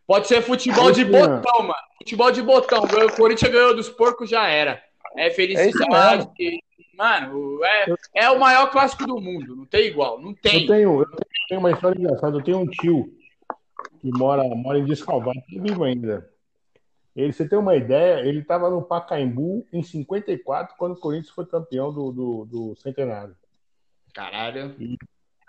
Pode 0.06 0.28
ser 0.28 0.40
futebol 0.40 0.92
de 0.92 1.04
botão, 1.04 1.58
mano. 1.58 1.74
Futebol 1.98 2.30
de 2.30 2.42
botão. 2.42 2.84
O 2.84 3.16
Corinthians 3.16 3.52
ganhou 3.52 3.74
dos 3.74 3.88
porcos, 3.88 4.30
já 4.30 4.48
era. 4.48 4.80
É 5.16 5.30
felicidade. 5.30 6.28
É 6.40 6.58
mano, 6.96 7.60
é, 7.64 7.86
é 8.14 8.30
o 8.30 8.38
maior 8.38 8.70
clássico 8.70 9.06
do 9.06 9.20
mundo. 9.20 9.56
Não 9.56 9.66
tem 9.66 9.86
igual. 9.86 10.20
Não 10.20 10.34
tem. 10.34 10.62
Eu 10.62 10.66
tenho, 10.66 11.00
eu 11.00 11.06
tenho 11.48 11.60
uma 11.60 11.72
história 11.72 11.98
engraçada. 11.98 12.36
Eu 12.36 12.42
tenho 12.42 12.58
um 12.58 12.66
tio 12.66 13.19
que 14.00 14.10
mora, 14.10 14.42
mora 14.54 14.78
em 14.78 14.84
Descalvado, 14.84 15.40
que 15.46 15.58
vivo 15.60 15.84
ainda. 15.84 16.28
Ele, 17.14 17.32
você 17.32 17.48
tem 17.48 17.58
uma 17.58 17.76
ideia, 17.76 18.26
ele 18.26 18.40
estava 18.40 18.70
no 18.70 18.82
Pacaembu 18.82 19.66
em 19.72 19.82
54, 19.82 20.76
quando 20.78 20.92
o 20.92 21.00
Corinthians 21.00 21.34
foi 21.34 21.44
campeão 21.44 21.92
do, 21.92 22.12
do, 22.12 22.44
do 22.44 22.76
Centenário. 22.76 23.36
Caralho. 24.14 24.74
E, 24.78 24.96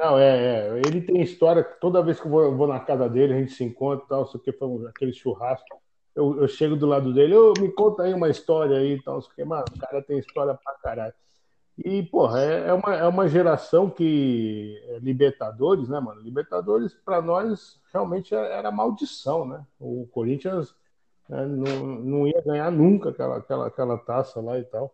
não, 0.01 0.17
é, 0.17 0.67
é, 0.67 0.81
Ele 0.85 1.01
tem 1.01 1.21
história, 1.21 1.63
toda 1.63 2.01
vez 2.01 2.19
que 2.19 2.25
eu 2.25 2.31
vou, 2.31 2.57
vou 2.57 2.67
na 2.67 2.79
casa 2.79 3.07
dele, 3.07 3.33
a 3.33 3.37
gente 3.37 3.53
se 3.53 3.63
encontra 3.63 4.03
e 4.03 4.09
tal, 4.09 4.27
sei 4.27 4.41
que, 4.41 4.51
foi 4.51 4.87
aquele 4.87 5.13
churrasco. 5.13 5.81
Eu, 6.15 6.41
eu, 6.41 6.47
chego 6.47 6.75
do 6.75 6.87
lado 6.87 7.13
dele, 7.13 7.35
eu, 7.35 7.53
me 7.59 7.71
conta 7.71 8.03
aí 8.03 8.13
uma 8.13 8.29
história 8.29 8.77
aí 8.77 8.93
e 8.93 9.03
tal, 9.03 9.21
sei 9.21 9.31
que, 9.35 9.45
mano, 9.45 9.63
o 9.73 9.79
cara 9.79 10.01
tem 10.01 10.17
história 10.17 10.53
pra 10.55 10.73
caralho. 10.81 11.13
E, 11.77 12.03
porra, 12.03 12.41
é, 12.41 12.67
é, 12.67 12.73
uma, 12.73 12.95
é 12.95 13.07
uma 13.07 13.27
geração 13.27 13.89
que. 13.89 14.79
É 14.89 14.99
Libertadores, 14.99 15.89
né, 15.89 15.99
mano? 15.99 16.21
Libertadores, 16.21 16.93
para 16.93 17.21
nós, 17.21 17.81
realmente 17.91 18.35
é, 18.35 18.57
era 18.57 18.71
maldição, 18.71 19.45
né? 19.45 19.65
O 19.79 20.07
Corinthians 20.11 20.75
né, 21.27 21.45
não, 21.45 21.85
não 21.85 22.27
ia 22.27 22.41
ganhar 22.41 22.71
nunca 22.71 23.09
aquela, 23.09 23.37
aquela, 23.37 23.67
aquela 23.67 23.97
taça 23.97 24.41
lá 24.41 24.59
e 24.59 24.63
tal. 24.63 24.93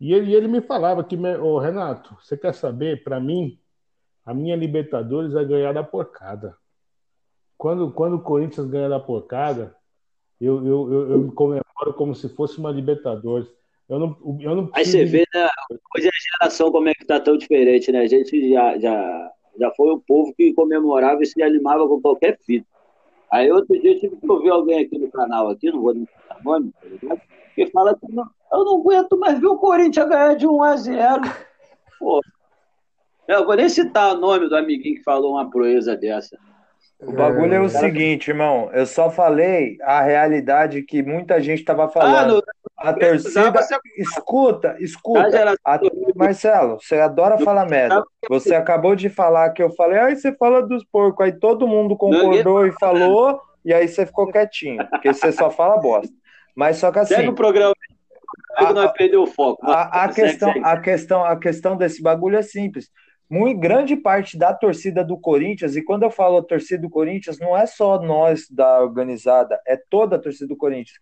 E 0.00 0.12
ele, 0.12 0.34
ele 0.34 0.48
me 0.48 0.60
falava 0.60 1.04
que, 1.04 1.16
ô, 1.16 1.58
Renato, 1.58 2.16
você 2.20 2.36
quer 2.36 2.52
saber? 2.52 3.04
Para 3.04 3.20
mim, 3.20 3.58
a 4.26 4.34
minha 4.34 4.56
Libertadores 4.56 5.34
é 5.34 5.44
ganhar 5.44 5.72
da 5.72 5.84
porcada. 5.84 6.56
Quando, 7.56 7.92
quando 7.92 8.14
o 8.16 8.22
Corinthians 8.22 8.66
ganha 8.66 8.88
da 8.88 8.98
porcada, 8.98 9.76
eu, 10.40 10.66
eu, 10.66 10.92
eu, 10.92 11.10
eu 11.12 11.32
comemoro 11.32 11.94
como 11.96 12.14
se 12.14 12.28
fosse 12.28 12.58
uma 12.58 12.72
Libertadores. 12.72 13.48
Eu 13.92 13.98
não, 13.98 14.16
eu 14.40 14.56
não 14.56 14.70
Aí 14.72 14.86
você 14.86 15.04
vê, 15.04 15.22
né? 15.34 15.46
Hoje 15.94 16.08
a 16.08 16.38
geração 16.38 16.72
como 16.72 16.88
é 16.88 16.94
que 16.94 17.04
tá 17.04 17.20
tão 17.20 17.36
diferente, 17.36 17.92
né? 17.92 18.00
A 18.00 18.06
gente 18.06 18.50
já, 18.50 18.78
já, 18.78 19.30
já 19.60 19.70
foi 19.72 19.92
um 19.92 20.00
povo 20.00 20.32
que 20.34 20.54
comemorava 20.54 21.22
e 21.22 21.26
se 21.26 21.42
animava 21.42 21.86
com 21.86 22.00
qualquer 22.00 22.38
fita. 22.38 22.66
Aí 23.30 23.52
outro 23.52 23.78
dia 23.78 23.92
eu 23.92 24.00
tive 24.00 24.16
que 24.16 24.30
ouvir 24.30 24.48
alguém 24.48 24.82
aqui 24.82 24.98
no 24.98 25.10
canal, 25.10 25.50
aqui, 25.50 25.70
não 25.70 25.82
vou 25.82 25.92
dar 25.92 26.42
nome, 26.42 26.72
tá 27.06 27.16
que 27.54 27.66
fala 27.66 27.94
que 27.94 28.10
não, 28.10 28.24
eu 28.50 28.64
não 28.64 28.80
aguento 28.80 29.18
mais 29.18 29.38
ver 29.38 29.48
o 29.48 29.58
Corinthians 29.58 30.08
ganhar 30.08 30.36
de 30.36 30.46
1 30.46 30.62
a 30.62 30.76
0 30.76 31.20
Pô. 31.98 32.22
Eu 33.28 33.44
vou 33.44 33.54
nem 33.54 33.68
citar 33.68 34.16
o 34.16 34.18
nome 34.18 34.48
do 34.48 34.56
amiguinho 34.56 34.96
que 34.96 35.02
falou 35.02 35.32
uma 35.32 35.50
proeza 35.50 35.94
dessa. 35.94 36.38
O 36.98 37.12
bagulho 37.12 37.52
é, 37.52 37.56
é 37.56 37.60
o 37.60 37.68
seguinte, 37.68 38.30
irmão. 38.30 38.70
Eu 38.72 38.86
só 38.86 39.10
falei 39.10 39.76
a 39.82 40.00
realidade 40.00 40.82
que 40.82 41.02
muita 41.02 41.40
gente 41.42 41.60
estava 41.60 41.88
falando. 41.88 42.16
Ah, 42.16 42.26
no... 42.26 42.42
A 42.76 42.92
torcida. 42.92 43.52
Escuta, 43.96 44.76
escuta. 44.80 45.54
A... 45.64 45.80
Marcelo, 46.14 46.78
você 46.80 46.96
adora 46.96 47.38
falar 47.38 47.66
merda. 47.66 48.02
Você 48.28 48.54
acabou 48.54 48.96
de 48.96 49.08
falar 49.08 49.50
que 49.50 49.62
eu 49.62 49.70
falei, 49.70 49.98
aí 49.98 50.16
você 50.16 50.32
fala 50.34 50.62
dos 50.62 50.84
porcos. 50.84 51.24
Aí 51.24 51.32
todo 51.32 51.68
mundo 51.68 51.96
concordou 51.96 52.66
e 52.66 52.72
falou, 52.72 53.40
e 53.64 53.72
aí 53.72 53.86
você 53.86 54.04
ficou 54.04 54.30
quietinho, 54.30 54.86
porque 54.88 55.12
você 55.12 55.30
só 55.30 55.50
fala 55.50 55.78
bosta. 55.78 56.12
Mas 56.56 56.78
só 56.78 56.90
que 56.90 56.98
assim. 56.98 57.14
Segue 57.14 57.28
o 57.28 57.34
programa. 57.34 57.74
A, 58.56 58.88
perdeu 58.88 59.22
o 59.22 59.26
foco. 59.26 59.64
A, 59.64 60.04
a, 60.04 60.08
questão, 60.08 60.52
a, 60.62 60.78
questão, 60.78 61.24
a 61.24 61.36
questão 61.36 61.76
desse 61.76 62.02
bagulho 62.02 62.36
é 62.36 62.42
simples 62.42 62.90
muito 63.32 63.58
grande 63.58 63.96
parte 63.96 64.36
da 64.36 64.52
torcida 64.52 65.02
do 65.02 65.16
Corinthians, 65.16 65.74
e 65.74 65.82
quando 65.82 66.02
eu 66.02 66.10
falo 66.10 66.36
a 66.36 66.42
torcida 66.42 66.82
do 66.82 66.90
Corinthians, 66.90 67.38
não 67.38 67.56
é 67.56 67.64
só 67.64 67.98
nós 67.98 68.46
da 68.50 68.82
organizada, 68.82 69.58
é 69.66 69.74
toda 69.88 70.16
a 70.16 70.18
torcida 70.18 70.46
do 70.46 70.56
Corinthians. 70.56 70.98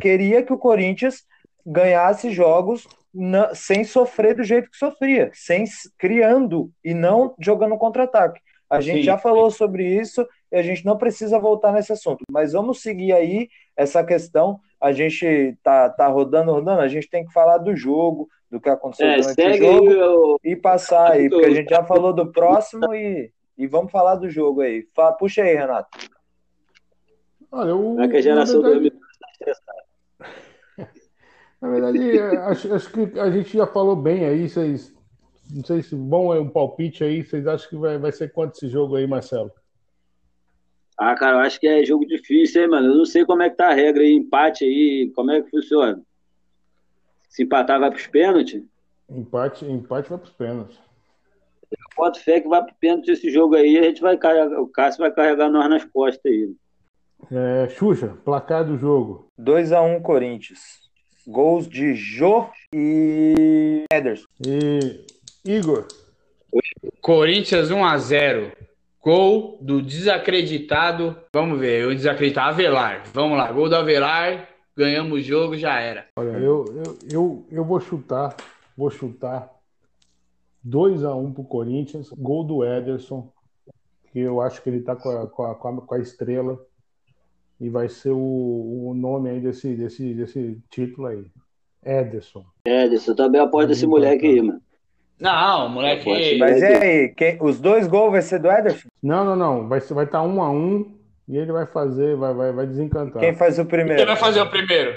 Queria 0.00 0.42
que 0.42 0.52
o 0.52 0.58
Corinthians 0.58 1.24
ganhasse 1.64 2.30
jogos 2.30 2.86
na, 3.12 3.54
sem 3.54 3.84
sofrer 3.84 4.34
do 4.34 4.44
jeito 4.44 4.70
que 4.70 4.76
sofria, 4.76 5.30
sem 5.34 5.64
criando 5.98 6.70
e 6.84 6.94
não 6.94 7.34
jogando 7.38 7.76
contra-ataque. 7.76 8.40
A 8.70 8.80
gente 8.80 8.98
Sim. 8.98 9.04
já 9.04 9.16
falou 9.16 9.50
sobre 9.50 9.84
isso 9.84 10.26
e 10.52 10.56
a 10.56 10.62
gente 10.62 10.84
não 10.84 10.96
precisa 10.96 11.38
voltar 11.38 11.72
nesse 11.72 11.92
assunto, 11.92 12.24
mas 12.30 12.52
vamos 12.52 12.82
seguir 12.82 13.12
aí 13.12 13.48
essa 13.76 14.04
questão. 14.04 14.60
A 14.80 14.92
gente 14.92 15.56
tá, 15.62 15.88
tá 15.88 16.06
rodando, 16.06 16.52
rodando, 16.52 16.80
a 16.80 16.88
gente 16.88 17.08
tem 17.08 17.24
que 17.24 17.32
falar 17.32 17.58
do 17.58 17.74
jogo, 17.74 18.28
do 18.50 18.60
que 18.60 18.68
aconteceu 18.68 19.06
é, 19.06 19.20
durante 19.20 19.40
o 19.40 19.72
jogo 19.72 19.90
eu... 19.90 20.40
e 20.44 20.54
passar 20.54 21.12
aí, 21.12 21.28
porque 21.28 21.46
a 21.46 21.54
gente 21.54 21.70
já 21.70 21.82
falou 21.82 22.12
do 22.12 22.30
próximo 22.30 22.94
e, 22.94 23.30
e 23.56 23.66
vamos 23.66 23.90
falar 23.90 24.16
do 24.16 24.28
jogo 24.28 24.60
aí. 24.60 24.86
Fala, 24.94 25.12
puxa 25.12 25.42
aí, 25.42 25.54
Renato. 25.54 25.98
Olha, 27.50 27.74
o, 27.74 28.00
é 28.00 28.08
que 28.08 28.16
a 28.16 28.20
geração 28.20 28.60
verdade... 28.62 28.92
Na 31.60 31.68
verdade, 31.68 32.18
acho, 32.18 32.72
acho, 32.72 32.90
que 32.92 33.18
a 33.18 33.30
gente 33.30 33.56
já 33.56 33.66
falou 33.66 33.96
bem 33.96 34.24
aí, 34.24 34.48
vocês. 34.48 34.94
Não 35.50 35.64
sei 35.64 35.82
se 35.82 35.96
bom 35.96 36.34
é 36.34 36.38
um 36.38 36.48
palpite 36.48 37.02
aí, 37.02 37.24
vocês 37.24 37.46
acham 37.46 37.68
que 37.68 37.76
vai, 37.76 37.98
vai 37.98 38.12
ser 38.12 38.30
quanto 38.32 38.54
esse 38.54 38.68
jogo 38.68 38.96
aí, 38.96 39.06
Marcelo? 39.06 39.50
Ah, 40.96 41.14
cara, 41.14 41.36
eu 41.36 41.40
acho 41.40 41.58
que 41.58 41.66
é 41.66 41.84
jogo 41.84 42.04
difícil, 42.04 42.62
hein, 42.62 42.68
mano? 42.68 42.88
Eu 42.88 42.96
não 42.96 43.04
sei 43.04 43.24
como 43.24 43.42
é 43.42 43.48
que 43.48 43.56
tá 43.56 43.68
a 43.68 43.74
regra 43.74 44.02
aí, 44.02 44.12
empate 44.12 44.64
aí, 44.64 45.10
como 45.14 45.30
é 45.30 45.40
que 45.40 45.50
funciona. 45.50 46.02
Se 47.28 47.44
empatar, 47.44 47.80
vai 47.80 47.90
para 47.90 47.98
os 47.98 48.06
pênaltis? 48.06 48.62
Empate, 49.08 49.64
empate 49.64 50.10
vai 50.10 50.18
para 50.18 50.26
os 50.26 50.32
pênaltis. 50.32 50.78
Eu 51.70 51.78
boto 51.96 52.20
fé 52.20 52.40
que 52.40 52.48
vai 52.48 52.62
para 52.62 52.72
o 52.72 52.76
pênalti 52.78 53.10
esse 53.10 53.30
jogo 53.30 53.54
aí, 53.54 53.78
a 53.78 53.84
gente 53.84 54.00
vai 54.00 54.16
carregar, 54.16 54.60
o 54.60 54.68
Cássio 54.68 55.00
vai 55.00 55.12
carregar 55.12 55.48
nós 55.48 55.68
nas 55.68 55.84
costas 55.84 56.30
aí. 56.30 56.52
É, 57.30 57.68
Xuxa, 57.68 58.16
placar 58.24 58.64
do 58.64 58.76
jogo. 58.76 59.28
2x1 59.38 59.98
um, 59.98 60.02
Corinthians. 60.02 60.87
Gols 61.28 61.68
de 61.68 61.94
Jô 61.94 62.46
e 62.74 63.84
Ederson. 63.92 64.26
E 64.46 65.04
Igor. 65.44 65.86
Corinthians 67.02 67.70
1x0. 67.70 68.52
Gol 69.02 69.58
do 69.60 69.82
desacreditado. 69.82 71.14
Vamos 71.34 71.60
ver, 71.60 71.86
o 71.86 71.94
desacreditado 71.94 72.48
Avelar. 72.48 73.04
Vamos 73.12 73.36
lá, 73.36 73.52
gol 73.52 73.68
do 73.68 73.76
Avelar. 73.76 74.48
Ganhamos 74.74 75.18
o 75.18 75.22
jogo, 75.22 75.54
já 75.54 75.78
era. 75.78 76.06
Olha, 76.16 76.30
eu, 76.30 76.64
eu, 76.74 76.98
eu, 77.12 77.46
eu 77.50 77.64
vou 77.64 77.78
chutar. 77.78 78.34
Vou 78.74 78.90
chutar 78.90 79.50
2x1 80.66 81.14
um 81.14 81.30
pro 81.30 81.44
Corinthians. 81.44 82.08
Gol 82.08 82.42
do 82.42 82.64
Ederson. 82.64 83.30
Que 84.12 84.20
eu 84.20 84.40
acho 84.40 84.62
que 84.62 84.70
ele 84.70 84.80
tá 84.80 84.96
com 84.96 85.10
a, 85.10 85.26
com 85.26 85.44
a, 85.44 85.54
com 85.82 85.94
a 85.94 85.98
estrela 85.98 86.58
e 87.60 87.68
vai 87.68 87.88
ser 87.88 88.10
o, 88.10 88.88
o 88.88 88.94
nome 88.94 89.30
aí 89.30 89.40
desse, 89.40 89.74
desse, 89.74 90.14
desse 90.14 90.58
título 90.70 91.08
aí. 91.08 91.24
Ederson. 91.84 92.44
Ederson, 92.64 93.14
também 93.14 93.40
apoio 93.40 93.66
desse 93.66 93.86
moleque 93.86 94.26
aí, 94.26 94.42
mano. 94.42 94.60
Não, 95.20 95.68
moleque. 95.68 96.38
Mas 96.38 96.62
e 96.62 96.64
aí, 96.64 97.08
quem, 97.08 97.38
os 97.40 97.60
dois 97.60 97.88
gols 97.88 98.12
vai 98.12 98.22
ser 98.22 98.38
do 98.38 98.50
Ederson? 98.50 98.88
Não, 99.02 99.24
não, 99.24 99.34
não. 99.34 99.68
Vai 99.68 99.78
estar 99.78 99.94
vai 99.94 100.06
tá 100.06 100.22
um 100.22 100.40
a 100.40 100.50
um 100.50 100.94
e 101.28 101.36
ele 101.36 101.50
vai 101.50 101.66
fazer, 101.66 102.16
vai, 102.16 102.32
vai, 102.32 102.52
vai 102.52 102.66
desencantar. 102.66 103.20
Quem 103.20 103.34
faz 103.34 103.58
o 103.58 103.64
primeiro? 103.64 103.96
Quem 103.96 104.06
vai 104.06 104.16
fazer 104.16 104.40
o 104.40 104.48
primeiro? 104.48 104.96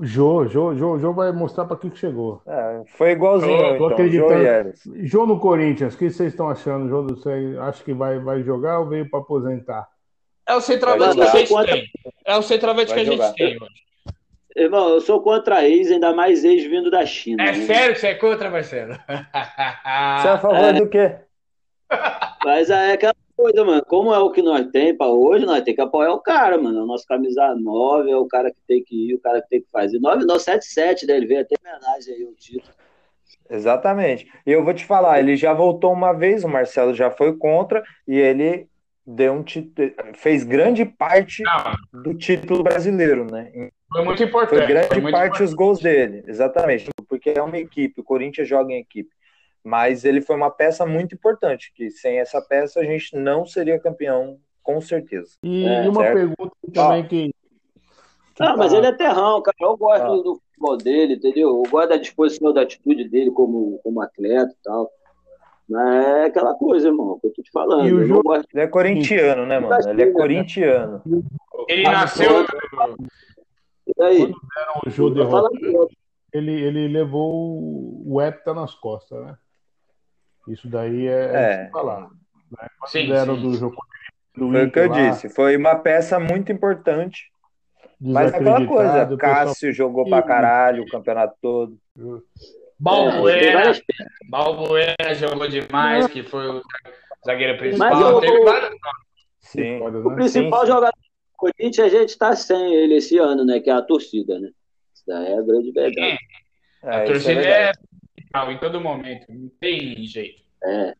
Jô, 0.00 0.46
Jô, 0.46 0.74
Jô, 0.74 0.98
Jô 0.98 1.12
vai 1.12 1.32
mostrar 1.32 1.66
para 1.66 1.76
que 1.76 1.94
chegou. 1.94 2.40
É, 2.46 2.82
foi 2.86 3.10
igualzinho, 3.10 3.58
Jô, 3.58 3.74
então. 3.74 3.86
acreditando. 3.88 4.72
Jô, 4.84 4.92
Jô 5.02 5.26
no 5.26 5.38
Corinthians, 5.38 5.94
o 5.94 5.98
que 5.98 6.10
vocês 6.10 6.32
estão 6.32 6.48
achando? 6.48 6.88
Jô, 6.88 7.02
você 7.02 7.56
acha 7.60 7.84
que 7.84 7.92
vai, 7.92 8.18
vai 8.18 8.42
jogar 8.42 8.80
ou 8.80 8.88
veio 8.88 9.08
para 9.10 9.20
aposentar? 9.20 9.91
É 10.46 10.54
o 10.54 10.60
centroavante 10.60 11.16
que 11.16 11.22
a 11.22 11.26
gente 11.26 11.48
contra... 11.48 11.74
tem. 11.74 11.90
É 12.24 12.36
o 12.36 12.42
centroavante 12.42 12.92
que 12.92 13.00
a 13.00 13.04
gente 13.04 13.34
tem, 13.34 13.58
mano. 13.58 13.72
Irmão, 14.54 14.90
eu 14.90 15.00
sou 15.00 15.22
contra 15.22 15.66
ex, 15.66 15.90
ainda 15.90 16.12
mais 16.12 16.44
ex 16.44 16.64
vindo 16.64 16.90
da 16.90 17.06
China. 17.06 17.42
É 17.42 17.52
né? 17.52 17.66
sério 17.66 17.94
que 17.94 18.00
você 18.00 18.08
é 18.08 18.14
contra, 18.14 18.50
Marcelo? 18.50 18.92
Você 19.08 20.28
é 20.28 20.30
a 20.30 20.38
favor 20.38 20.56
é. 20.56 20.72
do 20.74 20.88
quê? 20.88 21.16
Mas 22.44 22.68
é 22.68 22.92
aquela 22.92 23.14
coisa, 23.34 23.64
mano. 23.64 23.82
Como 23.86 24.12
é 24.12 24.18
o 24.18 24.30
que 24.30 24.42
nós 24.42 24.66
temos 24.66 24.98
para 24.98 25.08
hoje, 25.08 25.46
nós 25.46 25.62
temos 25.62 25.76
que 25.76 25.80
apoiar 25.80 26.12
o 26.12 26.20
cara, 26.20 26.58
mano. 26.58 26.82
O 26.82 26.86
nosso 26.86 27.06
camisa 27.06 27.54
9 27.54 28.10
é 28.10 28.16
o 28.16 28.26
cara 28.26 28.50
que 28.50 28.60
tem 28.68 28.84
que 28.84 29.10
ir, 29.10 29.14
o 29.14 29.20
cara 29.20 29.40
que 29.40 29.48
tem 29.48 29.62
que 29.62 29.70
fazer. 29.70 29.98
9 29.98 30.26
não, 30.26 30.38
7, 30.38 30.64
7, 30.64 31.06
né? 31.06 31.16
Ele 31.16 31.26
veio 31.26 31.40
até 31.40 31.54
homenagem 31.58 32.14
aí 32.14 32.24
o 32.24 32.34
título. 32.34 32.74
Exatamente. 33.48 34.30
E 34.46 34.52
eu 34.52 34.64
vou 34.64 34.74
te 34.74 34.84
falar, 34.84 35.18
ele 35.18 35.36
já 35.36 35.52
voltou 35.52 35.92
uma 35.92 36.12
vez, 36.12 36.44
o 36.44 36.48
Marcelo 36.48 36.94
já 36.94 37.10
foi 37.10 37.36
contra, 37.36 37.82
e 38.06 38.18
ele 38.18 38.68
deu 39.06 39.32
um 39.32 39.42
título, 39.42 39.92
fez 40.14 40.44
grande 40.44 40.84
parte 40.84 41.42
do 41.92 42.14
título 42.14 42.62
brasileiro, 42.62 43.26
né? 43.30 43.70
Foi 43.90 44.04
muito 44.04 44.22
importante. 44.22 44.58
Foi 44.58 44.66
grande 44.66 44.88
foi 44.88 45.12
parte 45.12 45.26
importante. 45.26 45.42
os 45.42 45.54
gols 45.54 45.80
dele, 45.80 46.24
exatamente, 46.26 46.88
porque 47.08 47.30
é 47.30 47.42
uma 47.42 47.58
equipe, 47.58 48.00
o 48.00 48.04
Corinthians 48.04 48.48
joga 48.48 48.72
em 48.72 48.78
equipe. 48.78 49.10
Mas 49.64 50.04
ele 50.04 50.20
foi 50.20 50.34
uma 50.34 50.50
peça 50.50 50.84
muito 50.84 51.14
importante, 51.14 51.72
que 51.74 51.90
sem 51.90 52.18
essa 52.18 52.40
peça 52.40 52.80
a 52.80 52.84
gente 52.84 53.14
não 53.16 53.46
seria 53.46 53.78
campeão, 53.78 54.38
com 54.62 54.80
certeza. 54.80 55.36
E 55.42 55.64
é, 55.64 55.88
uma 55.88 56.02
certo? 56.02 56.14
pergunta 56.14 56.56
também 56.72 57.06
que, 57.06 57.26
que. 57.28 57.34
Ah, 58.40 58.56
mas 58.56 58.72
ele 58.72 58.86
é 58.86 58.92
terrão, 58.92 59.40
cara. 59.40 59.56
Eu 59.60 59.76
gosto 59.76 60.04
ah. 60.04 60.22
do 60.22 60.34
futebol 60.36 60.76
dele, 60.76 61.14
entendeu? 61.14 61.48
Eu 61.48 61.70
gosto 61.70 61.90
da 61.90 61.96
disposição, 61.96 62.52
da 62.52 62.62
atitude 62.62 63.08
dele 63.08 63.30
como, 63.30 63.78
como 63.84 64.00
atleta 64.00 64.50
e 64.50 64.62
tal. 64.64 64.90
É 65.80 66.24
aquela 66.26 66.54
coisa, 66.54 66.88
irmão, 66.88 67.18
que 67.20 67.28
eu 67.28 67.32
tô 67.32 67.42
te 67.42 67.50
falando. 67.50 67.88
E 67.88 67.92
o 67.92 68.06
jogo... 68.06 68.22
gosto... 68.22 68.46
Ele 68.52 68.62
é 68.62 68.66
corintiano, 68.66 69.46
né, 69.46 69.58
mano? 69.58 69.88
Ele 69.88 70.02
é 70.02 70.06
né? 70.06 70.12
corintiano. 70.12 71.02
Ele 71.68 71.82
nasceu. 71.84 72.46
E 73.86 74.02
aí? 74.02 74.18
Quando 74.18 74.40
deram 74.54 74.80
o 74.86 74.90
jogo 74.90 75.50
de 75.50 76.02
ele, 76.32 76.52
ele 76.52 76.88
levou 76.88 78.02
o 78.06 78.20
hepta 78.20 78.54
nas 78.54 78.74
costas, 78.74 79.22
né? 79.24 79.36
Isso 80.48 80.66
daí 80.68 81.06
é, 81.06 81.66
é. 81.66 81.70
falar. 81.70 82.00
Né? 82.00 82.68
Sim, 82.86 83.08
deram 83.08 83.36
sim. 83.36 83.42
do 83.42 83.54
jogo 83.54 83.76
do 84.34 84.50
Foi 84.50 84.64
o 84.64 84.70
que 84.70 84.78
eu 84.78 84.88
lá, 84.88 85.10
disse. 85.10 85.28
Foi 85.28 85.56
uma 85.56 85.76
peça 85.76 86.18
muito 86.18 86.50
importante. 86.50 87.30
Mas 88.00 88.34
aquela 88.34 88.66
coisa, 88.66 89.16
Cássio 89.16 89.72
jogou 89.72 90.08
pra 90.08 90.22
caralho 90.22 90.82
o 90.82 90.88
campeonato 90.88 91.36
todo. 91.40 91.78
Balbuena, 92.82 93.70
é, 93.70 93.80
Balbuena 94.28 95.14
jogou 95.14 95.46
demais, 95.46 96.08
que 96.08 96.24
foi 96.24 96.48
o 96.48 96.62
zagueiro 97.24 97.56
principal. 97.56 97.90
Mas 97.90 98.24
eu, 98.24 98.44
vários... 98.44 98.70
Sim. 99.38 99.80
O 99.80 100.14
principal 100.16 100.60
sim, 100.60 100.66
sim. 100.66 100.72
jogador 100.72 100.90
do 100.90 101.36
Corinthians, 101.36 101.78
a 101.78 101.88
gente 101.88 102.18
tá 102.18 102.34
sem 102.34 102.74
ele 102.74 102.96
esse 102.96 103.16
ano, 103.18 103.44
né? 103.44 103.60
Que 103.60 103.70
é 103.70 103.72
a 103.72 103.82
torcida, 103.82 104.36
né? 104.40 104.50
Isso 104.92 105.04
daí 105.06 105.32
é 105.32 105.38
a 105.38 105.42
grande 105.42 105.70
verdade. 105.70 106.18
É, 106.82 106.96
a 106.96 107.04
torcida 107.04 107.40
é, 107.40 107.72
é 108.34 108.52
em 108.52 108.58
todo 108.58 108.80
momento, 108.80 109.26
não 109.28 109.48
tem 109.60 110.04
jeito. 110.04 110.42
É. 110.64 110.94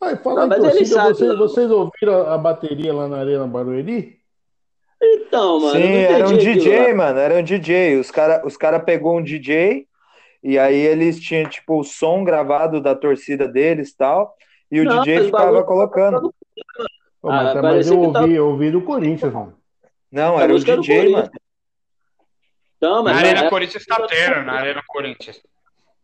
Ai, 0.00 0.16
fala 0.16 0.48
não, 0.48 0.56
torcida, 0.56 0.86
sabe, 0.86 1.08
vocês, 1.14 1.38
vocês, 1.38 1.70
ouviram 1.70 2.26
a 2.26 2.36
bateria 2.36 2.92
lá 2.92 3.06
na 3.06 3.18
Arena 3.18 3.46
Barueri? 3.46 4.18
Então, 5.00 5.60
mano. 5.60 5.80
Sim, 5.80 5.92
era 5.92 6.28
um 6.28 6.36
DJ, 6.36 6.92
mano, 6.94 7.18
era 7.20 7.38
um 7.38 7.44
DJ. 7.44 7.98
Os 7.98 8.10
caras 8.10 8.42
os 8.44 8.56
cara 8.56 8.80
pegou 8.80 9.18
um 9.18 9.22
DJ 9.22 9.86
e 10.42 10.58
aí 10.58 10.76
eles 10.76 11.20
tinham, 11.20 11.48
tipo, 11.48 11.80
o 11.80 11.84
som 11.84 12.24
gravado 12.24 12.80
da 12.80 12.94
torcida 12.94 13.46
deles 13.46 13.90
e 13.90 13.96
tal, 13.96 14.34
e 14.70 14.80
o 14.80 14.84
não, 14.84 15.02
DJ 15.02 15.26
ficava 15.26 15.62
colocando. 15.62 16.34
Pô, 17.20 17.28
mas, 17.28 17.56
ah, 17.56 17.62
mas 17.62 17.86
eu 17.88 18.00
ouvi, 18.00 18.12
tá... 18.12 18.26
eu 18.26 18.48
ouvi 18.48 18.70
do 18.70 18.82
Corinthians, 18.82 19.32
mano. 19.32 19.54
Não, 20.10 20.40
era 20.40 20.52
o 20.52 20.58
DJ, 20.58 21.10
mano. 21.10 21.30
Não, 22.80 23.04
mas 23.04 23.14
na 23.14 23.20
Arena 23.20 23.48
Corinthians 23.48 23.86
tá 23.86 24.06
tendo, 24.08 24.42
na 24.42 24.52
Arena 24.54 24.82
Corinthians. 24.88 25.40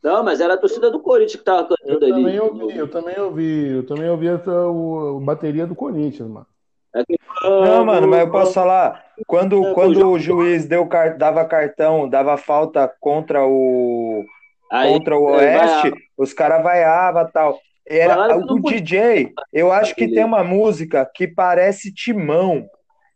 Não, 0.01 0.23
mas 0.23 0.41
era 0.41 0.55
a 0.55 0.59
torcida 0.59 0.91
do 0.93 1.01
Corinthians 1.01 1.37
que 1.37 1.45
tava 1.45 1.69
cantando 1.69 2.07
eu 2.07 2.15
ali. 2.15 2.23
Também 2.23 2.41
ouvi, 2.41 2.77
eu 2.77 2.89
também 2.89 3.19
ouvi, 3.19 3.69
eu 3.69 3.87
também 3.87 4.09
ouvi 4.09 4.29
a, 4.29 4.35
a, 4.35 4.37
a 4.37 5.21
bateria 5.21 5.67
do 5.67 5.75
Corinthians, 5.75 6.29
mano. 6.29 6.47
É 6.95 7.03
não, 7.43 7.85
mano, 7.85 8.09
mas 8.09 8.21
eu 8.21 8.31
posso 8.31 8.55
falar, 8.55 9.05
quando, 9.27 9.75
quando 9.75 10.11
o 10.11 10.19
juiz 10.19 10.67
deu, 10.67 10.89
dava 11.17 11.45
cartão, 11.45 12.09
dava 12.09 12.37
falta 12.37 12.91
contra 13.01 13.45
o 13.47 14.25
contra 14.71 15.17
o 15.17 15.25
Oeste, 15.25 15.93
os 16.17 16.33
caras 16.33 16.63
vaiavam 16.63 17.31
tal. 17.33 17.59
Era 17.87 18.37
o 18.37 18.61
DJ, 18.61 19.33
eu 19.53 19.73
acho 19.73 19.95
que 19.95 20.09
tem 20.09 20.25
uma 20.25 20.45
música 20.45 21.11
que 21.15 21.27
parece 21.27 21.93
Timão. 21.93 22.69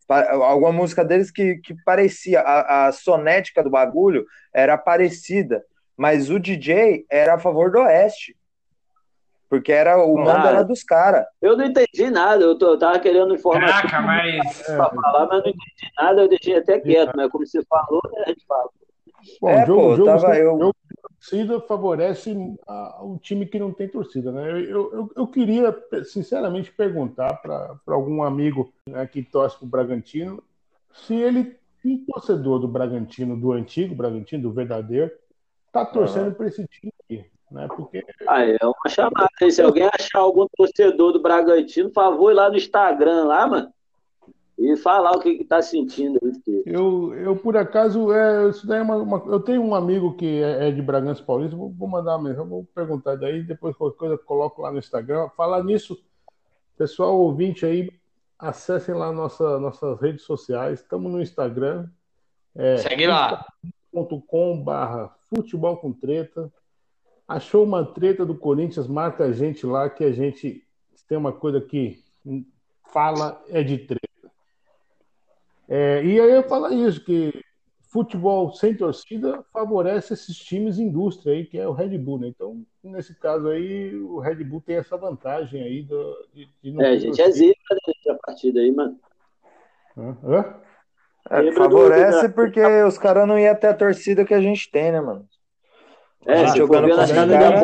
Alguma 0.08 0.72
música 0.72 1.04
deles 1.04 1.30
que, 1.30 1.56
que 1.56 1.74
parecia, 1.84 2.40
a, 2.40 2.86
a 2.86 2.92
sonética 2.92 3.62
do 3.62 3.70
bagulho 3.70 4.24
era 4.52 4.76
parecida, 4.78 5.62
mas 5.96 6.30
o 6.30 6.38
DJ 6.38 7.04
era 7.10 7.34
a 7.34 7.38
favor 7.38 7.70
do 7.70 7.80
Oeste. 7.80 8.34
Porque 9.52 9.70
era 9.70 10.02
o 10.02 10.16
mando 10.16 10.46
era 10.46 10.62
dos 10.62 10.82
caras. 10.82 11.26
Eu 11.42 11.54
não 11.58 11.66
entendi 11.66 12.10
nada, 12.10 12.42
eu, 12.42 12.56
tô, 12.56 12.68
eu 12.68 12.78
tava 12.78 12.98
querendo 12.98 13.34
informar. 13.34 13.82
Caraca, 13.82 14.00
mas. 14.00 14.62
Pra 14.62 14.88
falar, 14.88 15.26
mas 15.26 15.42
não 15.42 15.50
entendi 15.50 15.92
nada, 15.98 16.22
eu 16.22 16.28
deixei 16.28 16.56
até 16.56 16.80
quieto, 16.80 17.12
mas 17.14 17.30
como 17.30 17.46
você 17.46 17.62
falou, 17.66 18.00
né, 18.10 18.22
a 18.24 18.28
gente 18.30 18.46
fala. 18.46 18.70
Bom, 19.42 19.50
é, 19.50 19.66
jogo, 19.66 19.80
pô, 19.82 19.96
jogo, 19.96 20.06
tava 20.06 20.38
eu... 20.38 20.58
jogo 20.58 20.74
torcida 21.02 21.60
favorece 21.60 22.34
o 23.02 23.18
time 23.18 23.44
que 23.44 23.58
não 23.58 23.74
tem 23.74 23.88
torcida, 23.88 24.32
né? 24.32 24.52
Eu, 24.52 24.90
eu, 24.90 25.10
eu 25.14 25.26
queria, 25.26 25.76
sinceramente, 26.04 26.72
perguntar 26.72 27.34
para 27.34 27.76
algum 27.88 28.22
amigo 28.22 28.72
né, 28.88 29.06
que 29.06 29.22
torce 29.22 29.58
para 29.58 29.66
o 29.66 29.68
Bragantino 29.68 30.42
se 30.94 31.14
ele, 31.14 31.58
um 31.84 32.02
torcedor 32.06 32.58
do 32.58 32.68
Bragantino, 32.68 33.36
do 33.36 33.52
antigo 33.52 33.94
Bragantino, 33.94 34.44
do 34.44 34.50
verdadeiro, 34.50 35.12
tá 35.70 35.84
torcendo 35.84 36.28
uhum. 36.28 36.34
para 36.34 36.46
esse 36.46 36.66
time. 36.68 36.90
Né? 37.52 37.68
Porque... 37.68 38.04
Ah, 38.26 38.44
é 38.44 38.58
uma 38.62 38.88
chamada. 38.88 39.28
Se 39.50 39.60
alguém 39.60 39.88
achar 39.92 40.20
algum 40.20 40.46
torcedor 40.56 41.12
do 41.12 41.22
Bragantino, 41.22 41.90
por 41.90 42.02
favor, 42.02 42.30
ir 42.32 42.34
lá 42.34 42.48
no 42.50 42.56
Instagram, 42.56 43.24
lá, 43.24 43.46
mano, 43.46 43.72
e 44.58 44.76
falar 44.76 45.12
o 45.12 45.20
que 45.20 45.30
está 45.30 45.60
sentindo. 45.60 46.18
Eu, 46.64 47.14
eu, 47.14 47.36
por 47.36 47.56
acaso, 47.56 48.12
é, 48.12 48.48
isso 48.48 48.66
daí 48.66 48.78
é 48.78 48.82
uma, 48.82 48.96
uma, 48.96 49.22
eu 49.26 49.40
tenho 49.40 49.62
um 49.62 49.74
amigo 49.74 50.14
que 50.14 50.42
é, 50.42 50.68
é 50.68 50.70
de 50.70 50.80
Bragança 50.80 51.22
Paulista, 51.22 51.56
vou, 51.56 51.70
vou 51.70 51.88
mandar 51.88 52.16
uma 52.16 52.28
mensagem, 52.28 52.48
vou 52.48 52.64
perguntar 52.74 53.16
daí, 53.16 53.42
depois 53.42 53.76
qualquer 53.76 53.98
coisa 53.98 54.14
eu 54.14 54.18
coloco 54.18 54.62
lá 54.62 54.70
no 54.70 54.78
Instagram. 54.78 55.28
Falar 55.36 55.62
nisso, 55.64 56.02
pessoal 56.76 57.18
ouvinte 57.18 57.66
aí, 57.66 57.90
acessem 58.38 58.94
lá 58.94 59.12
nossa, 59.12 59.58
nossas 59.58 60.00
redes 60.00 60.22
sociais, 60.22 60.80
estamos 60.80 61.10
no 61.10 61.20
Instagram. 61.20 61.88
É, 62.54 62.76
Segue 62.78 63.06
lá. 63.06 63.44
.com 64.26 64.62
barra 64.62 65.14
futebol 65.28 65.76
com 65.76 65.92
treta. 65.92 66.50
Achou 67.32 67.64
uma 67.64 67.82
treta 67.82 68.26
do 68.26 68.34
Corinthians, 68.34 68.86
marca 68.86 69.24
a 69.24 69.32
gente 69.32 69.64
lá 69.64 69.88
que 69.88 70.04
a 70.04 70.12
gente 70.12 70.62
tem 71.08 71.16
uma 71.16 71.32
coisa 71.32 71.62
que 71.62 72.04
fala 72.92 73.42
é 73.48 73.62
de 73.62 73.78
treta. 73.78 74.30
É, 75.66 76.04
e 76.04 76.20
aí 76.20 76.30
eu 76.30 76.42
falo 76.42 76.70
isso, 76.70 77.02
que 77.02 77.32
futebol 77.88 78.52
sem 78.52 78.74
torcida 78.74 79.42
favorece 79.50 80.12
esses 80.12 80.36
times 80.36 80.78
indústria 80.78 81.32
aí, 81.32 81.46
que 81.46 81.58
é 81.58 81.66
o 81.66 81.72
Red 81.72 81.96
Bull, 81.96 82.18
né? 82.18 82.28
Então, 82.28 82.62
nesse 82.84 83.18
caso 83.18 83.48
aí, 83.48 83.94
o 83.96 84.18
Red 84.18 84.44
Bull 84.44 84.60
tem 84.60 84.76
essa 84.76 84.98
vantagem 84.98 85.62
aí 85.62 85.82
do, 85.82 86.28
de, 86.34 86.48
de 86.62 86.70
não 86.70 86.82
É, 86.82 86.88
a 86.88 86.96
gente 86.98 87.20
é 87.20 87.30
zica 87.30 87.76
nessa 87.86 88.18
partida 88.26 88.60
aí, 88.60 88.70
mano. 88.70 89.00
Hã? 89.96 90.60
É, 91.30 91.52
favorece 91.52 92.28
porque 92.28 92.60
os 92.82 92.98
caras 92.98 93.26
não 93.26 93.38
iam 93.38 93.54
ter 93.54 93.68
a 93.68 93.74
torcida 93.74 94.22
que 94.22 94.34
a 94.34 94.40
gente 94.40 94.70
tem, 94.70 94.92
né, 94.92 95.00
mano? 95.00 95.26
É, 96.26 96.46
jogando 96.56 96.88
com 96.88 97.02
os 97.02 97.10
caras. 97.12 97.62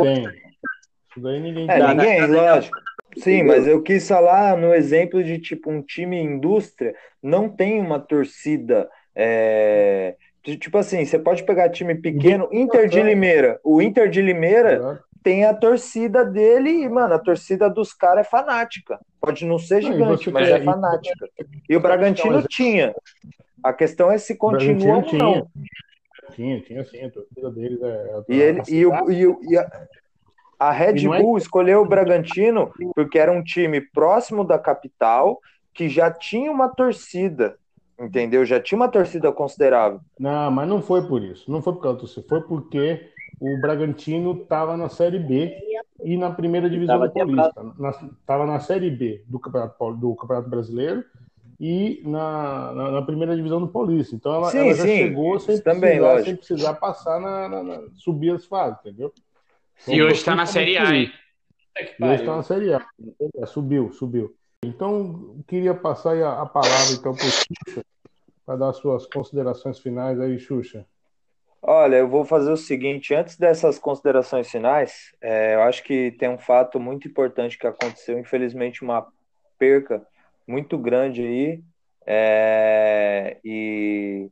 Isso 1.10 1.20
daí 1.20 1.40
ninguém 1.40 1.70
É, 1.70 1.94
ninguém, 1.94 2.26
lógico. 2.26 2.78
Sim, 3.16 3.42
mas 3.42 3.66
eu 3.66 3.82
quis 3.82 4.06
falar 4.06 4.56
no 4.56 4.74
exemplo 4.74 5.22
de 5.24 5.38
tipo 5.38 5.70
um 5.70 5.82
time 5.82 6.20
indústria 6.20 6.94
não 7.22 7.48
tem 7.48 7.80
uma 7.80 7.98
torcida. 7.98 8.88
É... 9.14 10.14
Tipo 10.42 10.78
assim, 10.78 11.04
você 11.04 11.18
pode 11.18 11.42
pegar 11.44 11.68
time 11.70 11.94
pequeno, 11.94 12.48
Inter 12.52 12.88
de 12.88 13.02
Limeira. 13.02 13.60
O 13.64 13.82
Inter 13.82 14.08
de 14.08 14.22
Limeira 14.22 15.02
tem 15.22 15.44
a 15.44 15.52
torcida 15.52 16.24
dele 16.24 16.70
e, 16.70 16.88
mano, 16.88 17.14
a 17.14 17.18
torcida 17.18 17.68
dos 17.68 17.92
caras 17.92 18.26
é 18.26 18.30
fanática. 18.30 18.98
Pode 19.20 19.44
não 19.44 19.58
ser 19.58 19.82
gigante, 19.82 20.30
mas 20.30 20.48
é 20.48 20.62
fanática. 20.62 21.28
E 21.68 21.76
o 21.76 21.80
Bragantino 21.80 22.42
tinha. 22.48 22.94
A 23.62 23.72
questão 23.74 24.10
é 24.10 24.16
se 24.16 24.36
continua 24.36 25.04
ou 25.04 25.12
não. 25.12 25.50
Tinha, 26.32 26.60
tinha 26.60 26.84
sim, 26.84 27.04
a 27.04 27.10
torcida 27.10 27.50
deles 27.50 27.80
é. 27.82 28.24
E, 28.28 28.36
ele, 28.36 28.62
e, 28.68 28.86
o, 28.86 29.10
e, 29.10 29.26
o, 29.26 29.40
e 29.42 29.58
a, 29.58 29.88
a 30.58 30.70
Red 30.70 31.06
é 31.06 31.20
Bull 31.20 31.36
é... 31.36 31.40
escolheu 31.40 31.82
o 31.82 31.88
Bragantino 31.88 32.70
porque 32.94 33.18
era 33.18 33.32
um 33.32 33.42
time 33.42 33.80
próximo 33.80 34.44
da 34.44 34.58
capital 34.58 35.40
que 35.72 35.88
já 35.88 36.10
tinha 36.10 36.50
uma 36.50 36.68
torcida, 36.68 37.56
entendeu? 37.98 38.44
Já 38.44 38.60
tinha 38.60 38.76
uma 38.76 38.88
torcida 38.88 39.30
considerável. 39.30 40.00
Não, 40.18 40.50
mas 40.50 40.68
não 40.68 40.82
foi 40.82 41.06
por 41.06 41.22
isso. 41.22 41.50
Não 41.50 41.62
foi 41.62 41.74
por 41.74 41.82
causa 41.82 41.96
da 41.96 42.00
torcida. 42.00 42.26
Foi 42.28 42.40
porque 42.42 43.10
o 43.40 43.60
Bragantino 43.60 44.42
estava 44.42 44.76
na 44.76 44.88
Série 44.88 45.20
B 45.20 45.56
e 46.02 46.16
na 46.16 46.30
primeira 46.30 46.68
divisão 46.68 46.98
do 46.98 47.10
Paulista. 47.12 47.52
Estava 48.20 48.46
na, 48.46 48.54
na 48.54 48.60
Série 48.60 48.90
B 48.90 49.22
do 49.26 49.38
Campeonato, 49.38 49.94
do 49.94 50.16
Campeonato 50.16 50.50
Brasileiro 50.50 51.04
e 51.60 52.02
na, 52.04 52.72
na, 52.72 52.90
na, 52.92 53.02
primeira 53.02 53.34
divisão 53.34 53.60
do 53.60 53.68
Paulista. 53.68 54.14
Então 54.14 54.34
ela, 54.34 54.50
sim, 54.50 54.58
ela 54.58 54.74
já 54.74 54.84
sim. 54.84 54.96
chegou 54.96 55.40
sem, 55.40 55.60
Também, 55.60 55.98
precisar, 55.98 56.24
sem 56.24 56.36
precisar 56.36 56.74
passar 56.74 57.20
na, 57.20 57.48
na, 57.62 57.82
subir 57.96 58.34
as 58.34 58.46
fases, 58.46 58.78
entendeu? 58.80 59.12
Então, 59.82 59.94
e 59.94 60.02
hoje 60.02 60.14
está 60.14 60.34
na 60.34 60.46
Série 60.46 60.76
A, 60.76 60.94
hein? 60.94 61.12
E 61.98 62.04
hoje 62.04 62.22
está 62.22 62.36
na 62.36 62.42
Série 62.42 62.72
A. 62.72 62.86
Subiu, 63.46 63.92
subiu. 63.92 64.34
Então, 64.64 65.36
queria 65.46 65.74
passar 65.74 66.16
a, 66.16 66.42
a 66.42 66.46
palavra 66.46 66.92
então 66.92 67.14
para 67.14 67.26
o 67.26 67.30
Xuxa, 67.30 67.84
para 68.44 68.56
dar 68.56 68.72
suas 68.72 69.06
considerações 69.06 69.78
finais 69.78 70.20
aí, 70.20 70.38
Xuxa. 70.38 70.86
Olha, 71.60 71.96
eu 71.96 72.08
vou 72.08 72.24
fazer 72.24 72.52
o 72.52 72.56
seguinte, 72.56 73.14
antes 73.14 73.36
dessas 73.36 73.78
considerações 73.78 74.48
finais, 74.50 75.12
é, 75.20 75.56
eu 75.56 75.62
acho 75.62 75.82
que 75.82 76.12
tem 76.12 76.28
um 76.28 76.38
fato 76.38 76.78
muito 76.78 77.08
importante 77.08 77.58
que 77.58 77.66
aconteceu, 77.66 78.18
infelizmente 78.18 78.82
uma 78.82 79.06
perca 79.58 80.04
muito 80.48 80.78
grande 80.78 81.22
aí, 81.22 81.62
é, 82.06 83.38
e, 83.44 84.30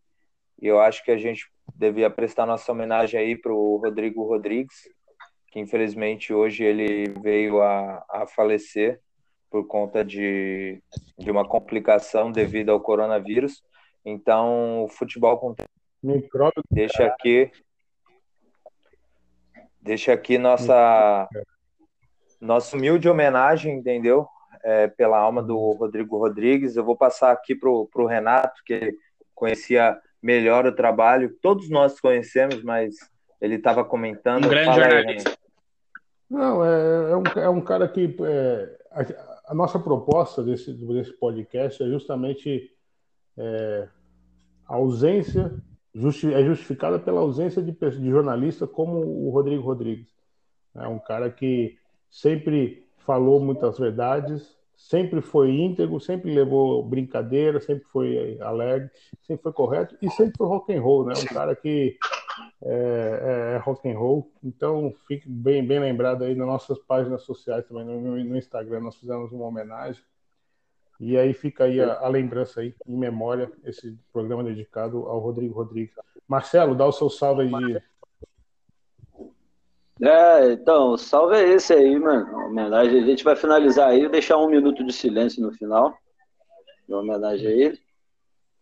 eu 0.60 0.80
acho 0.80 1.04
que 1.04 1.10
a 1.10 1.18
gente 1.18 1.46
devia 1.74 2.08
prestar 2.08 2.46
nossa 2.46 2.72
homenagem 2.72 3.20
aí 3.20 3.36
para 3.36 3.52
o 3.52 3.76
Rodrigo 3.76 4.24
Rodrigues, 4.24 4.88
que 5.52 5.60
infelizmente 5.60 6.32
hoje 6.32 6.64
ele 6.64 7.10
veio 7.20 7.60
a, 7.60 8.02
a 8.08 8.26
falecer 8.26 8.98
por 9.50 9.66
conta 9.66 10.02
de, 10.02 10.82
de 11.18 11.30
uma 11.30 11.46
complicação 11.46 12.32
devido 12.32 12.70
ao 12.70 12.80
coronavírus. 12.80 13.62
Então, 14.04 14.84
o 14.84 14.88
futebol 14.88 15.38
com 15.38 15.54
Micróbio 16.02 16.62
deixa 16.70 17.04
aqui 17.04 17.50
deixa 19.80 20.12
aqui 20.12 20.38
nossa 20.38 21.28
nossa 22.40 22.76
humilde 22.76 23.08
homenagem, 23.08 23.76
entendeu? 23.76 24.28
É, 24.68 24.88
pela 24.88 25.16
alma 25.16 25.44
do 25.44 25.56
Rodrigo 25.56 26.18
Rodrigues. 26.18 26.74
Eu 26.74 26.84
vou 26.84 26.96
passar 26.96 27.30
aqui 27.30 27.54
para 27.54 27.70
o 27.70 28.06
Renato, 28.06 28.60
que 28.64 28.96
conhecia 29.32 29.96
melhor 30.20 30.66
o 30.66 30.74
trabalho. 30.74 31.36
Todos 31.40 31.70
nós 31.70 32.00
conhecemos, 32.00 32.64
mas 32.64 32.96
ele 33.40 33.54
estava 33.54 33.84
comentando. 33.84 34.46
Um 34.46 34.48
grande 34.48 34.74
jornalista. 34.74 35.30
Aí, 35.30 35.36
não, 36.28 36.64
é, 36.64 37.12
é, 37.12 37.16
um, 37.16 37.22
é 37.42 37.48
um 37.48 37.60
cara 37.60 37.86
que. 37.86 38.16
É, 38.24 38.78
a, 38.90 39.52
a, 39.52 39.54
nossa 39.54 39.78
proposta 39.78 40.42
desse, 40.42 40.72
desse 40.72 41.12
podcast 41.12 41.80
é 41.80 41.86
justamente 41.86 42.68
é, 43.38 43.88
a 44.66 44.74
ausência, 44.74 45.54
justi, 45.94 46.34
é 46.34 46.42
justificada 46.44 46.98
pela 46.98 47.20
ausência 47.20 47.62
de, 47.62 47.70
de 47.70 48.10
jornalista 48.10 48.66
como 48.66 48.98
o 48.98 49.30
Rodrigo 49.30 49.62
Rodrigues. 49.62 50.12
É 50.74 50.88
um 50.88 50.98
cara 50.98 51.30
que 51.30 51.78
sempre 52.10 52.84
falou 52.98 53.38
muitas 53.38 53.78
verdades, 53.78 54.55
sempre 54.76 55.20
foi 55.20 55.50
íntegro, 55.50 55.98
sempre 55.98 56.32
levou 56.32 56.82
brincadeira, 56.82 57.60
sempre 57.60 57.84
foi 57.88 58.38
alegre, 58.40 58.90
sempre 59.22 59.42
foi 59.42 59.52
correto 59.52 59.96
e 60.02 60.10
sempre 60.10 60.34
foi 60.36 60.46
rock 60.46 60.72
and 60.74 60.80
roll, 60.80 61.06
né? 61.06 61.14
Um 61.16 61.34
cara 61.34 61.56
que 61.56 61.96
é, 62.62 63.52
é, 63.52 63.54
é 63.54 63.56
rock 63.58 63.88
and 63.88 63.98
roll. 63.98 64.30
Então 64.44 64.94
fique 65.08 65.28
bem, 65.28 65.66
bem 65.66 65.80
lembrado 65.80 66.24
aí 66.24 66.34
nas 66.34 66.46
nossas 66.46 66.78
páginas 66.78 67.22
sociais 67.22 67.64
também, 67.66 67.84
no, 67.84 68.00
no 68.00 68.36
Instagram 68.36 68.80
nós 68.80 68.96
fizemos 68.96 69.32
uma 69.32 69.46
homenagem. 69.46 70.02
E 70.98 71.16
aí 71.16 71.34
fica 71.34 71.64
aí 71.64 71.80
a, 71.80 71.98
a, 72.00 72.08
lembrança 72.08 72.60
aí, 72.60 72.74
em 72.86 72.96
memória, 72.96 73.50
esse 73.64 73.98
programa 74.12 74.42
dedicado 74.42 75.06
ao 75.06 75.18
Rodrigo 75.18 75.54
Rodrigues. 75.54 75.94
Marcelo, 76.26 76.74
dá 76.74 76.86
o 76.86 76.92
seu 76.92 77.10
salve 77.10 77.42
aí. 77.42 77.80
É, 80.00 80.52
então, 80.52 80.96
salve 80.96 81.36
é 81.36 81.48
esse 81.54 81.72
aí, 81.72 81.98
mano. 81.98 82.46
homenagem. 82.46 83.02
A 83.02 83.06
gente 83.06 83.24
vai 83.24 83.34
finalizar 83.34 83.88
aí, 83.88 84.08
deixar 84.08 84.36
um 84.36 84.48
minuto 84.48 84.84
de 84.84 84.92
silêncio 84.92 85.42
no 85.42 85.52
final, 85.52 85.96
em 86.88 86.92
homenagem 86.92 87.46
a 87.46 87.50
ele. 87.50 87.80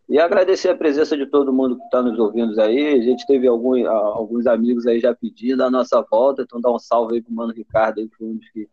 E 0.08 0.18
agradecer 0.18 0.68
a 0.68 0.76
presença 0.76 1.16
de 1.16 1.26
todo 1.26 1.52
mundo 1.52 1.76
que 1.76 1.84
está 1.84 2.02
nos 2.02 2.18
ouvindo 2.18 2.58
aí. 2.60 2.94
A 2.94 3.02
gente 3.02 3.26
teve 3.26 3.48
algum, 3.48 3.86
alguns 3.88 4.46
amigos 4.46 4.86
aí 4.86 5.00
já 5.00 5.14
pedindo 5.14 5.64
a 5.64 5.70
nossa 5.70 6.00
volta, 6.02 6.42
então 6.42 6.60
dá 6.60 6.70
um 6.70 6.78
salve 6.78 7.14
aí 7.14 7.22
pro 7.22 7.32
Mano 7.32 7.52
Ricardo 7.52 8.00
aí, 8.00 8.08
que 8.08 8.16
foi 8.16 8.26
um 8.28 8.36
dos 8.36 8.48
que 8.50 8.68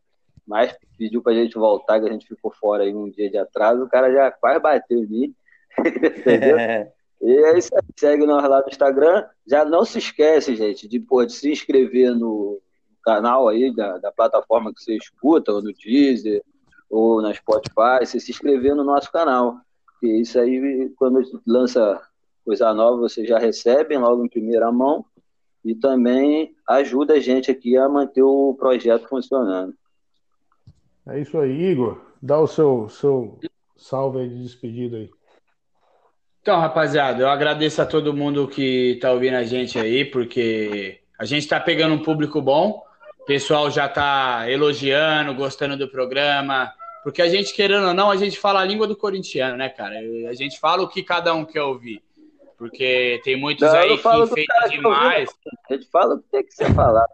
mais 0.46 0.76
pediu 0.98 1.22
pra 1.22 1.34
gente 1.34 1.56
voltar, 1.56 2.00
que 2.00 2.08
a 2.08 2.12
gente 2.12 2.28
ficou 2.28 2.52
fora 2.52 2.84
aí 2.84 2.94
um 2.94 3.10
dia 3.10 3.30
de 3.30 3.38
atraso. 3.38 3.84
O 3.84 3.90
cara 3.90 4.12
já 4.12 4.30
quase 4.30 4.60
bateu 4.60 5.00
em 5.00 5.08
mim. 5.08 5.36
Entendeu? 5.80 6.58
e 7.22 7.32
é 7.46 7.58
isso 7.58 7.70
aí. 7.76 7.82
Segue 7.96 8.26
nós 8.26 8.44
lá 8.50 8.62
no 8.62 8.70
Instagram. 8.70 9.26
Já 9.46 9.64
não 9.64 9.86
se 9.86 10.00
esquece, 10.00 10.56
gente, 10.56 10.88
de, 10.88 11.00
pô, 11.00 11.24
de 11.26 11.34
se 11.34 11.52
inscrever 11.52 12.16
no 12.16 12.60
canal 13.04 13.48
aí 13.48 13.74
da, 13.74 13.98
da 13.98 14.12
plataforma 14.12 14.74
que 14.74 14.82
você 14.82 14.96
escuta, 14.96 15.52
ou 15.52 15.62
no 15.62 15.72
Deezer, 15.74 16.44
ou 16.90 17.22
na 17.22 17.34
Spotify, 17.34 18.06
se 18.06 18.18
inscrever 18.18 18.76
no 18.76 18.84
nosso 18.84 19.12
canal. 19.12 19.58
Porque 19.86 20.08
isso 20.08 20.40
aí, 20.40 20.92
quando 20.98 21.22
lança 21.46 22.02
coisa 22.44 22.74
nova, 22.74 22.98
vocês 22.98 23.28
já 23.28 23.38
recebem 23.38 24.00
logo 24.00 24.26
em 24.26 24.30
primeira 24.30 24.72
mão 24.72 25.06
e 25.64 25.76
também 25.76 26.56
ajuda 26.68 27.14
a 27.14 27.20
gente 27.20 27.52
aqui 27.52 27.78
a 27.78 27.88
manter 27.88 28.24
o 28.24 28.56
projeto 28.56 29.08
funcionando. 29.08 29.74
É 31.08 31.20
isso 31.20 31.38
aí, 31.38 31.72
Igor. 31.72 32.02
Dá 32.22 32.40
o 32.40 32.48
seu, 32.48 32.90
seu 32.90 33.40
salve 33.78 34.28
de 34.28 34.44
despedida 34.44 34.98
aí. 34.98 35.10
Então, 36.42 36.60
rapaziada, 36.60 37.22
eu 37.22 37.30
agradeço 37.30 37.82
a 37.84 37.86
todo 37.86 38.16
mundo 38.16 38.48
que 38.48 38.94
está 38.94 39.12
ouvindo 39.12 39.36
a 39.36 39.44
gente 39.44 39.78
aí, 39.78 40.04
porque 40.04 41.00
a 41.18 41.24
gente 41.24 41.44
está 41.44 41.60
pegando 41.60 41.94
um 41.94 42.02
público 42.02 42.42
bom. 42.42 42.84
O 43.20 43.26
pessoal 43.26 43.70
já 43.70 43.86
está 43.86 44.50
elogiando, 44.50 45.36
gostando 45.36 45.78
do 45.78 45.88
programa. 45.88 46.74
Porque 47.04 47.22
a 47.22 47.30
gente, 47.30 47.54
querendo 47.54 47.88
ou 47.88 47.94
não, 47.94 48.10
a 48.10 48.16
gente 48.16 48.40
fala 48.40 48.60
a 48.60 48.66
língua 48.66 48.88
do 48.88 48.96
corintiano, 48.96 49.56
né, 49.56 49.70
cara? 49.70 49.96
A 50.28 50.34
gente 50.34 50.60
fala 50.60 50.82
o 50.82 50.88
que 50.88 51.04
cada 51.04 51.32
um 51.34 51.46
quer 51.46 51.62
ouvir. 51.62 52.02
Porque 52.58 53.22
tem 53.24 53.40
muitos 53.40 53.68
não, 53.68 53.78
aí 53.78 53.98
que 53.98 54.08
enfeitam 54.08 54.70
demais. 54.70 55.30
a 55.70 55.74
gente 55.74 55.88
fala 55.92 56.16
o 56.16 56.20
que 56.20 56.30
tem 56.30 56.44
que 56.44 56.54
ser 56.54 56.74
falado. 56.74 57.10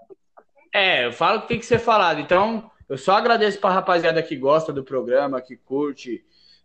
É, 0.74 1.06
eu 1.06 1.12
falo 1.12 1.40
o 1.40 1.42
que 1.42 1.48
tem 1.50 1.60
que 1.60 1.66
ser 1.66 1.80
falado. 1.80 2.22
Então, 2.22 2.72
eu 2.88 2.98
só 2.98 3.14
agradeço 3.14 3.60
pra 3.60 3.72
rapaziada 3.72 4.24
que 4.24 4.38
gosta 4.38 4.72
do 4.72 4.84
programa, 4.84 5.42
que 5.42 5.58
curte, 5.58 6.24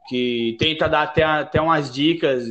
que 0.08 0.56
tenta 0.58 0.88
dar 0.88 1.02
até, 1.02 1.22
até 1.22 1.60
umas 1.60 1.92
dicas. 1.92 2.44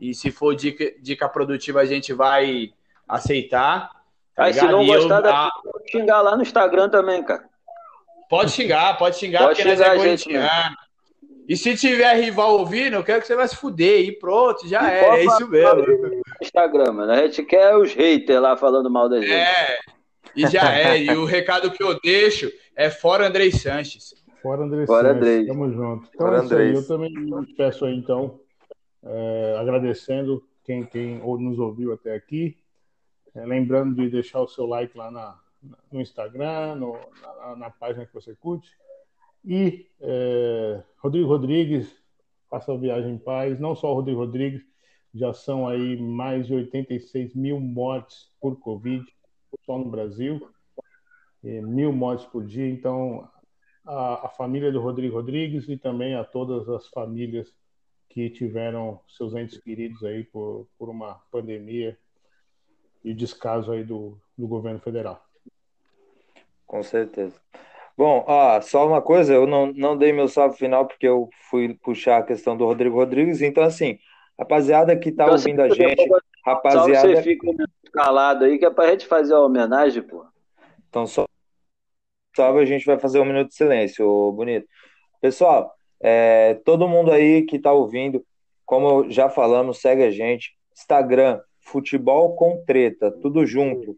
E 0.00 0.14
se 0.14 0.30
for 0.30 0.54
dica, 0.54 0.92
dica 1.00 1.28
produtiva, 1.28 1.80
a 1.80 1.84
gente 1.84 2.12
vai 2.12 2.72
aceitar. 3.08 3.90
Tá 4.34 4.44
Aí, 4.44 4.54
se 4.54 4.66
não 4.66 4.84
gostar, 4.86 5.16
eu, 5.16 5.22
da... 5.22 5.46
a... 5.46 5.50
xingar 5.90 6.22
lá 6.22 6.36
no 6.36 6.42
Instagram 6.42 6.88
também, 6.88 7.22
cara. 7.22 7.44
Pode 8.28 8.50
xingar, 8.50 8.96
pode 8.96 9.16
xingar, 9.16 9.44
pode 9.44 9.56
porque 9.56 9.70
xingar 9.70 9.88
nós 9.88 9.96
é 9.96 10.04
corintiano. 10.04 10.76
E 11.48 11.56
se 11.56 11.76
tiver 11.76 12.14
rival 12.14 12.58
ouvindo, 12.58 12.94
eu 12.94 13.04
quero 13.04 13.20
que 13.20 13.26
você 13.26 13.36
vai 13.36 13.46
se 13.46 13.56
fuder. 13.56 14.00
E 14.06 14.12
pronto, 14.12 14.66
já 14.66 14.90
é, 14.90 15.04
é 15.04 15.24
isso 15.24 15.48
mesmo. 15.48 15.84
Instagram, 16.40 16.92
mano. 16.92 17.12
A 17.12 17.16
gente 17.16 17.42
quer 17.42 17.76
os 17.76 17.92
haters 17.92 18.40
lá 18.40 18.56
falando 18.56 18.88
mal 18.88 19.08
da 19.08 19.20
gente. 19.20 19.32
É, 19.32 19.78
e 20.34 20.46
já 20.46 20.74
é. 20.74 20.98
E 20.98 21.10
o 21.10 21.24
recado 21.24 21.70
que 21.70 21.82
eu 21.82 21.98
deixo 22.00 22.50
é 22.74 22.88
fora 22.88 23.26
Andrei 23.26 23.50
Sanches. 23.50 24.14
Fora 24.42 24.64
Andrei 24.64 24.86
fora. 24.86 25.12
Andrei. 25.12 25.46
Tamo 25.46 25.70
junto. 25.70 26.08
Então 26.12 26.26
fora 26.26 26.42
é 26.42 26.44
isso 26.44 26.54
aí. 26.56 26.74
Eu 26.74 26.86
também 26.86 27.12
peço 27.56 27.84
aí, 27.84 27.96
então, 27.96 28.40
é, 29.04 29.56
agradecendo 29.58 30.42
quem, 30.64 30.84
quem 30.84 31.18
nos 31.18 31.58
ouviu 31.60 31.92
até 31.92 32.14
aqui. 32.14 32.58
É, 33.34 33.46
lembrando 33.46 33.94
de 33.94 34.10
deixar 34.10 34.40
o 34.40 34.48
seu 34.48 34.66
like 34.66 34.98
lá 34.98 35.10
na, 35.10 35.38
no 35.90 36.00
Instagram, 36.00 36.74
no, 36.74 36.98
na, 37.22 37.56
na, 37.56 37.70
página 37.70 38.04
que 38.04 38.12
você 38.12 38.34
curte. 38.34 38.68
E 39.44 39.86
é, 40.00 40.82
Rodrigo 40.98 41.28
Rodrigues, 41.28 41.94
faça 42.50 42.72
a 42.72 42.76
viagem 42.76 43.14
em 43.14 43.18
paz. 43.18 43.60
Não 43.60 43.76
só 43.76 43.92
o 43.92 43.94
Rodrigo 43.94 44.18
Rodrigues, 44.18 44.62
já 45.14 45.32
são 45.32 45.68
aí 45.68 45.96
mais 46.00 46.48
de 46.48 46.54
86 46.54 47.34
mil 47.34 47.60
mortes 47.60 48.28
por 48.40 48.58
Covid, 48.58 49.04
só 49.64 49.78
no 49.78 49.84
Brasil, 49.84 50.48
mil 51.42 51.92
mortes 51.92 52.24
por 52.26 52.44
dia. 52.44 52.68
Então, 52.68 53.28
a, 53.84 54.26
a 54.26 54.28
família 54.28 54.70
do 54.70 54.80
Rodrigo 54.80 55.16
Rodrigues 55.16 55.68
e 55.68 55.76
também 55.76 56.14
a 56.14 56.24
todas 56.24 56.68
as 56.68 56.88
famílias 56.88 57.52
que 58.08 58.28
tiveram 58.30 59.00
seus 59.08 59.34
entes 59.34 59.58
queridos 59.58 60.04
aí 60.04 60.24
por, 60.24 60.66
por 60.78 60.88
uma 60.88 61.20
pandemia 61.30 61.96
e 63.02 63.14
descaso 63.14 63.72
aí 63.72 63.82
do, 63.82 64.18
do 64.36 64.46
governo 64.46 64.78
federal. 64.78 65.24
Com 66.66 66.82
certeza. 66.82 67.40
Bom, 67.96 68.24
ó, 68.26 68.60
só 68.60 68.86
uma 68.86 69.02
coisa, 69.02 69.34
eu 69.34 69.46
não, 69.46 69.72
não 69.72 69.96
dei 69.96 70.12
meu 70.12 70.28
salve 70.28 70.56
final 70.56 70.86
porque 70.86 71.06
eu 71.06 71.28
fui 71.50 71.74
puxar 71.74 72.18
a 72.18 72.22
questão 72.22 72.56
do 72.56 72.64
Rodrigo 72.64 72.96
Rodrigues, 72.96 73.42
então 73.42 73.62
assim, 73.62 73.98
rapaziada 74.38 74.96
que 74.96 75.12
tá 75.12 75.24
então, 75.24 75.34
ouvindo 75.34 75.60
a 75.60 75.68
gente, 75.68 76.08
rapaziada... 76.44 77.16
Você 77.16 77.22
fica 77.22 77.46
calado 77.92 78.44
aí 78.44 78.58
que 78.58 78.64
é 78.64 78.70
pra 78.70 78.90
gente 78.90 79.06
fazer 79.06 79.34
a 79.34 79.40
homenagem, 79.40 80.02
pô. 80.02 80.24
Então 80.88 81.06
só 81.06 81.26
salve 82.34 82.60
a 82.60 82.64
gente 82.64 82.86
vai 82.86 82.98
fazer 82.98 83.20
um 83.20 83.24
minuto 83.24 83.48
de 83.48 83.54
silêncio, 83.54 84.32
bonito. 84.32 84.66
Pessoal, 85.20 85.72
é, 86.00 86.54
todo 86.64 86.88
mundo 86.88 87.12
aí 87.12 87.42
que 87.42 87.58
tá 87.58 87.72
ouvindo, 87.72 88.24
como 88.64 89.10
já 89.10 89.28
falamos, 89.28 89.80
segue 89.80 90.02
a 90.02 90.10
gente, 90.10 90.56
Instagram, 90.76 91.40
Futebol 91.60 92.34
com 92.34 92.62
Treta, 92.64 93.10
tudo 93.10 93.46
junto. 93.46 93.94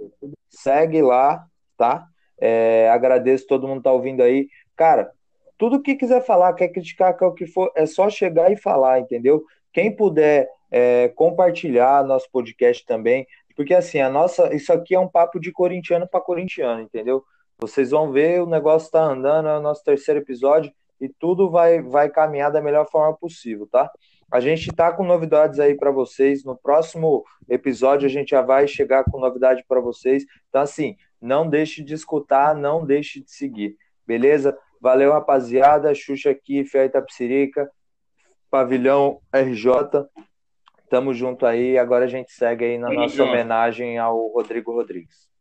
Segue 0.49 1.01
lá, 1.01 1.47
tá? 1.77 2.07
É, 2.39 2.89
agradeço 2.91 3.47
todo 3.47 3.67
mundo 3.67 3.79
que 3.79 3.85
tá 3.85 3.93
ouvindo 3.93 4.23
aí. 4.23 4.49
Cara, 4.77 5.11
tudo 5.57 5.81
que 5.81 5.95
quiser 5.95 6.25
falar, 6.25 6.53
quer 6.53 6.69
criticar, 6.69 7.17
quer 7.17 7.27
o 7.27 7.33
que 7.33 7.47
for, 7.47 7.73
é 7.75 7.87
só 7.87 8.11
chegar 8.11 8.53
e 8.53 8.57
falar, 8.57 9.01
entendeu? 9.01 9.45
Quem 9.73 9.95
puder 9.95 10.49
é, 10.71 11.09
compartilhar 11.15 12.05
nosso 12.05 12.29
podcast 12.31 12.85
também, 12.85 13.27
porque 13.57 13.73
assim, 13.73 14.01
a 14.01 14.11
nossa, 14.11 14.55
isso 14.55 14.73
aqui 14.73 14.95
é 14.95 14.99
um 14.99 15.09
papo 15.09 15.39
de 15.39 15.53
corintiano 15.53 16.07
para 16.07 16.21
corintiano, 16.21 16.83
entendeu? 16.83 17.25
Vocês 17.59 17.91
vão 17.91 18.11
ver, 18.11 18.43
o 18.43 18.47
negócio 18.47 18.91
tá 18.91 19.03
andando, 19.03 19.49
é 19.49 19.59
o 19.59 19.63
nosso 19.63 19.83
terceiro 19.85 20.21
episódio 20.21 20.73
e 21.01 21.09
tudo 21.09 21.51
vai, 21.51 21.83
vai 21.83 22.09
caminhar 22.09 22.51
da 22.51 22.61
melhor 22.61 22.89
forma 22.91 23.17
possível, 23.17 23.69
tá? 23.71 23.91
A 24.31 24.41
gente 24.41 24.73
tá 24.73 24.93
com 24.93 25.05
novidades 25.05 25.61
aí 25.61 25.77
para 25.77 25.91
vocês. 25.91 26.45
No 26.45 26.57
próximo 26.57 27.25
episódio 27.49 28.07
a 28.07 28.11
gente 28.11 28.31
já 28.31 28.43
vai 28.43 28.67
chegar 28.67 29.05
com 29.05 29.21
novidade 29.21 29.65
para 29.69 29.81
vocês. 29.81 30.25
Então 30.49 30.63
assim, 30.63 30.97
não 31.21 31.49
deixe 31.49 31.83
de 31.83 31.95
escutar, 31.95 32.55
não 32.55 32.85
deixe 32.85 33.23
de 33.23 33.31
seguir. 33.31 33.77
Beleza? 34.07 34.57
Valeu, 34.81 35.13
rapaziada. 35.13 35.95
Xuxa 35.95 36.31
aqui, 36.31 36.65
Fé 36.65 36.87
Itapsirica, 36.87 37.71
Pavilhão 38.51 39.21
RJ. 39.33 40.07
Tamo 40.91 41.15
junto 41.15 41.47
aí. 41.47 41.79
Agora 41.79 42.05
a 42.05 42.09
gente 42.09 42.33
segue 42.33 42.65
aí 42.65 42.79
na 42.79 42.91
nossa 42.91 43.23
homenagem 43.23 43.99
ao 43.99 44.29
Rodrigo 44.29 44.73
Rodrigues. 44.73 45.34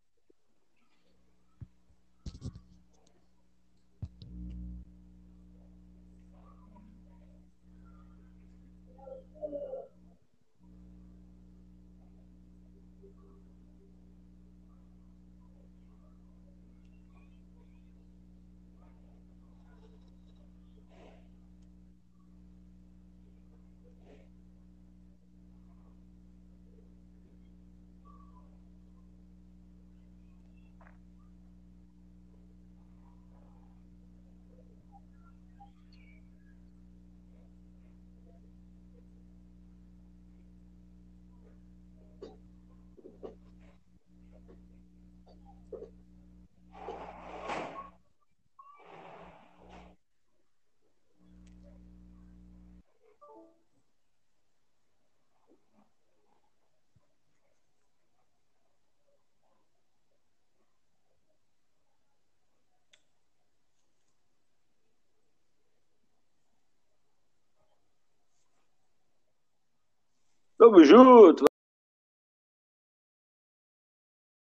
Tamo 70.63 70.81
junto. 70.81 71.52